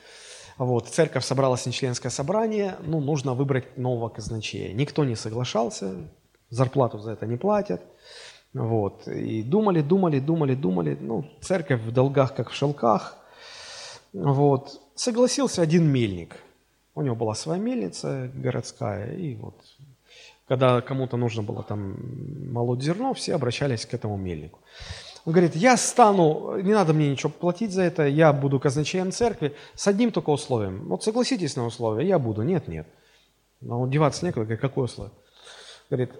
Вот, 0.59 0.88
церковь 0.88 1.24
собралась 1.24 1.64
на 1.64 1.72
членское 1.72 2.11
собрание, 2.11 2.76
ну, 2.82 3.01
нужно 3.01 3.32
выбрать 3.32 3.78
нового 3.78 4.11
казначея. 4.11 4.74
Никто 4.74 5.05
не 5.05 5.16
соглашался, 5.16 5.95
зарплату 6.51 6.99
за 6.99 7.12
это 7.12 7.26
не 7.26 7.38
платят. 7.38 7.80
Вот, 8.53 9.09
и 9.09 9.43
думали, 9.43 9.80
думали, 9.80 10.18
думали, 10.18 10.55
думали. 10.55 10.99
Ну, 11.01 11.24
церковь 11.41 11.80
в 11.80 11.93
долгах, 11.93 12.34
как 12.34 12.51
в 12.51 12.55
шелках. 12.55 13.20
Вот, 14.13 14.81
согласился 14.95 15.63
один 15.63 15.87
мельник. 15.87 16.37
У 16.95 17.03
него 17.03 17.15
была 17.15 17.35
своя 17.35 17.61
мельница 17.61 18.31
городская, 18.35 19.15
и 19.15 19.35
вот 19.37 19.55
когда 20.49 20.81
кому-то 20.81 21.17
нужно 21.17 21.45
было 21.45 21.63
там 21.63 21.97
молоть 22.53 22.83
зерно, 22.83 23.15
все 23.15 23.37
обращались 23.37 23.87
к 23.87 23.95
этому 23.95 24.17
мельнику. 24.17 24.59
Он 25.25 25.33
говорит, 25.33 25.55
я 25.55 25.77
стану, 25.77 26.61
не 26.61 26.73
надо 26.73 26.93
мне 26.93 27.11
ничего 27.11 27.31
платить 27.31 27.73
за 27.73 27.83
это, 27.83 28.07
я 28.07 28.33
буду 28.33 28.59
казначеем 28.59 29.13
церкви 29.13 29.55
с 29.75 29.87
одним 29.87 30.11
только 30.11 30.31
условием. 30.31 30.89
Вот 30.89 31.05
согласитесь 31.05 31.55
на 31.55 31.67
условие, 31.67 32.09
я 32.09 32.19
буду. 32.19 32.43
Нет, 32.43 32.67
нет. 32.67 32.89
Но 33.61 33.87
деваться 33.87 34.25
некуда, 34.25 34.45
говорит, 34.45 34.61
какое 34.61 34.87
условие? 34.87 35.13
Говорит, 35.89 36.11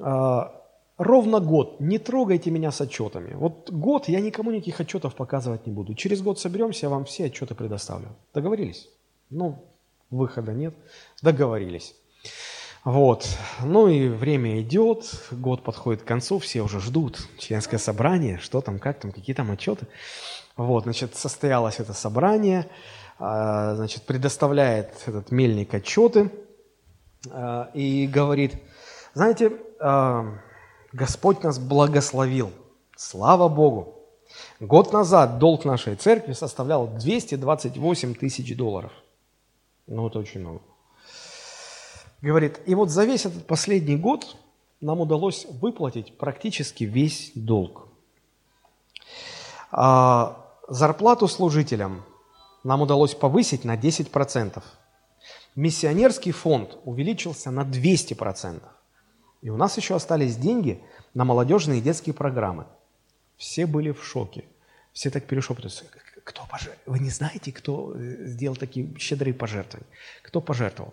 «А, 0.00 0.59
ровно 1.00 1.40
год 1.40 1.80
не 1.80 1.98
трогайте 1.98 2.50
меня 2.50 2.70
с 2.70 2.80
отчетами. 2.82 3.34
Вот 3.34 3.70
год 3.70 4.08
я 4.08 4.20
никому 4.20 4.50
никаких 4.50 4.80
отчетов 4.80 5.14
показывать 5.14 5.66
не 5.66 5.72
буду. 5.72 5.94
Через 5.94 6.20
год 6.20 6.38
соберемся, 6.38 6.86
я 6.86 6.90
вам 6.90 7.06
все 7.06 7.24
отчеты 7.24 7.54
предоставлю. 7.54 8.08
Договорились? 8.34 8.86
Ну, 9.30 9.64
выхода 10.10 10.52
нет. 10.52 10.74
Договорились. 11.22 11.94
Вот. 12.84 13.26
Ну 13.64 13.88
и 13.88 14.08
время 14.08 14.60
идет, 14.60 15.10
год 15.30 15.64
подходит 15.64 16.02
к 16.02 16.06
концу, 16.06 16.38
все 16.38 16.60
уже 16.60 16.80
ждут 16.80 17.18
членское 17.38 17.80
собрание, 17.80 18.36
что 18.36 18.60
там, 18.60 18.78
как 18.78 19.00
там, 19.00 19.10
какие 19.10 19.34
там 19.34 19.50
отчеты. 19.50 19.86
Вот, 20.58 20.82
значит, 20.84 21.16
состоялось 21.16 21.80
это 21.80 21.94
собрание, 21.94 22.66
а, 23.18 23.74
значит, 23.74 24.02
предоставляет 24.02 24.92
этот 25.06 25.30
мельник 25.30 25.72
отчеты 25.72 26.30
а, 27.30 27.70
и 27.72 28.06
говорит, 28.06 28.56
знаете, 29.14 29.52
а, 29.78 30.40
Господь 30.92 31.42
нас 31.42 31.58
благословил, 31.58 32.50
слава 32.96 33.48
Богу. 33.48 33.94
Год 34.58 34.92
назад 34.92 35.38
долг 35.38 35.64
нашей 35.64 35.94
церкви 35.94 36.32
составлял 36.32 36.88
228 36.88 38.14
тысяч 38.14 38.56
долларов. 38.56 38.92
Ну, 39.86 40.08
это 40.08 40.18
очень 40.18 40.40
много. 40.40 40.62
Говорит, 42.22 42.60
и 42.66 42.74
вот 42.74 42.90
за 42.90 43.04
весь 43.04 43.24
этот 43.24 43.46
последний 43.46 43.96
год 43.96 44.36
нам 44.80 45.00
удалось 45.00 45.46
выплатить 45.48 46.18
практически 46.18 46.84
весь 46.84 47.32
долг. 47.34 47.88
А 49.70 50.44
зарплату 50.68 51.28
служителям 51.28 52.04
нам 52.64 52.82
удалось 52.82 53.14
повысить 53.14 53.64
на 53.64 53.76
10%. 53.76 54.62
Миссионерский 55.54 56.32
фонд 56.32 56.78
увеличился 56.84 57.50
на 57.50 57.62
200%. 57.62 58.62
И 59.42 59.48
у 59.48 59.56
нас 59.56 59.76
еще 59.76 59.94
остались 59.94 60.36
деньги 60.36 60.82
на 61.14 61.24
молодежные 61.24 61.78
и 61.78 61.82
детские 61.82 62.14
программы. 62.14 62.66
Все 63.36 63.66
были 63.66 63.90
в 63.90 64.04
шоке. 64.04 64.44
Все 64.92 65.10
так 65.10 65.26
перешептываются. 65.26 65.84
Кто 66.24 66.42
пожертвовал? 66.48 66.98
Вы 66.98 66.98
не 66.98 67.10
знаете, 67.10 67.52
кто 67.52 67.94
э, 67.94 68.26
сделал 68.26 68.56
такие 68.56 68.94
щедрые 68.98 69.32
пожертвования? 69.32 69.88
Кто 70.22 70.40
пожертвовал? 70.40 70.92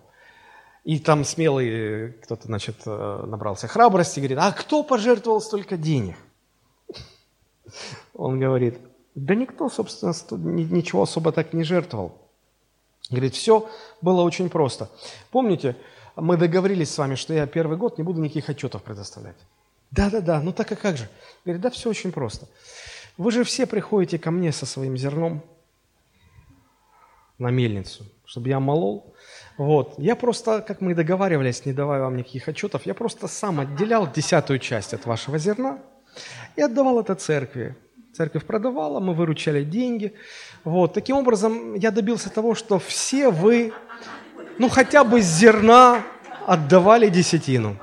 И 0.86 1.00
там 1.00 1.26
смелый 1.26 1.68
э, 1.70 2.12
кто-то, 2.24 2.48
значит, 2.48 2.78
э, 2.86 3.26
набрался 3.28 3.68
храбрости, 3.68 4.20
говорит, 4.20 4.38
а 4.40 4.52
кто 4.54 4.84
пожертвовал 4.84 5.42
столько 5.42 5.76
денег? 5.76 6.16
Он 8.14 8.40
говорит, 8.40 8.80
да 9.16 9.36
никто, 9.36 9.68
собственно, 9.70 10.14
ничего 10.38 11.02
особо 11.02 11.34
так 11.34 11.54
не 11.54 11.64
жертвовал. 11.64 12.18
Говорит, 13.10 13.36
все 13.36 13.70
было 14.02 14.22
очень 14.22 14.50
просто. 14.50 14.90
Помните, 15.32 15.76
мы 16.18 16.38
договорились 16.38 16.90
с 16.90 16.98
вами, 16.98 17.16
что 17.16 17.34
я 17.34 17.46
первый 17.48 17.78
год 17.78 17.98
не 17.98 18.04
буду 18.04 18.20
никаких 18.20 18.50
отчетов 18.50 18.84
предоставлять. 18.84 19.38
Да-да-да, 19.92 20.42
ну 20.42 20.52
так 20.52 20.72
и 20.72 20.76
как 20.76 20.98
же? 20.98 21.08
Говорит, 21.46 21.62
да 21.62 21.70
все 21.70 21.90
очень 21.90 22.12
просто. 22.12 22.48
Вы 23.18 23.32
же 23.32 23.44
все 23.44 23.66
приходите 23.66 24.20
ко 24.20 24.32
мне 24.32 24.52
со 24.52 24.66
своим 24.66 24.98
зерном 24.98 25.44
на 27.38 27.50
мельницу, 27.50 28.06
чтобы 28.26 28.50
я 28.50 28.60
молол. 28.60 29.14
Вот. 29.58 29.96
Я 29.98 30.16
просто, 30.16 30.62
как 30.62 30.82
мы 30.82 30.92
и 30.92 30.96
договаривались, 30.96 31.66
не 31.66 31.74
давая 31.74 32.02
вам 32.02 32.18
никаких 32.18 32.48
отчетов, 32.48 32.86
я 32.86 32.94
просто 32.94 33.28
сам 33.28 33.60
отделял 33.60 34.12
десятую 34.12 34.60
часть 34.60 34.94
от 34.94 35.06
вашего 35.06 35.38
зерна 35.38 35.80
и 36.56 36.62
отдавал 36.62 37.00
это 37.00 37.16
церкви. 37.16 37.76
Церковь 38.14 38.46
продавала, 38.46 39.00
мы 39.00 39.14
выручали 39.14 39.64
деньги. 39.64 40.14
Вот. 40.64 40.94
Таким 40.94 41.18
образом, 41.18 41.76
я 41.76 41.92
добился 41.92 42.32
того, 42.32 42.56
что 42.56 42.80
все 42.80 43.30
вы, 43.30 43.72
ну 44.60 44.70
хотя 44.70 45.04
бы 45.04 45.22
зерна 45.22 46.04
отдавали 46.46 47.10
десятину. 47.10 47.78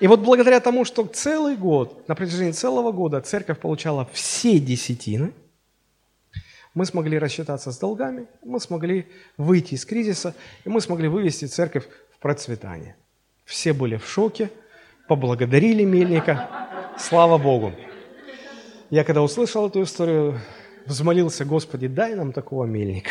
И 0.00 0.06
вот 0.06 0.20
благодаря 0.20 0.60
тому, 0.60 0.84
что 0.84 1.04
целый 1.04 1.56
год, 1.56 2.08
на 2.08 2.14
протяжении 2.14 2.52
целого 2.52 2.92
года 2.92 3.20
церковь 3.20 3.58
получала 3.58 4.08
все 4.12 4.58
десятины– 4.58 5.32
мы 6.78 6.86
смогли 6.86 7.18
рассчитаться 7.18 7.72
с 7.72 7.78
долгами, 7.78 8.28
мы 8.44 8.60
смогли 8.60 9.08
выйти 9.36 9.74
из 9.74 9.84
кризиса, 9.84 10.32
и 10.64 10.68
мы 10.68 10.80
смогли 10.80 11.08
вывести 11.08 11.46
церковь 11.46 11.84
в 12.14 12.20
процветание. 12.20 12.94
Все 13.44 13.72
были 13.72 13.96
в 13.96 14.06
шоке, 14.06 14.48
поблагодарили 15.08 15.82
мельника. 15.82 16.48
Слава 16.96 17.36
Богу. 17.36 17.72
Я 18.90 19.02
когда 19.02 19.22
услышал 19.22 19.66
эту 19.66 19.82
историю, 19.82 20.38
взмолился, 20.86 21.44
Господи, 21.44 21.88
дай 21.88 22.14
нам 22.14 22.32
такого 22.32 22.64
мельника. 22.64 23.10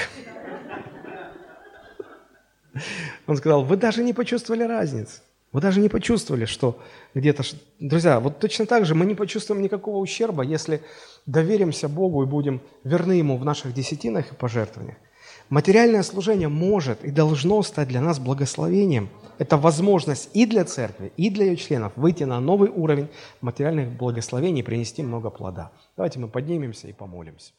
Он 3.28 3.38
сказал, 3.38 3.63
вы 3.63 3.78
даже 3.78 4.03
не 4.03 4.13
почувствовали 4.13 4.63
разницы. 4.63 5.21
Вы 5.53 5.61
даже 5.61 5.80
не 5.80 5.89
почувствовали, 5.89 6.45
что 6.45 6.80
где-то... 7.13 7.43
Друзья, 7.80 8.19
вот 8.19 8.39
точно 8.39 8.65
так 8.65 8.86
же 8.86 8.95
мы 8.95 9.05
не 9.05 9.15
почувствуем 9.15 9.61
никакого 9.61 9.97
ущерба, 9.97 10.43
если 10.43 10.82
доверимся 11.25 11.88
Богу 11.88 12.23
и 12.23 12.25
будем 12.25 12.61
верны 12.84 13.13
Ему 13.13 13.38
в 13.38 13.45
наших 13.45 13.73
десятинах 13.73 14.32
и 14.32 14.36
пожертвованиях. 14.36 14.97
Материальное 15.49 16.03
служение 16.03 16.49
может 16.49 17.05
и 17.05 17.11
должно 17.11 17.63
стать 17.63 17.88
для 17.88 18.01
нас 18.01 18.19
благословением. 18.19 19.09
Это 19.38 19.55
возможность 19.55 20.30
и 20.34 20.45
для 20.45 20.65
церкви, 20.65 21.14
и 21.15 21.30
для 21.30 21.45
ее 21.45 21.56
членов 21.56 21.93
выйти 21.95 22.26
на 22.26 22.41
новый 22.41 22.69
уровень 22.69 23.07
материальных 23.39 23.89
благословений 23.89 24.60
и 24.60 24.64
принести 24.64 25.03
много 25.03 25.30
плода. 25.30 25.72
Давайте 25.95 26.19
мы 26.19 26.27
поднимемся 26.27 26.89
и 26.89 26.93
помолимся. 26.93 27.53